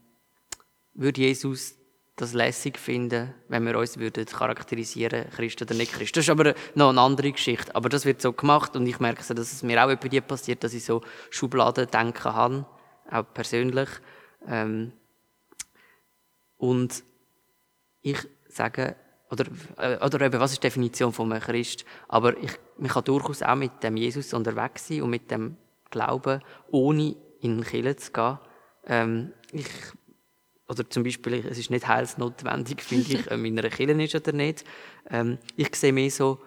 würde 0.94 1.22
Jesus 1.22 1.76
das 2.16 2.34
lässig 2.34 2.78
finden, 2.78 3.34
wenn 3.48 3.66
wir 3.66 3.78
uns 3.78 3.98
würden 3.98 4.26
charakterisieren, 4.26 5.30
Christ 5.32 5.62
oder 5.62 5.74
nicht 5.74 5.94
Christ. 5.94 6.16
Das 6.16 6.26
ist 6.26 6.30
aber 6.30 6.54
noch 6.76 6.90
eine 6.90 7.02
andere 7.02 7.32
Geschichte. 7.32 7.76
Aber 7.76 7.90
das 7.90 8.06
wird 8.06 8.22
so 8.22 8.34
gemacht 8.34 8.76
und 8.76 8.86
ich 8.86 9.00
merke 9.00 9.24
so, 9.24 9.34
dass 9.34 9.52
es 9.52 9.64
mir 9.64 9.84
auch 9.84 9.96
bei 9.96 10.10
dir 10.10 10.22
passiert, 10.22 10.64
dass 10.64 10.74
ich 10.74 10.86
so 10.86 11.02
Schubladen 11.32 11.88
denken 11.88 12.24
habe, 12.24 12.66
auch 13.10 13.26
persönlich. 13.34 13.90
Ähm, 14.48 14.94
und 16.58 17.04
ich 18.02 18.20
sage, 18.48 18.96
oder, 19.34 19.46
äh, 19.78 19.98
oder 20.06 20.22
eben, 20.22 20.40
was 20.40 20.52
ist 20.52 20.64
die 20.64 20.68
Definition 20.68 21.12
von 21.12 21.32
einem 21.32 21.42
Christ? 21.42 21.86
Aber 22.08 22.38
ich, 22.38 22.52
man 22.78 22.90
kann 22.90 23.04
durchaus 23.04 23.42
auch 23.42 23.56
mit 23.56 23.84
dem 23.84 23.98
Jesus 23.98 24.34
unterwegs 24.34 24.88
sein 24.88 25.02
und 25.02 25.10
mit 25.10 25.32
dem 25.32 25.58
Glauben, 25.90 26.42
ohne 26.70 27.16
in 27.42 27.58
den 27.58 27.64
Kirche 27.64 27.96
zu 27.96 28.12
gehen. 28.12 28.40
Ähm, 28.86 29.34
ich, 29.52 29.68
oder 30.68 30.88
zum 30.90 31.04
Beispiel, 31.04 31.46
es 31.48 31.58
ist 31.58 31.72
nicht 31.72 31.88
heilsnotwendig, 31.88 32.82
finde 32.84 33.14
ich, 33.14 33.32
ob 33.32 33.44
in 33.44 33.58
einer 33.58 33.70
Kirche 33.70 34.02
ist 34.04 34.16
oder 34.16 34.34
nicht. 34.34 34.64
Ähm, 35.10 35.40
ich 35.56 35.76
sehe 35.76 35.94
mehr 35.94 36.12
so, 36.12 36.40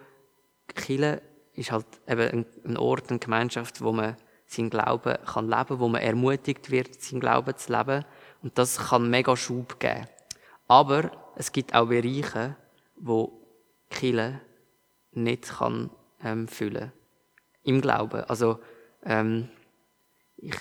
Kirche 0.73 1.21
ist 1.53 1.71
halt 1.71 1.87
eben 2.07 2.45
ein 2.65 2.77
Ort, 2.77 3.09
eine 3.09 3.19
Gemeinschaft, 3.19 3.81
wo 3.81 3.91
man 3.91 4.15
seinen 4.45 4.69
Glauben 4.69 5.17
kann 5.25 5.49
leben, 5.49 5.79
wo 5.79 5.89
man 5.89 6.01
ermutigt 6.01 6.71
wird, 6.71 7.01
seinen 7.01 7.19
Glauben 7.19 7.57
zu 7.57 7.73
leben. 7.73 8.05
Und 8.43 8.57
das 8.57 8.77
kann 8.77 9.09
mega 9.09 9.35
Schub 9.35 9.77
geben. 9.79 10.07
Aber 10.69 11.11
es 11.35 11.51
gibt 11.51 11.73
auch 11.75 11.87
Bereiche, 11.87 12.55
wo 12.99 13.41
Kille 13.89 14.41
nicht 15.11 15.49
kann 15.57 15.89
ähm, 16.23 16.47
füllen 16.47 16.91
im 17.63 17.81
Glauben. 17.81 18.23
Also 18.25 18.59
ähm, 19.03 19.49
ich, 20.37 20.55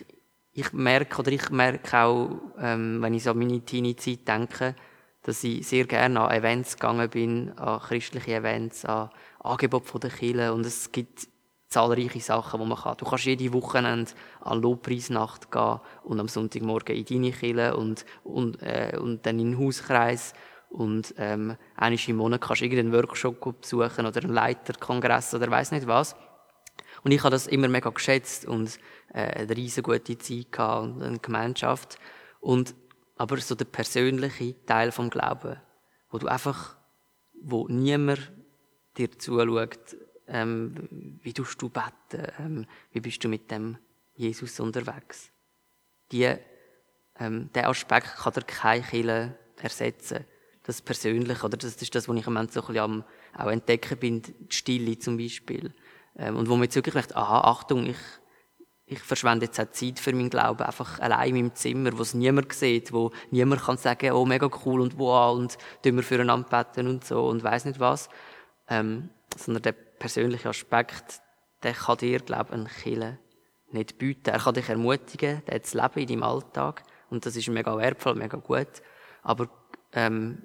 ich 0.52 0.72
merke 0.72 1.20
oder 1.20 1.32
ich 1.32 1.50
merke 1.50 1.98
auch, 1.98 2.30
ähm, 2.58 3.02
wenn 3.02 3.14
ich 3.14 3.24
so 3.24 3.30
an 3.30 3.38
meine 3.38 3.60
Teenie-Zeit 3.60 4.26
denke, 4.26 4.74
dass 5.22 5.44
ich 5.44 5.66
sehr 5.66 5.86
gerne 5.86 6.20
an 6.20 6.36
Events 6.36 6.76
gegangen 6.76 7.10
bin, 7.10 7.58
an 7.58 7.80
christliche 7.80 8.36
Events, 8.36 8.84
an 8.84 9.10
Angebote 9.40 9.86
von 9.86 10.00
der 10.00 10.10
Kirche 10.10 10.52
und 10.52 10.64
es 10.64 10.90
gibt 10.92 11.28
zahlreiche 11.68 12.20
Sachen, 12.20 12.60
die 12.60 12.66
man 12.66 12.78
kann. 12.78 12.96
Du 12.96 13.04
kannst 13.04 13.24
jede 13.24 13.52
Wochenende 13.52 14.12
an 14.40 14.62
Lobpreisnacht 14.62 15.50
gehen 15.50 15.80
und 16.04 16.20
am 16.20 16.28
Sonntagmorgen 16.28 16.96
in 16.96 17.04
deine 17.04 17.32
Kirche 17.32 17.76
und, 17.76 18.04
und, 18.22 18.62
äh, 18.62 18.96
und 18.98 19.26
dann 19.26 19.38
in 19.38 19.52
den 19.52 19.58
Hauskreis 19.58 20.32
und 20.76 21.14
ähm, 21.16 21.56
einmal 21.74 21.98
im 22.06 22.16
Monat 22.16 22.42
kannst 22.42 22.60
du 22.60 22.66
irgendeinen 22.66 22.92
Workshop 22.92 23.40
besuchen 23.62 24.04
oder 24.04 24.22
einen 24.22 24.34
Leiterkongress 24.34 25.32
oder 25.32 25.50
weiß 25.50 25.72
nicht 25.72 25.86
was. 25.86 26.14
Und 27.02 27.12
ich 27.12 27.20
habe 27.20 27.30
das 27.30 27.46
immer 27.46 27.68
mega 27.68 27.88
geschätzt 27.88 28.44
und 28.44 28.78
äh, 29.14 29.22
eine 29.22 29.56
riesen 29.56 29.82
gute 29.82 30.18
Zeit 30.18 30.52
gehabt 30.52 30.82
und 30.82 31.02
eine 31.02 31.18
Gemeinschaft. 31.18 31.98
Und, 32.40 32.74
aber 33.16 33.38
so 33.38 33.54
der 33.54 33.64
persönliche 33.64 34.66
Teil 34.66 34.92
vom 34.92 35.08
Glauben, 35.08 35.56
wo 36.10 36.18
du 36.18 36.26
einfach, 36.26 36.76
wo 37.40 37.66
niemand 37.68 38.30
dir 38.98 39.18
zuschaut, 39.18 39.96
ähm, 40.26 41.18
wie 41.22 41.32
tust 41.32 41.62
du 41.62 41.70
beten, 41.70 42.32
ähm, 42.38 42.66
wie 42.92 43.00
bist 43.00 43.24
du 43.24 43.28
mit 43.28 43.50
dem 43.50 43.78
Jesus 44.14 44.60
unterwegs. 44.60 45.30
Die, 46.12 46.34
ähm, 47.18 47.48
der 47.54 47.70
Aspekt 47.70 48.14
kann 48.16 48.34
dir 48.34 48.42
keine 48.42 48.82
Kille 48.82 49.38
ersetzen 49.56 50.26
das 50.66 50.82
Persönliche, 50.82 51.44
oder 51.44 51.56
das 51.56 51.80
ist 51.80 51.94
das, 51.94 52.08
was 52.08 52.16
ich 52.16 52.26
im 52.26 52.32
Moment 52.32 52.52
so 52.52 52.60
ein 52.60 52.66
bisschen 52.66 52.82
am 52.82 53.04
auch 53.36 53.50
entdecken 53.50 53.98
bin, 53.98 54.22
die 54.22 54.34
Stille 54.54 54.98
zum 54.98 55.16
Beispiel. 55.16 55.72
Ähm, 56.16 56.36
und 56.36 56.48
wo 56.48 56.54
man 56.54 56.64
jetzt 56.64 56.74
wirklich 56.74 56.94
merkt, 56.94 57.14
aha, 57.14 57.42
Achtung, 57.42 57.86
ich, 57.86 57.96
ich 58.86 58.98
verschwende 58.98 59.46
jetzt 59.46 59.60
auch 59.60 59.70
Zeit 59.70 60.00
für 60.00 60.12
meinen 60.12 60.30
Glauben, 60.30 60.62
einfach 60.62 60.98
allein 60.98 61.28
in 61.28 61.34
meinem 61.36 61.54
Zimmer, 61.54 61.96
wo 61.96 62.02
es 62.02 62.14
niemand 62.14 62.52
sieht, 62.52 62.92
wo 62.92 63.12
niemand 63.30 63.62
kann 63.62 63.76
sagen, 63.76 64.12
oh, 64.12 64.24
mega 64.24 64.48
cool 64.64 64.80
und 64.80 64.98
wow, 64.98 65.36
und 65.36 65.56
tun 65.82 65.96
wir 65.96 66.02
füreinander 66.02 66.48
beten 66.48 66.88
und 66.88 67.04
so 67.04 67.26
und 67.26 67.44
weiß 67.44 67.66
nicht 67.66 67.78
was. 67.78 68.08
Ähm, 68.68 69.10
sondern 69.36 69.62
der 69.62 69.72
persönliche 69.72 70.48
Aspekt, 70.48 71.20
der 71.62 71.74
kann 71.74 71.98
dir, 71.98 72.20
glaube 72.20 72.50
ich, 72.50 72.60
ein 72.60 72.68
Kille 72.68 73.18
nicht 73.70 73.98
bieten. 73.98 74.30
Er 74.30 74.38
kann 74.38 74.54
dich 74.54 74.68
ermutigen, 74.68 75.42
der 75.46 75.62
zu 75.62 75.76
leben 75.76 76.00
in 76.00 76.06
deinem 76.06 76.22
Alltag. 76.22 76.82
Und 77.10 77.26
das 77.26 77.36
ist 77.36 77.48
mega 77.48 77.76
wertvoll, 77.76 78.14
mega 78.14 78.38
gut. 78.38 78.82
Aber 79.22 79.48
ähm, 79.92 80.42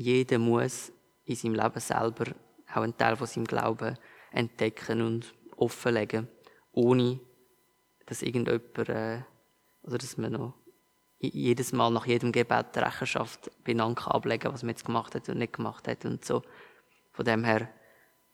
jeder 0.00 0.38
muss 0.38 0.92
in 1.24 1.36
seinem 1.36 1.54
Leben 1.54 1.80
selber 1.80 2.32
auch 2.72 2.82
einen 2.82 2.96
Teil 2.96 3.16
von 3.16 3.26
seinem 3.26 3.44
Glauben 3.44 3.98
entdecken 4.32 5.02
und 5.02 5.34
offenlegen, 5.56 6.26
ohne 6.72 7.20
dass 8.06 8.22
irgendjemand, 8.22 8.78
äh, 8.88 9.22
oder 9.82 9.98
dass 9.98 10.16
man 10.16 10.32
noch 10.32 10.54
jedes 11.18 11.72
Mal 11.72 11.90
nach 11.90 12.06
jedem 12.06 12.32
Gebet 12.32 12.76
Rechenschaft 12.76 13.50
beieinander 13.62 14.14
ablegen 14.14 14.52
was 14.54 14.62
man 14.62 14.70
jetzt 14.70 14.86
gemacht 14.86 15.14
hat 15.14 15.28
und 15.28 15.38
nicht 15.38 15.52
gemacht 15.52 15.86
hat 15.86 16.06
und 16.06 16.24
so. 16.24 16.42
Von 17.12 17.26
dem 17.26 17.44
her, 17.44 17.68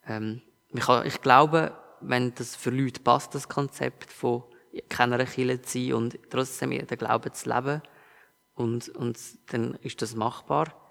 ähm, 0.07 0.41
ich, 0.69 0.87
ich 0.87 1.21
glaube, 1.21 1.77
wenn 1.99 2.33
das 2.35 2.55
für 2.55 2.69
Leute 2.69 3.01
passt, 3.01 3.35
das 3.35 3.49
Konzept 3.49 4.13
von 4.13 4.43
keiner 4.87 5.25
Kirche 5.25 5.61
zu 5.61 5.79
sein 5.79 5.93
und 5.93 6.19
trotzdem 6.29 6.69
den 6.69 6.97
Glauben 6.97 7.33
zu 7.33 7.49
leben, 7.49 7.81
und, 8.53 8.89
und 8.89 9.19
dann 9.51 9.75
ist 9.81 10.01
das 10.01 10.15
machbar. 10.15 10.86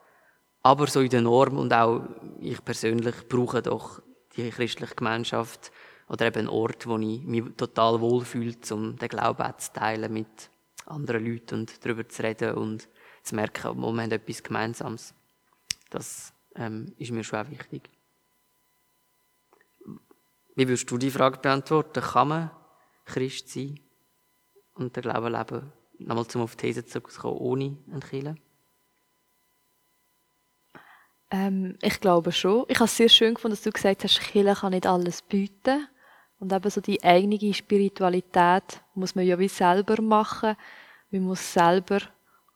Aber 0.67 0.89
so 0.89 1.01
in 1.01 1.11
der 1.11 1.21
Norm 1.23 1.59
und 1.59 1.73
auch 1.73 2.03
ich 2.41 2.64
persönlich 2.64 3.29
brauche 3.29 3.62
doch 3.62 4.03
die 4.37 4.51
christliche 4.51 4.97
Gemeinschaft 4.97 5.71
oder 6.09 6.27
eben 6.27 6.41
einen 6.41 6.49
Ort, 6.49 6.89
wo 6.89 6.99
ich 6.99 7.23
mich 7.23 7.45
total 7.57 8.01
wohlfühle, 8.01 8.57
um 8.73 8.97
den 8.97 9.09
Glauben 9.09 9.53
zu 9.59 9.73
teilen 9.73 10.12
mit 10.12 10.51
anderen 10.87 11.25
Leuten 11.25 11.61
und 11.61 11.85
darüber 11.85 12.09
zu 12.09 12.21
reden 12.21 12.55
und 12.55 12.89
zu 13.23 13.37
merken, 13.37 13.77
wir 13.77 13.87
haben 13.87 14.11
etwas 14.11 14.43
Gemeinsames. 14.43 15.14
Das 15.91 16.33
ähm, 16.57 16.93
ist 16.99 17.12
mir 17.12 17.23
schon 17.23 17.47
auch 17.47 17.51
wichtig. 17.51 17.89
Wie 20.57 20.67
würdest 20.67 20.91
du 20.91 20.99
die 20.99 21.12
Frage 21.12 21.39
beantworten? 21.39 22.03
Kann 22.03 22.27
man 22.27 22.51
Christ 23.05 23.51
sein 23.51 23.79
und 24.75 24.97
den 24.97 25.03
Glauben 25.03 25.33
leben. 25.33 25.73
Nochmal 26.01 26.27
zum 26.27 26.43
auf 26.43 26.57
die 26.57 26.67
These 26.67 26.85
zurückzukommen, 26.85 27.39
ohne 27.39 27.77
einen 27.89 28.01
Kirche? 28.01 28.35
Ähm, 31.31 31.77
ich 31.83 32.01
glaube 32.01 32.33
schon. 32.33 32.64
Ich 32.68 32.77
habe 32.77 32.85
es 32.85 32.97
sehr 32.97 33.09
schön 33.09 33.35
gefunden, 33.35 33.57
dass 33.57 33.64
du 33.64 33.70
gesagt 33.70 34.05
hast, 34.05 34.20
Kirche 34.20 34.61
kann 34.61 34.72
nicht 34.72 34.87
alles 34.87 35.22
bieten. 35.22 35.89
Und 36.39 36.53
eben 36.53 36.70
so 36.70 36.81
die 36.81 37.03
eigene 37.03 37.55
Spiritualität 37.55 38.83
muss 38.95 39.14
man 39.14 39.27
ja 39.27 39.39
wie 39.39 39.49
selber 39.49 40.01
machen. 40.03 40.57
Man 41.11 41.22
muss 41.22 41.53
selber 41.53 42.01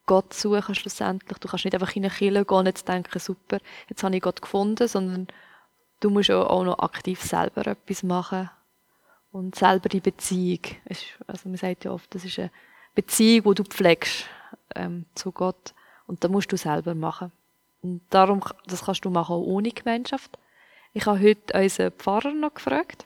Gott 0.07 0.35
suchen 0.35 0.75
schlussendlich. 0.75 1.39
Du 1.39 1.49
kannst 1.49 1.64
nicht 1.64 1.75
einfach 1.75 1.95
in 1.95 2.05
eine 2.05 2.12
Kirche 2.12 2.45
gehen 2.45 2.59
und 2.59 2.66
jetzt 2.66 2.89
denken, 2.89 3.18
super, 3.18 3.59
jetzt 3.89 4.03
habe 4.03 4.16
ich 4.16 4.23
Gott 4.23 4.43
gefunden, 4.43 4.89
sondern 4.89 5.29
du 6.01 6.11
musst 6.11 6.31
auch 6.31 6.64
noch 6.64 6.81
aktiv 6.81 7.23
selber 7.23 7.66
etwas 7.66 8.03
machen. 8.03 8.51
Und 9.33 9.55
selber 9.55 9.89
die 9.89 10.01
Beziehung. 10.01 10.62
Also 11.29 11.49
man 11.49 11.57
sagt 11.57 11.85
ja 11.85 11.93
oft, 11.93 12.12
das 12.12 12.25
ist 12.25 12.41
eine 12.41 12.51
Beziehung, 12.97 13.55
die 13.55 13.62
du 13.62 13.64
pflegst 13.64 14.27
ähm, 14.75 15.07
zu 15.14 15.31
Gott. 15.31 15.75
Und 16.09 16.25
da 16.25 16.29
musst 16.29 16.51
du 16.51 16.57
selber 16.57 16.97
machen. 16.97 17.31
Und 17.83 18.03
darum, 18.11 18.43
das 18.66 18.85
kannst 18.85 19.05
du 19.05 19.11
machen 19.11 19.37
ohne 19.37 19.70
Gemeinschaft. 19.70 20.39
Ich 20.93 21.07
habe 21.07 21.20
heute 21.20 21.59
unseren 21.59 21.93
Pfarrer 21.93 22.33
noch 22.33 22.55
gefragt, 22.55 23.05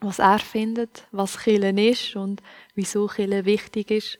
was 0.00 0.18
er 0.18 0.38
findet, 0.38 1.08
was 1.10 1.38
Killen 1.38 1.78
ist 1.78 2.14
und 2.16 2.42
wieso 2.74 3.06
Killen 3.06 3.44
wichtig 3.44 3.90
ist. 3.90 4.18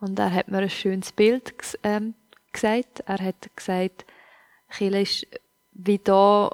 Und 0.00 0.18
er 0.18 0.32
hat 0.32 0.48
mir 0.48 0.58
ein 0.58 0.70
schönes 0.70 1.12
Bild 1.12 1.52
ähm, 1.82 2.14
gesagt. 2.52 3.00
Er 3.06 3.18
hat 3.18 3.54
gesagt, 3.54 4.06
Killen 4.70 5.02
ist 5.02 5.26
wie 5.72 5.98
da, 5.98 6.50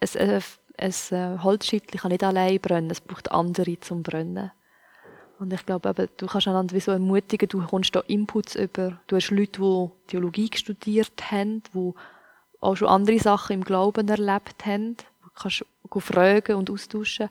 ein, 0.00 0.08
ein, 0.18 0.42
ein 0.78 1.42
Holzscheitchen 1.44 2.00
kann 2.00 2.10
nicht 2.10 2.24
allein 2.24 2.60
brennen, 2.60 2.90
es 2.90 3.00
braucht 3.00 3.30
andere 3.30 3.78
zum 3.80 4.02
Brennen. 4.02 4.50
Und 5.40 5.54
ich 5.54 5.64
glaube 5.64 5.88
eben, 5.88 6.06
du 6.18 6.26
kannst 6.26 6.48
einander 6.48 6.74
wie 6.74 6.80
so 6.80 6.92
ermutigen, 6.92 7.48
du 7.48 7.66
kommst 7.66 7.96
da 7.96 8.00
Inputs 8.00 8.56
über. 8.56 9.00
Du 9.06 9.16
hast 9.16 9.30
Leute, 9.30 9.62
die 9.62 9.88
Theologie 10.08 10.50
studiert 10.54 11.30
haben, 11.30 11.62
die 11.74 11.94
auch 12.60 12.76
schon 12.76 12.88
andere 12.88 13.18
Sachen 13.18 13.54
im 13.54 13.64
Glauben 13.64 14.06
erlebt 14.06 14.66
haben. 14.66 14.98
Du 15.22 15.30
kannst 15.34 15.64
fragen 16.06 16.56
und 16.56 16.70
austauschen. 16.70 17.30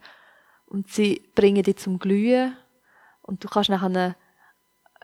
Und 0.66 0.89
sie 0.89 1.22
bringen 1.36 1.62
dich 1.62 1.78
zum 1.78 1.99
Glühen. 1.99 2.57
Und 3.22 3.43
du 3.43 3.47
kannst 3.47 3.70
nachher 3.70 4.16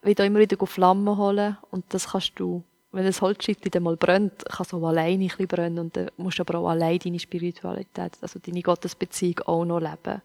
wieder 0.01 0.25
immer 0.25 0.39
wieder 0.39 0.65
Flammen 0.65 1.15
holen. 1.15 1.57
Und 1.69 1.85
das 1.89 2.09
kannst 2.09 2.33
du, 2.39 2.63
wenn 2.91 3.05
das 3.05 3.21
Holzscheit 3.21 3.59
dann 3.69 3.83
mal 3.83 3.97
brennt, 3.97 4.45
kann 4.45 4.65
es 4.65 4.73
auch 4.73 4.83
alleine 4.83 5.25
ein 5.25 5.27
bisschen 5.27 5.47
brennen. 5.47 5.77
Und 5.77 5.95
dann 5.95 6.09
musst 6.17 6.39
du 6.39 6.41
aber 6.41 6.57
auch 6.57 6.69
alleine 6.69 6.97
deine 6.97 7.19
Spiritualität, 7.19 8.13
also 8.19 8.39
deine 8.39 8.63
Gottesbeziehung 8.63 9.41
auch 9.41 9.63
noch 9.63 9.79
leben. 9.79 10.23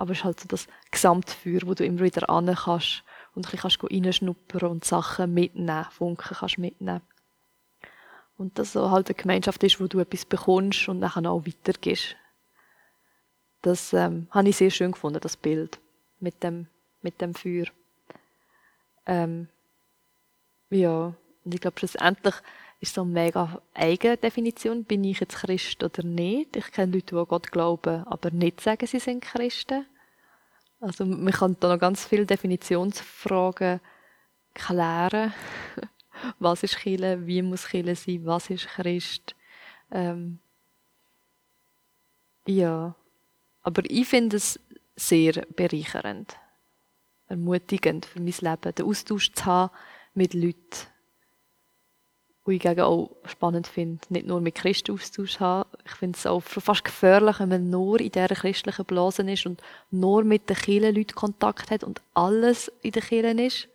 Aber 0.00 0.12
es 0.12 0.20
ist 0.20 0.24
halt 0.24 0.40
so 0.40 0.48
das 0.48 0.66
Gesamtfeuer, 0.90 1.60
wo 1.66 1.74
du 1.74 1.84
immer 1.84 2.00
wieder 2.00 2.30
an 2.30 2.46
kannst 2.46 3.04
und 3.34 3.46
ein 3.46 3.50
bisschen 3.50 3.86
reinschnuppern 3.86 4.70
und 4.70 4.82
Sachen 4.82 5.34
mitnehmen, 5.34 5.84
Funken 5.90 6.36
kannst 6.38 6.56
mitnehmen. 6.56 7.02
Und 8.38 8.58
dass 8.58 8.72
so 8.72 8.90
halt 8.90 9.08
eine 9.08 9.14
Gemeinschaft 9.14 9.62
ist, 9.62 9.78
wo 9.78 9.88
du 9.88 9.98
etwas 9.98 10.24
bekommst 10.24 10.88
und 10.88 11.02
dann 11.02 11.26
auch 11.26 11.44
weitergehst. 11.44 12.16
Das 13.60 13.92
ähm, 13.92 14.26
habe 14.30 14.48
ich 14.48 14.56
sehr 14.56 14.70
schön 14.70 14.92
gefunden, 14.92 15.20
das 15.20 15.36
Bild 15.36 15.78
mit 16.18 16.42
dem, 16.42 16.66
mit 17.02 17.20
dem 17.20 17.34
Feuer. 17.34 17.66
Ähm, 19.04 19.48
ja, 20.70 21.12
und 21.44 21.54
ich 21.54 21.60
glaube, 21.60 21.78
schlussendlich 21.78 22.36
ist 22.80 22.94
so 22.94 23.02
eine 23.02 23.10
mega 23.10 23.60
eigene 23.74 24.16
Definition. 24.16 24.84
Bin 24.84 25.04
ich 25.04 25.20
jetzt 25.20 25.36
Christ 25.36 25.82
oder 25.84 26.02
nicht? 26.02 26.56
Ich 26.56 26.72
kenne 26.72 26.92
Leute, 26.92 27.14
die 27.14 27.26
Gott 27.26 27.52
glauben, 27.52 28.04
aber 28.06 28.30
nicht 28.30 28.60
sagen, 28.60 28.86
sie 28.86 28.98
sind 28.98 29.22
Christen. 29.22 29.86
Also 30.80 31.04
man 31.04 31.32
kann 31.32 31.56
da 31.60 31.68
noch 31.68 31.78
ganz 31.78 32.06
viele 32.06 32.24
Definitionsfragen 32.24 33.80
klären. 34.54 35.34
was 36.38 36.62
ist 36.62 36.78
Chile? 36.78 37.26
Wie 37.26 37.42
muss 37.42 37.66
Chile 37.66 37.94
sein? 37.94 38.24
Was 38.24 38.48
ist 38.48 38.66
Christ? 38.66 39.34
Ähm, 39.90 40.38
ja, 42.46 42.94
aber 43.62 43.82
ich 43.90 44.08
finde 44.08 44.38
es 44.38 44.58
sehr 44.96 45.46
bereichernd, 45.54 46.36
ermutigend 47.28 48.06
für 48.06 48.20
mein 48.20 48.34
Leben, 48.40 48.74
den 48.74 48.86
Austausch 48.86 49.32
zu 49.32 49.44
haben 49.44 49.74
mit 50.14 50.34
Leuten, 50.34 50.86
die 52.58 52.68
ich 52.68 52.80
auch 52.80 53.10
spannend 53.26 53.66
finde, 53.66 54.00
nicht 54.08 54.26
nur 54.26 54.40
mit 54.40 54.54
Christen 54.56 54.92
Austausch 54.92 55.40
haben. 55.40 55.68
Ich 55.84 55.92
finde 55.92 56.16
es 56.16 56.26
auch 56.26 56.40
fast 56.40 56.84
gefährlich, 56.84 57.40
wenn 57.40 57.48
man 57.48 57.70
nur 57.70 58.00
in 58.00 58.10
dieser 58.10 58.28
christlichen 58.28 58.84
Blase 58.84 59.22
ist 59.22 59.46
und 59.46 59.62
nur 59.90 60.24
mit 60.24 60.48
den 60.48 60.56
Kirchen 60.56 60.94
Leuten 60.94 61.14
Kontakt 61.14 61.70
hat 61.70 61.84
und 61.84 62.00
alles 62.14 62.70
in 62.82 62.92
den 62.92 63.02
Kirchen 63.02 63.38
ist. 63.38 63.68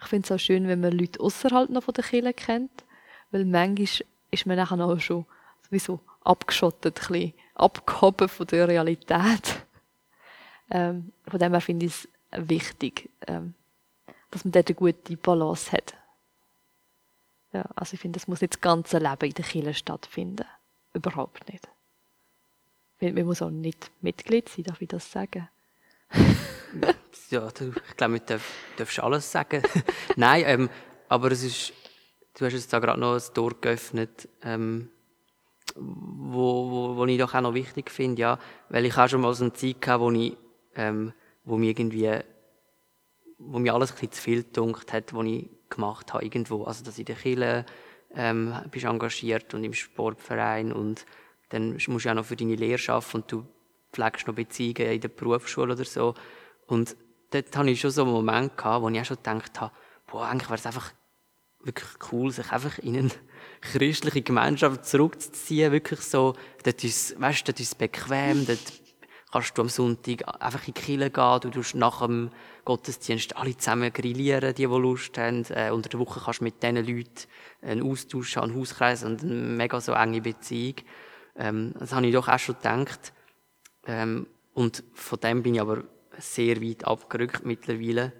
Ich 0.00 0.06
finde 0.06 0.26
es 0.26 0.32
auch 0.32 0.38
schön, 0.38 0.68
wenn 0.68 0.80
man 0.80 0.92
Leute 0.92 1.20
außerhalb 1.20 1.70
noch 1.70 1.84
von 1.84 1.94
den 1.94 2.04
Kirchen 2.04 2.36
kennt, 2.36 2.84
weil 3.30 3.44
manchmal 3.44 4.06
ist 4.30 4.46
man 4.46 4.56
nachher 4.56 4.80
auch 4.80 4.98
schon 4.98 5.26
sowieso 5.62 6.00
abgeschottet, 6.22 7.00
ein 7.00 7.12
bisschen 7.12 7.34
abgehoben 7.54 8.28
von 8.28 8.46
der 8.46 8.68
Realität. 8.68 9.64
Ähm, 10.70 11.12
von 11.26 11.38
dem 11.38 11.52
her 11.52 11.60
finde 11.60 11.86
ich 11.86 11.92
es 11.92 12.08
wichtig, 12.48 13.10
ähm, 13.26 13.54
dass 14.30 14.44
man 14.44 14.52
dort 14.52 14.68
eine 14.68 14.74
gute 14.74 15.16
Balance 15.16 15.72
hat. 15.72 15.94
Ja, 17.54 17.64
also 17.76 17.94
ich 17.94 18.00
finde, 18.00 18.18
es 18.18 18.26
muss 18.26 18.40
nicht 18.40 18.54
das 18.54 18.60
ganze 18.60 18.98
Leben 18.98 19.26
in 19.26 19.32
der 19.32 19.44
Kirche 19.44 19.74
stattfinden. 19.74 20.44
Überhaupt 20.92 21.48
nicht. 21.50 21.68
Man 23.00 23.26
muss 23.26 23.42
auch 23.42 23.50
nicht 23.50 23.92
Mitglied 24.00 24.48
sein, 24.48 24.64
darf 24.64 24.82
ich 24.82 24.88
das 24.88 25.10
sagen? 25.10 25.48
ja, 27.30 27.46
ich 27.46 27.96
glaube, 27.96 28.18
du 28.18 28.26
darf, 28.26 28.52
darfst 28.76 28.98
alles 28.98 29.30
sagen. 29.30 29.62
Nein, 30.16 30.44
ähm, 30.46 30.70
aber 31.08 31.30
es 31.30 31.44
ist, 31.44 31.72
du 32.36 32.44
hast 32.44 32.54
jetzt 32.54 32.72
da 32.72 32.80
gerade 32.80 32.98
noch 32.98 33.14
ein 33.14 33.34
Tor 33.34 33.52
geöffnet, 33.60 34.28
ähm, 34.42 34.90
wo, 35.76 36.70
wo, 36.70 36.96
wo 36.96 37.06
ich 37.06 37.18
doch 37.18 37.34
auch 37.34 37.40
noch 37.40 37.54
wichtig 37.54 37.88
finde, 37.88 38.20
ja, 38.20 38.38
weil 38.68 38.84
ich 38.84 38.96
auch 38.96 39.08
schon 39.08 39.20
mal 39.20 39.32
so 39.34 39.44
eine 39.44 39.52
Zeit 39.52 39.86
hatte, 39.86 40.00
wo 40.00 40.10
ich, 40.10 40.36
ähm, 40.74 41.12
wo 41.44 41.56
mir 41.56 41.70
irgendwie, 41.70 42.18
wo 43.38 43.60
mir 43.60 43.74
alles 43.74 43.92
ein 43.92 43.94
bisschen 43.94 44.12
zu 44.12 44.22
viel 44.22 44.42
gedunkt 44.42 44.92
hat, 44.92 45.12
wo 45.12 45.22
ich 45.22 45.48
gemacht 45.74 46.12
habe 46.12 46.24
irgendwo. 46.24 46.64
Also, 46.64 46.84
dass 46.84 46.98
in 46.98 47.04
der 47.04 47.16
Kirche 47.16 47.66
ähm, 48.14 48.54
bist 48.70 48.84
engagiert 48.84 49.54
und 49.54 49.64
im 49.64 49.74
Sportverein 49.74 50.72
und 50.72 51.04
dann 51.50 51.72
musst 51.72 51.88
du 52.04 52.10
auch 52.10 52.14
noch 52.14 52.24
für 52.24 52.36
deine 52.36 52.56
Lehre 52.56 52.92
arbeiten 52.92 53.16
und 53.16 53.32
du 53.32 53.46
pflegst 53.92 54.26
noch 54.26 54.34
Beziehungen 54.34 54.92
in 54.92 55.00
der 55.00 55.08
Berufsschule 55.08 55.72
oder 55.72 55.84
so. 55.84 56.14
Und 56.66 56.96
dort 57.30 57.56
hatte 57.56 57.70
ich 57.70 57.80
schon 57.80 57.90
so 57.90 58.02
einen 58.02 58.12
Moment 58.12 58.56
gehabt, 58.56 58.82
wo 58.82 58.88
ich 58.88 59.00
auch 59.00 59.04
schon 59.04 59.16
gedacht 59.18 59.60
habe, 59.60 59.72
boah, 60.06 60.26
eigentlich 60.26 60.48
wäre 60.48 60.58
es 60.58 60.66
einfach 60.66 60.92
wirklich 61.60 61.90
cool, 62.12 62.30
sich 62.30 62.50
einfach 62.50 62.78
in 62.78 62.96
eine 62.96 63.10
christliche 63.60 64.22
Gemeinschaft 64.22 64.84
zurückzuziehen, 64.84 65.72
wirklich 65.72 66.00
so, 66.00 66.34
dort 66.62 66.84
ist, 66.84 67.20
weißt, 67.20 67.48
dort 67.48 67.60
ist 67.60 67.78
bequem, 67.78 68.46
dort 68.46 68.83
kannst 69.34 69.58
du 69.58 69.62
am 69.62 69.68
Sonntag 69.68 70.22
einfach 70.40 70.68
in 70.68 70.74
die 70.74 70.80
Kirche 70.80 71.10
gehen, 71.10 71.40
du 71.40 71.50
tust 71.50 71.74
nach 71.74 72.06
dem 72.06 72.30
Gottesdienst 72.64 73.36
alle 73.36 73.56
zusammen 73.56 73.92
grillieren, 73.92 74.54
die, 74.54 74.62
die 74.62 74.64
Lust 74.64 75.18
haben. 75.18 75.44
Äh, 75.50 75.72
unter 75.72 75.88
der 75.88 75.98
Woche 75.98 76.20
kannst 76.24 76.38
du 76.38 76.44
mit 76.44 76.62
diesen 76.62 76.76
Leuten 76.76 77.26
einen 77.60 77.82
Austausch 77.82 78.36
haben, 78.36 78.50
einen 78.50 78.60
Hauskreis 78.60 79.02
und 79.02 79.24
eine 79.24 79.32
mega 79.32 79.80
so 79.80 79.92
enge 79.92 80.20
Beziehung. 80.20 80.76
Ähm, 81.34 81.74
das 81.80 81.92
habe 81.92 82.06
ich 82.06 82.12
doch 82.12 82.28
auch 82.28 82.38
schon 82.38 82.54
gedacht. 82.54 83.12
Ähm, 83.86 84.28
und 84.52 84.84
von 84.94 85.18
dem 85.18 85.42
bin 85.42 85.56
ich 85.56 85.60
aber 85.60 85.82
sehr 86.16 86.62
weit 86.62 86.84
abgerückt 86.84 87.44
mittlerweile 87.44 88.12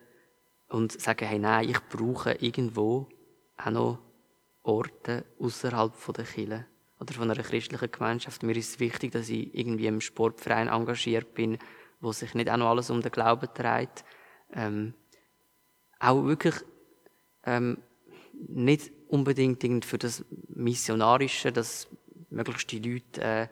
und 0.69 1.01
sage, 1.01 1.27
hey, 1.27 1.39
nein, 1.39 1.69
ich 1.69 1.79
brauche 1.91 2.33
irgendwo 2.33 3.09
auch 3.57 3.71
noch 3.71 3.99
Orte 4.65 5.27
außerhalb 5.39 5.93
der 6.13 6.25
Kirche 6.25 6.67
oder 7.05 7.15
von 7.15 7.31
einer 7.31 7.43
christlichen 7.43 7.91
Gemeinschaft. 7.91 8.43
Mir 8.43 8.57
ist 8.57 8.71
es 8.71 8.81
wichtig, 8.81 9.13
dass 9.13 9.29
ich 9.29 9.55
irgendwie 9.55 9.87
im 9.87 10.01
Sportverein 10.01 10.69
engagiert 10.69 11.35
bin, 11.35 11.59
wo 12.01 12.13
sich 12.13 12.35
nicht 12.35 12.51
auch 12.51 12.57
noch 12.57 12.71
alles 12.71 12.91
um 12.91 13.03
den 13.03 13.13
Glauben 13.13 13.49
dreht. 13.55 14.05
Ähm, 14.53 14.95
auch 15.99 16.25
wirklich 16.25 16.55
ähm, 17.45 17.79
nicht 18.49 18.91
unbedingt 19.09 19.85
für 19.85 19.99
das 19.99 20.25
Missionarische, 20.49 21.53
dass 21.53 21.89
möglichst 22.31 22.73
die 22.73 22.81
Leute, 22.81 23.21
äh, 23.23 23.49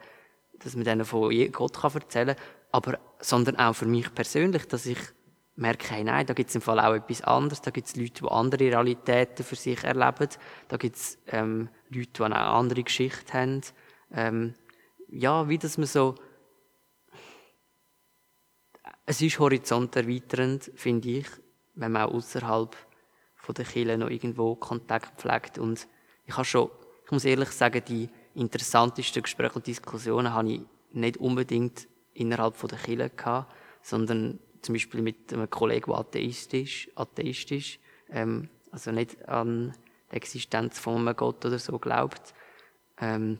dass 0.59 0.75
man 0.75 0.83
denen 0.83 1.05
von 1.05 1.31
Gott 1.51 1.79
kann 1.79 1.93
erzählen 1.93 2.35
kann, 2.35 2.45
aber, 2.71 2.99
sondern 3.19 3.57
auch 3.57 3.73
für 3.73 3.85
mich 3.85 4.13
persönlich, 4.13 4.67
dass 4.67 4.85
ich 4.85 4.97
merke, 5.55 5.91
hey, 5.91 6.03
nein, 6.03 6.25
da 6.25 6.33
gibt 6.33 6.49
es 6.49 6.55
im 6.55 6.61
Fall 6.61 6.79
auch 6.79 6.93
etwas 6.93 7.21
anderes, 7.21 7.61
da 7.61 7.71
gibt 7.71 7.87
es 7.87 7.95
Leute, 7.95 8.23
die 8.23 8.27
andere 8.27 8.63
Realitäten 8.63 9.45
für 9.45 9.55
sich 9.55 9.83
erleben, 9.83 10.29
da 10.67 10.77
gibt 10.77 10.95
es 10.95 11.19
ähm, 11.27 11.69
Leute, 11.93 12.11
die 12.17 12.23
eine 12.23 12.37
andere 12.37 12.83
Geschichte 12.83 13.33
haben. 13.33 13.61
Ähm, 14.11 14.53
ja, 15.09 15.47
wie 15.47 15.57
dass 15.57 15.77
man 15.77 15.87
so. 15.87 16.15
Es 19.05 19.21
ist 19.21 19.39
horizonterweiternd, 19.39 20.71
finde 20.75 21.09
ich, 21.09 21.27
wenn 21.75 21.91
man 21.91 22.03
auch 22.03 22.13
außerhalb 22.13 22.75
der 23.49 23.65
Kirche 23.65 23.97
noch 23.97 24.09
irgendwo 24.09 24.55
Kontakt 24.55 25.19
pflegt. 25.19 25.57
Und 25.57 25.87
ich 26.25 26.33
habe 26.33 26.45
schon, 26.45 26.69
ich 27.05 27.11
muss 27.11 27.25
ehrlich 27.25 27.49
sagen, 27.49 27.83
die 27.85 28.09
interessantesten 28.33 29.21
Gespräche 29.21 29.55
und 29.55 29.67
Diskussionen 29.67 30.33
habe 30.33 30.51
ich 30.51 30.61
nicht 30.91 31.17
unbedingt 31.17 31.87
innerhalb 32.13 32.59
der 32.61 32.77
Kirche 32.77 33.09
gehabt, 33.09 33.53
sondern 33.81 34.39
zum 34.61 34.73
Beispiel 34.73 35.01
mit 35.01 35.33
einem 35.33 35.49
Kollegen, 35.49 35.91
der 35.91 35.99
Atheist 35.99 36.53
ist, 36.53 36.87
Atheist 36.95 37.51
ist 37.51 37.79
ähm, 38.09 38.49
also 38.71 38.91
nicht 38.91 39.27
an 39.27 39.73
Existenz 40.13 40.79
von 40.79 41.07
einem 41.07 41.15
Gott 41.15 41.45
oder 41.45 41.59
so 41.59 41.79
glaubt. 41.79 42.33
Ähm, 42.99 43.39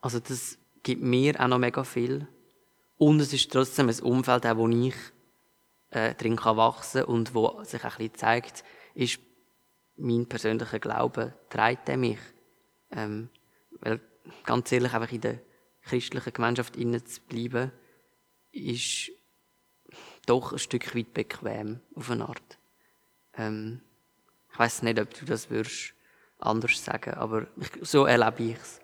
also 0.00 0.20
das 0.20 0.58
gibt 0.82 1.02
mir 1.02 1.40
auch 1.40 1.48
noch 1.48 1.58
mega 1.58 1.84
viel. 1.84 2.28
Und 2.96 3.20
es 3.20 3.32
ist 3.32 3.50
trotzdem 3.50 3.88
ein 3.88 4.00
Umfeld, 4.00 4.46
auch, 4.46 4.56
wo 4.56 4.68
ich 4.68 4.94
äh, 5.90 6.14
drin 6.14 6.36
kann 6.36 6.56
wachsen 6.56 7.04
und 7.04 7.34
wo 7.34 7.62
sich 7.64 7.82
ein 7.84 7.90
bisschen 7.90 8.14
zeigt, 8.14 8.64
ist 8.94 9.18
mein 9.96 10.26
persönlicher 10.26 10.78
Glaube, 10.78 11.34
treibt 11.50 11.88
er 11.88 11.96
mich. 11.96 12.18
Ähm, 12.90 13.30
weil 13.80 14.00
ganz 14.44 14.70
ehrlich, 14.72 14.92
einfach 14.92 15.12
in 15.12 15.20
der 15.20 15.40
christlichen 15.82 16.32
Gemeinschaft 16.32 16.76
innen 16.76 17.04
zu 17.04 17.20
bleiben, 17.22 17.72
ist 18.52 19.10
doch 20.26 20.52
ein 20.52 20.58
Stück 20.58 20.94
weit 20.94 21.12
bequem, 21.12 21.80
auf 21.94 22.10
eine 22.10 22.28
Art. 22.28 22.58
Ähm, 23.36 23.80
ich 24.54 24.58
weiß 24.60 24.82
nicht, 24.84 25.00
ob 25.00 25.12
du 25.12 25.24
das 25.24 25.50
würdest 25.50 25.94
anders 26.38 26.84
sagen, 26.84 27.14
aber 27.14 27.48
so 27.82 28.06
erlebe 28.06 28.52
ich 28.52 28.56
es. 28.56 28.80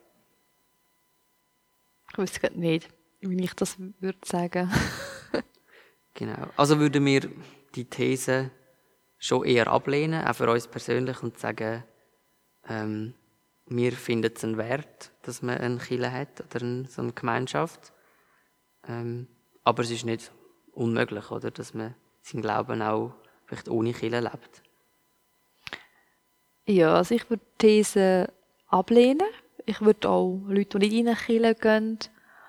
Ich 2.11 2.18
wüsste 2.18 2.51
nicht, 2.59 2.89
wie 3.21 3.45
ich 3.45 3.55
das 3.55 3.77
würde 3.79 4.18
sagen. 4.25 4.68
genau. 6.14 6.49
Also 6.57 6.81
würden 6.81 7.07
wir 7.07 7.31
die 7.77 7.85
These 7.85 8.51
schon 9.16 9.45
eher 9.45 9.68
ablehnen, 9.68 10.27
auch 10.27 10.35
für 10.35 10.51
uns 10.51 10.66
persönlich, 10.66 11.23
und 11.23 11.39
sagen, 11.39 11.85
ähm, 12.68 13.14
wir 13.66 13.93
finden 13.93 14.33
es 14.35 14.43
einen 14.43 14.57
Wert, 14.59 15.12
dass 15.23 15.41
man 15.41 15.59
einen 15.59 15.79
Kille 15.79 16.11
hat 16.11 16.41
oder 16.41 16.85
so 16.89 17.03
eine 17.03 17.12
Gemeinschaft. 17.12 17.93
Ähm, 18.89 19.29
aber 19.62 19.85
es 19.85 19.93
ist 19.93 20.05
nicht 20.05 20.33
unmöglich, 20.73 21.31
oder, 21.31 21.53
dass 21.53 21.75
man 21.75 21.95
seinen 22.23 22.43
Glauben 22.43 22.83
auch 22.83 23.14
vielleicht 23.47 23.68
ohne 23.68 23.93
Kille 23.93 24.18
lebt. 24.18 24.64
Ja, 26.71 26.95
also 26.95 27.16
ich 27.16 27.29
würde 27.29 27.43
die 27.61 27.66
These 27.66 28.33
ablehnen. 28.68 29.27
Ich 29.66 29.81
würde 29.81 30.09
auch 30.09 30.41
Leute, 30.47 30.79
die 30.79 30.89
nicht 30.89 31.01
in 31.01 31.09
eine 31.09 31.16
Kirche 31.16 31.55
gehen, 31.57 31.99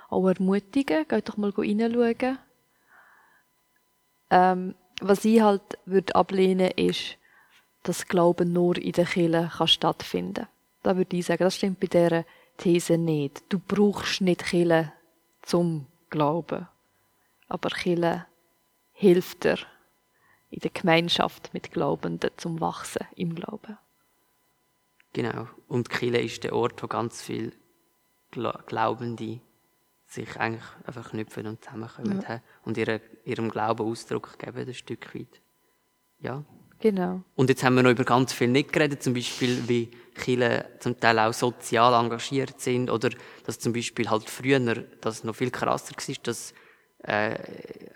auch 0.10 0.28
ermutigen. 0.28 1.08
Geht 1.08 1.28
doch 1.28 1.38
mal 1.38 1.50
reinschauen. 1.50 2.38
Ähm, 4.30 4.76
was 5.02 5.26
ich 5.26 5.42
halt 5.42 5.80
würde 5.86 6.14
ablehnen, 6.14 6.70
ist, 6.76 7.18
dass 7.82 8.08
Glauben 8.08 8.54
nur 8.54 8.78
in 8.78 8.92
der 8.92 9.06
Kirche 9.06 9.50
kann 9.58 9.68
stattfinden. 9.68 10.46
Da 10.84 10.96
würde 10.96 11.18
ich 11.18 11.26
sagen, 11.26 11.44
das 11.44 11.56
stimmt 11.56 11.80
bei 11.80 11.88
dieser 11.88 12.24
These 12.58 13.00
nicht. 13.00 13.42
Du 13.50 13.58
brauchst 13.58 14.22
nicht 14.22 14.46
Kirche 14.46 14.94
zum 15.42 15.88
Glauben. 16.12 16.68
Aber 17.48 17.70
Kirche 17.70 18.28
hilft 18.94 19.46
dir 19.46 19.58
in 20.52 20.60
der 20.60 20.70
Gemeinschaft 20.70 21.56
mit 21.56 21.72
Glaubenden 21.72 22.30
zum 22.38 22.62
Wachsen 22.62 23.08
im 23.16 23.34
Glauben. 23.34 23.80
Genau. 25.14 25.48
Und 25.68 25.90
Kille 25.90 26.22
ist 26.22 26.44
der 26.44 26.54
Ort, 26.54 26.82
wo 26.82 26.88
ganz 26.88 27.22
viele 27.22 27.52
Glaubende 28.32 29.42
sich 30.06 30.38
eigentlich 30.38 30.64
einfach 30.86 31.12
knüpfen 31.12 31.48
und 31.48 31.64
zusammenkommen 31.64 32.24
ja. 32.28 32.42
und 32.64 32.78
ihre, 32.78 33.02
ihrem 33.24 33.50
Glauben 33.50 33.86
Ausdruck 33.86 34.38
geben, 34.40 34.68
ein 34.68 34.74
Stück 34.74 35.14
weit. 35.16 35.42
Ja. 36.20 36.44
Genau. 36.80 37.22
Und 37.36 37.50
jetzt 37.50 37.64
haben 37.64 37.76
wir 37.76 37.84
noch 37.84 37.92
über 37.92 38.04
ganz 38.04 38.34
viel 38.34 38.48
nicht 38.48 38.74
geredet, 38.74 39.04
zum 39.04 39.14
Beispiel, 39.14 39.68
wie 39.68 39.92
Chile 40.20 40.66
zum 40.80 41.00
Teil 41.00 41.20
auch 41.20 41.34
sozial 41.34 41.94
engagiert 41.94 42.60
sind 42.60 42.90
oder 42.90 43.10
dass 43.46 43.60
zum 43.60 43.72
Beispiel 43.72 44.10
halt 44.10 44.30
früher 44.30 44.60
das 45.00 45.24
noch 45.24 45.36
viel 45.36 45.52
krasser 45.52 45.94
war, 45.96 46.16
dass 46.24 46.54
äh, 47.04 47.38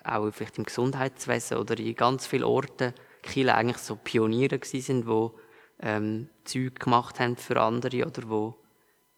auch 0.04 0.30
vielleicht 0.32 0.60
im 0.60 0.66
Gesundheitswesen 0.66 1.58
oder 1.58 1.78
in 1.80 1.96
ganz 1.96 2.28
vielen 2.28 2.44
Orten 2.44 2.94
Chile 3.24 3.56
eigentlich 3.56 3.80
so 3.80 3.96
Pioniere 3.96 4.60
sind, 4.64 5.08
wo 5.08 5.36
ähm, 5.80 6.30
Zeug 6.44 6.80
gemacht 6.80 7.20
haben 7.20 7.38
für 7.38 7.60
andere 7.62 8.06
oder 8.06 8.30
wo 8.30 8.56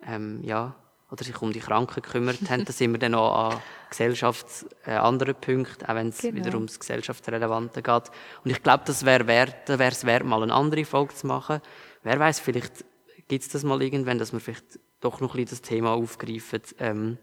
ähm, 0.05 0.41
ja 0.43 0.76
oder 1.10 1.24
sich 1.24 1.41
um 1.41 1.53
die 1.53 1.60
Kranken 1.60 2.01
gekümmert 2.01 2.49
haben. 2.49 2.66
Da 2.66 2.74
sind 2.74 2.91
wir 2.91 2.99
dann 2.99 3.16
auch 3.16 3.51
an 3.51 3.62
Gesellschafts 3.89 4.66
äh, 4.86 4.91
anderen 4.91 5.36
Punkten, 5.36 5.86
auch 5.86 5.95
wenn 5.95 6.10
es 6.10 6.18
genau. 6.20 6.36
wieder 6.36 6.53
ums 6.55 6.80
Gesellschaftsrelevante 6.80 7.82
geht. 7.82 8.12
Und 8.43 8.51
ich 8.51 8.62
glaube, 8.62 8.84
das 8.86 9.05
wäre 9.05 9.26
wert, 9.28 9.70
wäre 9.70 9.91
es 9.91 10.05
wert, 10.05 10.26
mal 10.26 10.43
eine 10.43 10.53
andere 10.53 10.84
Folge 10.84 11.16
zu 11.16 11.28
machen. 11.28 11.62
Wer 12.03 12.20
weiß, 12.20 12.41
vielleicht 12.41 12.84
gibt 13.28 13.43
es 13.43 13.49
das 13.49 13.64
mal 13.64 13.82
irgendwann, 13.82 14.18
dass 14.18 14.34
wir 14.34 14.39
vielleicht 14.39 14.80
doch 14.99 15.22
noch 15.22 15.34
ein 15.34 15.43
bisschen 15.43 15.62
das 15.62 15.62
Thema 15.62 15.91
aufgreifen, 15.91 16.62
ähm, 16.80 17.18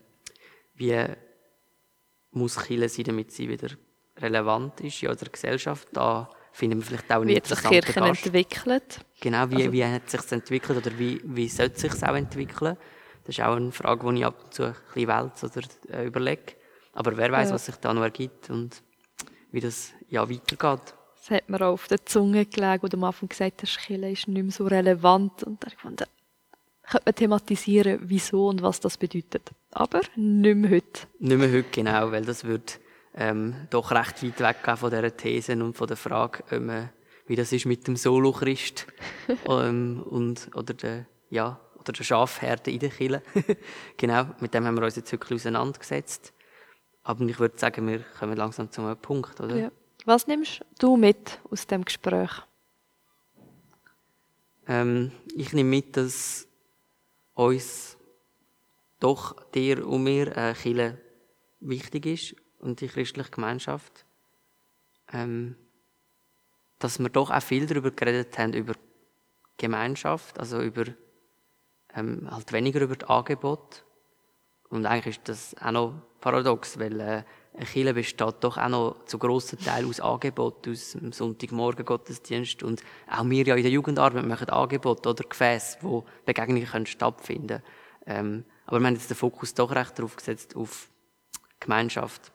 wie 0.74 1.05
muss 2.30 2.59
Chile 2.66 2.89
sein, 2.89 3.05
damit 3.05 3.32
sie 3.32 3.49
wieder 3.49 3.68
relevant 4.16 4.80
ist 4.80 5.03
in 5.03 5.11
unserer 5.11 5.30
Gesellschaft. 5.30 5.89
Da 5.93 6.30
finden 6.55 6.78
wir 6.78 6.86
vielleicht 6.86 7.11
auch 7.11 7.16
einen 7.16 7.30
Wie 7.30 7.36
hat 7.36 7.46
sich 7.46 7.62
Kirche 7.62 8.00
entwickelt? 8.00 9.00
Genau, 9.20 9.50
wie, 9.50 9.57
also, 9.57 9.72
wie 9.72 9.84
hat 9.84 10.09
sich 10.09 10.32
entwickelt 10.32 10.78
oder 10.78 10.98
wie, 10.98 11.20
wie 11.24 11.48
sollte 11.48 11.80
sich 11.80 12.02
auch 12.02 12.14
entwickeln? 12.14 12.76
Das 13.24 13.36
ist 13.36 13.44
auch 13.44 13.57
eine 13.57 13.72
Frage, 13.72 14.12
die 14.12 14.20
ich 14.20 14.24
ab 14.24 14.36
und 14.44 14.55
zu 14.55 14.64
ein 14.64 14.74
bisschen 14.94 15.09
wälze 15.09 15.46
oder 15.46 15.98
äh, 15.98 16.07
überlege. 16.07 16.55
Aber 16.92 17.16
wer 17.16 17.32
weiß, 17.32 17.48
ja. 17.48 17.55
was 17.55 17.66
sich 17.66 17.74
da 17.76 17.92
noch 17.92 18.02
ergibt 18.02 18.50
und 18.50 18.82
wie 19.50 19.61
das 19.61 19.92
ja 20.09 20.30
weitergeht. 20.30 20.94
Das 21.16 21.30
hat 21.30 21.48
mir 21.48 21.61
auch 21.62 21.72
auf 21.72 21.88
der 21.88 22.05
Zunge 22.07 22.46
gelegen, 22.46 22.82
wo 22.82 22.86
du 22.86 22.96
am 22.98 23.05
Anfang 23.05 23.28
gesagt 23.28 23.62
hast, 23.62 23.78
Kirche 23.78 24.09
ist 24.11 24.28
nicht 24.28 24.42
mehr 24.42 24.52
so 24.52 24.66
relevant. 24.66 25.42
Und 25.42 25.64
fand 25.76 26.02
ich, 26.02 26.07
könnte 26.88 27.05
man 27.05 27.14
thematisieren, 27.16 27.98
wieso 28.02 28.48
und 28.48 28.62
was 28.62 28.78
das 28.78 28.96
bedeutet. 28.96 29.50
Aber 29.72 30.02
nicht 30.14 30.57
mehr 30.57 30.70
heute. 30.70 31.00
Nicht 31.18 31.38
mehr 31.38 31.50
heute, 31.50 31.68
genau, 31.72 32.12
weil 32.12 32.24
das 32.24 32.44
wird 32.44 32.78
ähm, 33.16 33.68
doch 33.70 33.90
recht 33.92 34.22
weit 34.22 34.40
weggehen 34.40 34.76
von 34.76 34.90
dieser 34.90 35.16
Thesen 35.16 35.62
und 35.62 35.76
von 35.76 35.86
der 35.86 35.96
Frage, 35.96 36.42
ähm, 36.50 36.88
wie 37.26 37.36
das 37.36 37.52
ist 37.52 37.66
mit 37.66 37.86
dem 37.86 37.96
Solo-Christ 37.96 38.86
ähm, 39.48 40.02
und, 40.02 40.50
oder 40.54 40.74
der, 40.74 41.06
ja, 41.30 41.60
oder 41.76 41.92
der 41.92 42.04
Schafherde 42.04 42.70
in 42.70 42.80
der 42.80 42.90
Kille. 42.90 43.22
genau, 43.96 44.26
mit 44.40 44.52
dem 44.54 44.64
haben 44.64 44.76
wir 44.76 44.84
uns 44.84 44.96
jetzt 44.96 45.12
wirklich 45.12 45.36
auseinandergesetzt. 45.36 46.32
Aber 47.02 47.24
ich 47.26 47.38
würde 47.38 47.58
sagen, 47.58 47.86
wir 47.86 48.00
kommen 48.18 48.36
langsam 48.36 48.70
zum 48.70 48.96
Punkt, 48.96 49.40
oder? 49.40 49.56
Ja. 49.56 49.70
Was 50.06 50.26
nimmst 50.26 50.64
du 50.78 50.96
mit 50.96 51.38
aus 51.50 51.66
dem 51.66 51.84
Gespräch? 51.84 52.30
Ähm, 54.66 55.12
ich 55.34 55.52
nehme 55.52 55.70
mit, 55.70 55.96
dass 55.96 56.48
uns 57.34 57.96
doch 59.00 59.50
dir 59.50 59.86
und 59.86 60.04
mir 60.04 60.36
äh, 60.36 60.54
Chile 60.54 60.98
wichtig 61.60 62.06
ist 62.06 62.43
und 62.64 62.80
die 62.80 62.88
christliche 62.88 63.30
Gemeinschaft. 63.30 64.04
Ähm, 65.12 65.56
dass 66.78 66.98
wir 66.98 67.08
doch 67.08 67.30
auch 67.30 67.42
viel 67.42 67.66
darüber 67.66 67.90
geredet 67.90 68.36
haben, 68.38 68.52
über 68.52 68.74
Gemeinschaft, 69.56 70.38
also 70.40 70.60
über 70.60 70.84
ähm, 71.94 72.28
halt 72.30 72.52
weniger 72.52 72.80
über 72.80 72.96
das 72.96 73.08
Angebot. 73.08 73.84
Und 74.68 74.86
eigentlich 74.86 75.18
ist 75.18 75.28
das 75.28 75.56
auch 75.62 75.70
noch 75.70 75.94
paradox, 76.20 76.78
weil 76.78 77.00
äh, 77.00 77.22
eine 77.54 77.66
Kirche 77.66 77.94
besteht 77.94 78.36
doch 78.40 78.58
auch 78.58 78.68
noch 78.68 79.04
zu 79.04 79.18
grossen 79.18 79.60
Teil 79.60 79.86
aus 79.86 80.00
Angebot, 80.00 80.66
aus 80.66 80.92
dem 80.92 81.12
Sonntagmorgen 81.12 81.84
Gottesdienst 81.84 82.64
und 82.64 82.82
auch 83.08 83.24
wir 83.30 83.46
ja 83.46 83.54
in 83.54 83.62
der 83.62 83.70
Jugendarbeit 83.70 84.26
machen 84.26 84.48
Angebot 84.48 85.06
oder 85.06 85.22
Gefäße, 85.22 85.78
wo 85.82 86.04
Begegnungen 86.24 86.66
können 86.66 86.86
stattfinden 86.86 87.62
ähm, 88.06 88.44
aber 88.66 88.80
wir 88.80 88.86
haben 88.86 88.94
jetzt 88.94 89.10
den 89.10 89.16
Fokus 89.16 89.54
doch 89.54 89.74
recht 89.74 89.98
darauf 89.98 90.16
gesetzt, 90.16 90.56
auf 90.56 90.88
Gemeinschaft 91.60 92.32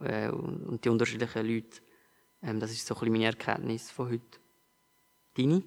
äh, 0.00 0.28
und 0.28 0.84
die 0.84 0.88
unterschiedlichen 0.88 1.46
Leute. 1.46 1.80
Ähm, 2.42 2.60
das 2.60 2.70
ist 2.70 2.86
so 2.86 2.94
ein 2.94 3.00
bisschen 3.00 3.12
meine 3.12 3.26
Erkenntnis 3.26 3.90
von 3.90 4.10
heute. 4.10 4.38
Deine? 5.36 5.62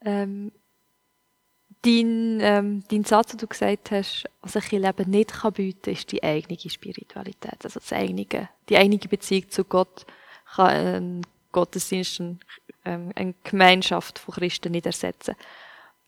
Ähm, 0.00 0.52
dein, 1.82 2.38
ähm, 2.40 2.84
dein 2.88 3.04
Satz, 3.04 3.30
den 3.30 3.38
du 3.38 3.46
gesagt 3.46 3.90
hast, 3.90 4.24
was 4.42 4.56
ich 4.56 4.72
Leben 4.72 5.10
nicht 5.10 5.32
kann 5.32 5.52
bieten 5.52 5.90
ist 5.90 6.10
die 6.12 6.22
eigene 6.22 6.58
Spiritualität. 6.58 7.64
Also 7.64 7.80
das 7.80 7.92
eigene, 7.92 8.26
die 8.68 8.76
eigene 8.76 8.98
Beziehung 8.98 9.48
zu 9.50 9.64
Gott 9.64 10.06
kann 10.54 10.68
ein 10.68 11.26
Gottesdienst, 11.52 12.20
ähm, 12.84 13.12
eine 13.14 13.34
Gemeinschaft 13.44 14.18
von 14.18 14.34
Christen 14.34 14.72
nicht 14.72 14.86
ersetzen. 14.86 15.34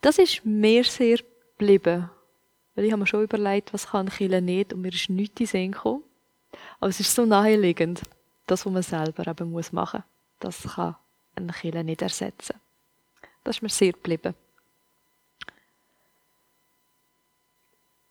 Das 0.01 0.19
ist 0.19 0.45
mir 0.45 0.85
sehr 0.85 1.19
geblieben. 1.57 2.11
Weil 2.75 2.85
ich 2.85 2.93
habe 2.93 3.01
mir 3.01 3.07
schon 3.09 3.25
überlegt, 3.25 3.75
was 3.75 3.89
kann 3.89 4.09
Kirche 4.09 4.41
nicht 4.41 4.73
und 4.73 4.83
mir 4.83 4.93
ist 4.93 5.11
nichts 5.11 5.41
in 5.41 5.47
den 5.47 5.51
Sinn 5.51 5.73
gekommen. 5.73 6.05
Aber 6.81 6.91
es 6.91 7.01
ist 7.01 7.15
so 7.15 7.25
naheliegend, 7.25 8.03
das, 8.47 8.65
was 8.65 8.73
man 8.73 8.83
selber 8.83 9.27
eben 9.27 9.53
machen 9.73 10.03
muss. 10.03 10.05
Das 10.41 10.75
kann 10.75 10.97
eine 11.35 11.53
Kirche 11.53 11.85
nicht 11.85 12.03
ersetzen. 12.03 12.57
Das 13.45 13.57
ist 13.57 13.63
mir 13.63 13.69
sehr 13.69 13.93
geblieben. 13.93 14.35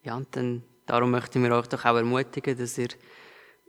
Ja, 0.04 0.16
und 0.16 0.34
dann, 0.36 0.64
darum 0.86 1.12
möchten 1.12 1.44
wir 1.44 1.52
euch 1.52 1.68
doch 1.68 1.84
auch 1.84 1.96
ermutigen, 1.96 2.58
dass 2.58 2.78
ihr 2.78 2.90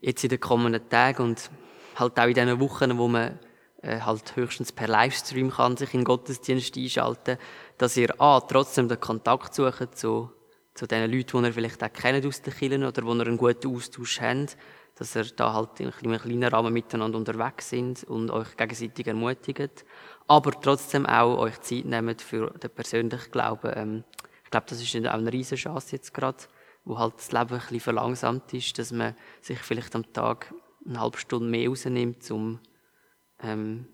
jetzt 0.00 0.22
in 0.22 0.30
den 0.30 0.40
kommenden 0.40 0.88
Tagen 0.88 1.22
und 1.22 1.50
halt 1.96 2.18
auch 2.18 2.26
in 2.26 2.34
diesen 2.34 2.60
Wochen, 2.60 2.96
wo 2.96 3.08
man 3.08 3.38
äh, 3.82 4.00
halt 4.00 4.36
höchstens 4.36 4.72
per 4.72 4.88
Livestream 4.88 5.50
kann 5.50 5.76
sich 5.76 5.94
in 5.94 6.00
den 6.00 6.04
Gottesdienst 6.04 6.76
einschalten, 6.76 7.38
dass 7.76 7.96
ihr 7.96 8.20
A, 8.20 8.40
trotzdem 8.40 8.88
den 8.88 9.00
Kontakt 9.00 9.54
sucht 9.54 9.96
zu, 9.96 10.30
zu 10.74 10.86
den 10.86 11.10
Leuten, 11.10 11.42
die 11.42 11.48
ihr 11.48 11.52
vielleicht 11.52 11.82
auch 11.82 11.92
kennt 11.92 12.24
aus 12.24 12.42
den 12.42 12.54
Kirchen 12.54 12.84
oder 12.84 13.02
wo 13.04 13.14
ihr 13.14 13.26
einen 13.26 13.36
guten 13.36 13.74
Austausch 13.74 14.20
habt, 14.20 14.56
dass 14.98 15.14
ihr 15.14 15.24
da 15.24 15.52
halt 15.52 15.78
in 15.78 15.92
einem 15.92 16.18
kleinen 16.18 16.44
Rahmen 16.44 16.72
miteinander 16.72 17.18
unterwegs 17.18 17.70
sind 17.70 18.02
und 18.04 18.30
euch 18.30 18.56
gegenseitig 18.56 19.06
ermutigt, 19.06 19.84
aber 20.26 20.60
trotzdem 20.60 21.06
auch 21.06 21.38
euch 21.38 21.60
Zeit 21.60 21.84
nehmt 21.84 22.20
für 22.20 22.50
den 22.50 22.70
persönlichen 22.70 23.30
Glauben. 23.30 23.72
Ähm, 23.74 24.04
ich 24.44 24.50
glaube, 24.50 24.66
das 24.68 24.82
ist 24.82 24.96
auch 25.06 25.12
eine 25.12 25.32
riesige 25.32 25.60
Chance 25.60 25.96
jetzt 25.96 26.12
gerade, 26.12 26.38
wo 26.84 26.98
halt 26.98 27.14
das 27.16 27.30
Leben 27.30 27.52
ein 27.52 27.60
bisschen 27.60 27.80
verlangsamt 27.80 28.52
ist, 28.54 28.78
dass 28.78 28.90
man 28.90 29.14
sich 29.40 29.58
vielleicht 29.60 29.94
am 29.94 30.12
Tag 30.12 30.52
eine 30.84 31.00
halbe 31.00 31.18
Stunde 31.18 31.48
mehr 31.48 31.68
rausnimmt, 31.68 32.28
um 32.30 32.58
ähm, 33.40 33.86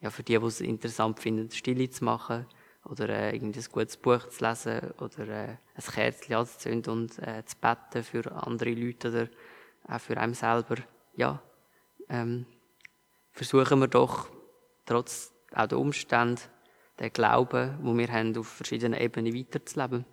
ja, 0.00 0.10
für 0.10 0.22
die, 0.22 0.38
die 0.38 0.46
es 0.46 0.60
interessant 0.60 1.20
finden, 1.20 1.50
Stille 1.50 1.90
zu 1.90 2.04
machen 2.04 2.46
oder 2.84 3.08
äh, 3.08 3.34
ein 3.34 3.52
gutes 3.52 3.96
Buch 3.98 4.28
zu 4.28 4.44
lesen 4.44 4.92
oder 4.98 5.28
äh, 5.28 5.56
ein 5.74 5.94
Kerzchen 5.94 6.36
anzuzünden 6.36 6.92
und 6.92 7.18
äh, 7.18 7.44
zu 7.44 7.56
beten 7.56 8.02
für 8.02 8.32
andere 8.32 8.70
Leute 8.70 9.08
oder 9.08 9.28
auch 9.88 10.00
für 10.00 10.16
einen 10.16 10.34
selber. 10.34 10.76
Ja, 11.16 11.42
ähm, 12.08 12.46
versuchen 13.32 13.80
wir 13.80 13.88
doch 13.88 14.28
trotz 14.86 15.32
auch 15.54 15.66
der 15.66 15.78
Umstände 15.78 16.42
den 16.98 17.12
Glauben, 17.12 17.78
wo 17.82 17.96
wir 17.96 18.08
haben, 18.08 18.36
auf 18.36 18.48
verschiedenen 18.48 19.00
Ebenen 19.00 19.34
weiterzuleben. 19.34 20.04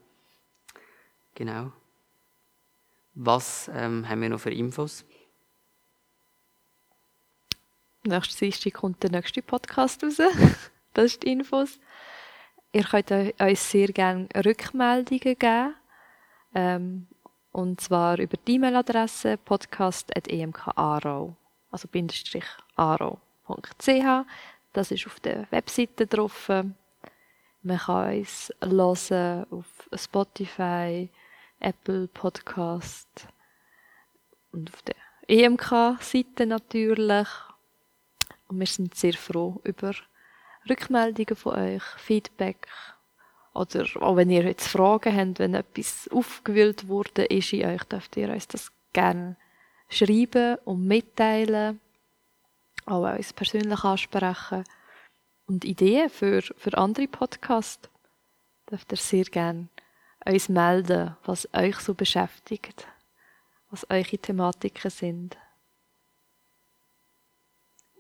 Genau. 1.36 1.72
Was 3.14 3.70
ähm, 3.74 4.08
haben 4.08 4.22
wir 4.22 4.30
noch 4.30 4.40
für 4.40 4.52
Infos? 4.52 5.06
Nächste 8.04 8.46
Dienstag 8.46 8.74
kommt 8.74 9.04
der 9.04 9.12
nächste 9.12 9.42
Podcast 9.42 10.04
raus. 10.04 10.18
das 10.94 11.06
ist 11.06 11.24
die 11.24 11.34
Infos. 11.34 11.80
Ihr 12.72 12.84
könnt 12.84 13.12
uns 13.12 13.72
sehr 13.72 13.88
gerne 13.90 14.30
Rückmeldungen 14.46 15.38
geben. 15.38 15.76
Ähm, 16.54 17.08
und 17.52 17.82
zwar 17.82 18.20
über 18.20 18.38
die 18.38 18.56
E-Mail-Adresse 18.56 19.38
podcast.emkaro, 19.38 21.36
also 21.72 21.88
bindestrich 21.88 22.46
aro.ch. 22.76 24.26
Das 24.74 24.92
ist 24.92 25.08
auf 25.08 25.20
der 25.20 25.48
Webseite 25.52 26.06
drauf. 26.06 26.50
Man 27.62 27.78
kann 27.78 28.18
uns 28.20 28.54
hören 28.62 29.46
auf 29.52 29.90
Spotify, 29.94 31.10
Apple 31.60 32.08
Podcast 32.08 33.28
und 34.52 34.72
auf 34.72 34.82
der 34.84 34.96
EMK-Seite 35.28 36.46
natürlich. 36.46 37.28
Und 38.48 38.60
wir 38.60 38.68
sind 38.68 38.96
sehr 38.96 39.14
froh 39.14 39.60
über 39.64 39.94
Rückmeldungen 40.70 41.36
von 41.36 41.56
euch, 41.56 41.84
Feedback. 41.98 42.68
Oder 43.60 43.86
auch 44.02 44.16
wenn 44.16 44.30
ihr 44.30 44.46
jetzt 44.46 44.70
Fragen 44.70 45.14
habt, 45.18 45.40
wenn 45.40 45.54
etwas 45.54 46.08
aufgewühlt 46.14 46.88
wurde 46.88 47.26
ist 47.26 47.52
in 47.52 47.66
euch, 47.66 47.84
dürft 47.84 48.16
ihr 48.16 48.30
uns 48.30 48.48
das 48.48 48.72
gerne 48.94 49.36
schreiben 49.90 50.56
und 50.64 50.88
mitteilen. 50.88 51.82
Auch 52.86 53.14
uns 53.18 53.34
persönlich 53.34 53.84
ansprechen. 53.84 54.64
Und 55.46 55.66
Ideen 55.66 56.10
für, 56.10 56.42
für 56.42 56.78
andere 56.78 57.10
Podcasts 57.10 57.90
dürft 58.72 58.94
ihr 58.94 58.98
sehr 58.98 59.26
gerne 59.26 59.68
uns 60.26 60.48
melden, 60.48 61.18
was 61.26 61.54
euch 61.54 61.80
so 61.80 61.94
beschäftigt, 61.94 62.88
was 63.72 63.86
eure 63.90 64.18
Thematiken 64.18 64.90
sind. 64.90 65.38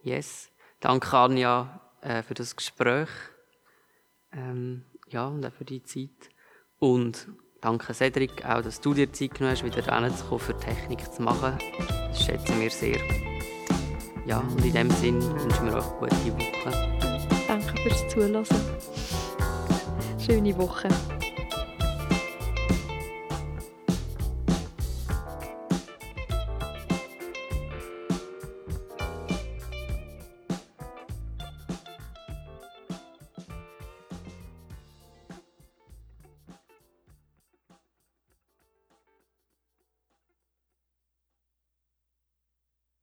Yes. 0.04 0.50
Danke, 0.80 1.18
Anja, 1.18 1.82
äh, 2.00 2.24
für 2.24 2.34
das 2.34 2.56
Gespräch. 2.56 3.10
Ähm, 4.32 4.86
ja, 5.10 5.28
und 5.28 5.46
auch 5.46 5.52
für 5.52 5.66
die 5.66 5.84
Zeit. 5.84 6.30
Und 6.80 7.28
danke, 7.62 7.94
Cedric, 7.94 8.46
auch, 8.46 8.62
dass 8.62 8.82
du 8.82 8.94
dir 8.94 9.12
Zeit 9.12 9.36
genommen 9.36 9.56
hast, 9.56 9.64
wieder 9.64 9.88
reinzukommen, 9.88 10.40
für 10.40 10.58
Technik 10.58 11.12
zu 11.12 11.22
machen. 11.22 11.58
Das 12.10 12.24
schätzen 12.24 12.60
wir 12.60 12.70
sehr. 12.70 13.00
Ja, 14.26 14.40
und 14.40 14.64
in 14.64 14.74
dem 14.74 14.92
Sinn 14.92 15.22
wünschen 15.22 15.66
wir 15.66 15.78
euch 15.78 15.90
gute 16.00 16.34
Woche. 16.34 16.90
Danke 17.48 17.82
fürs 17.82 18.08
Zuhören. 18.10 18.46
Schöne 20.20 20.58
Woche. 20.58 20.90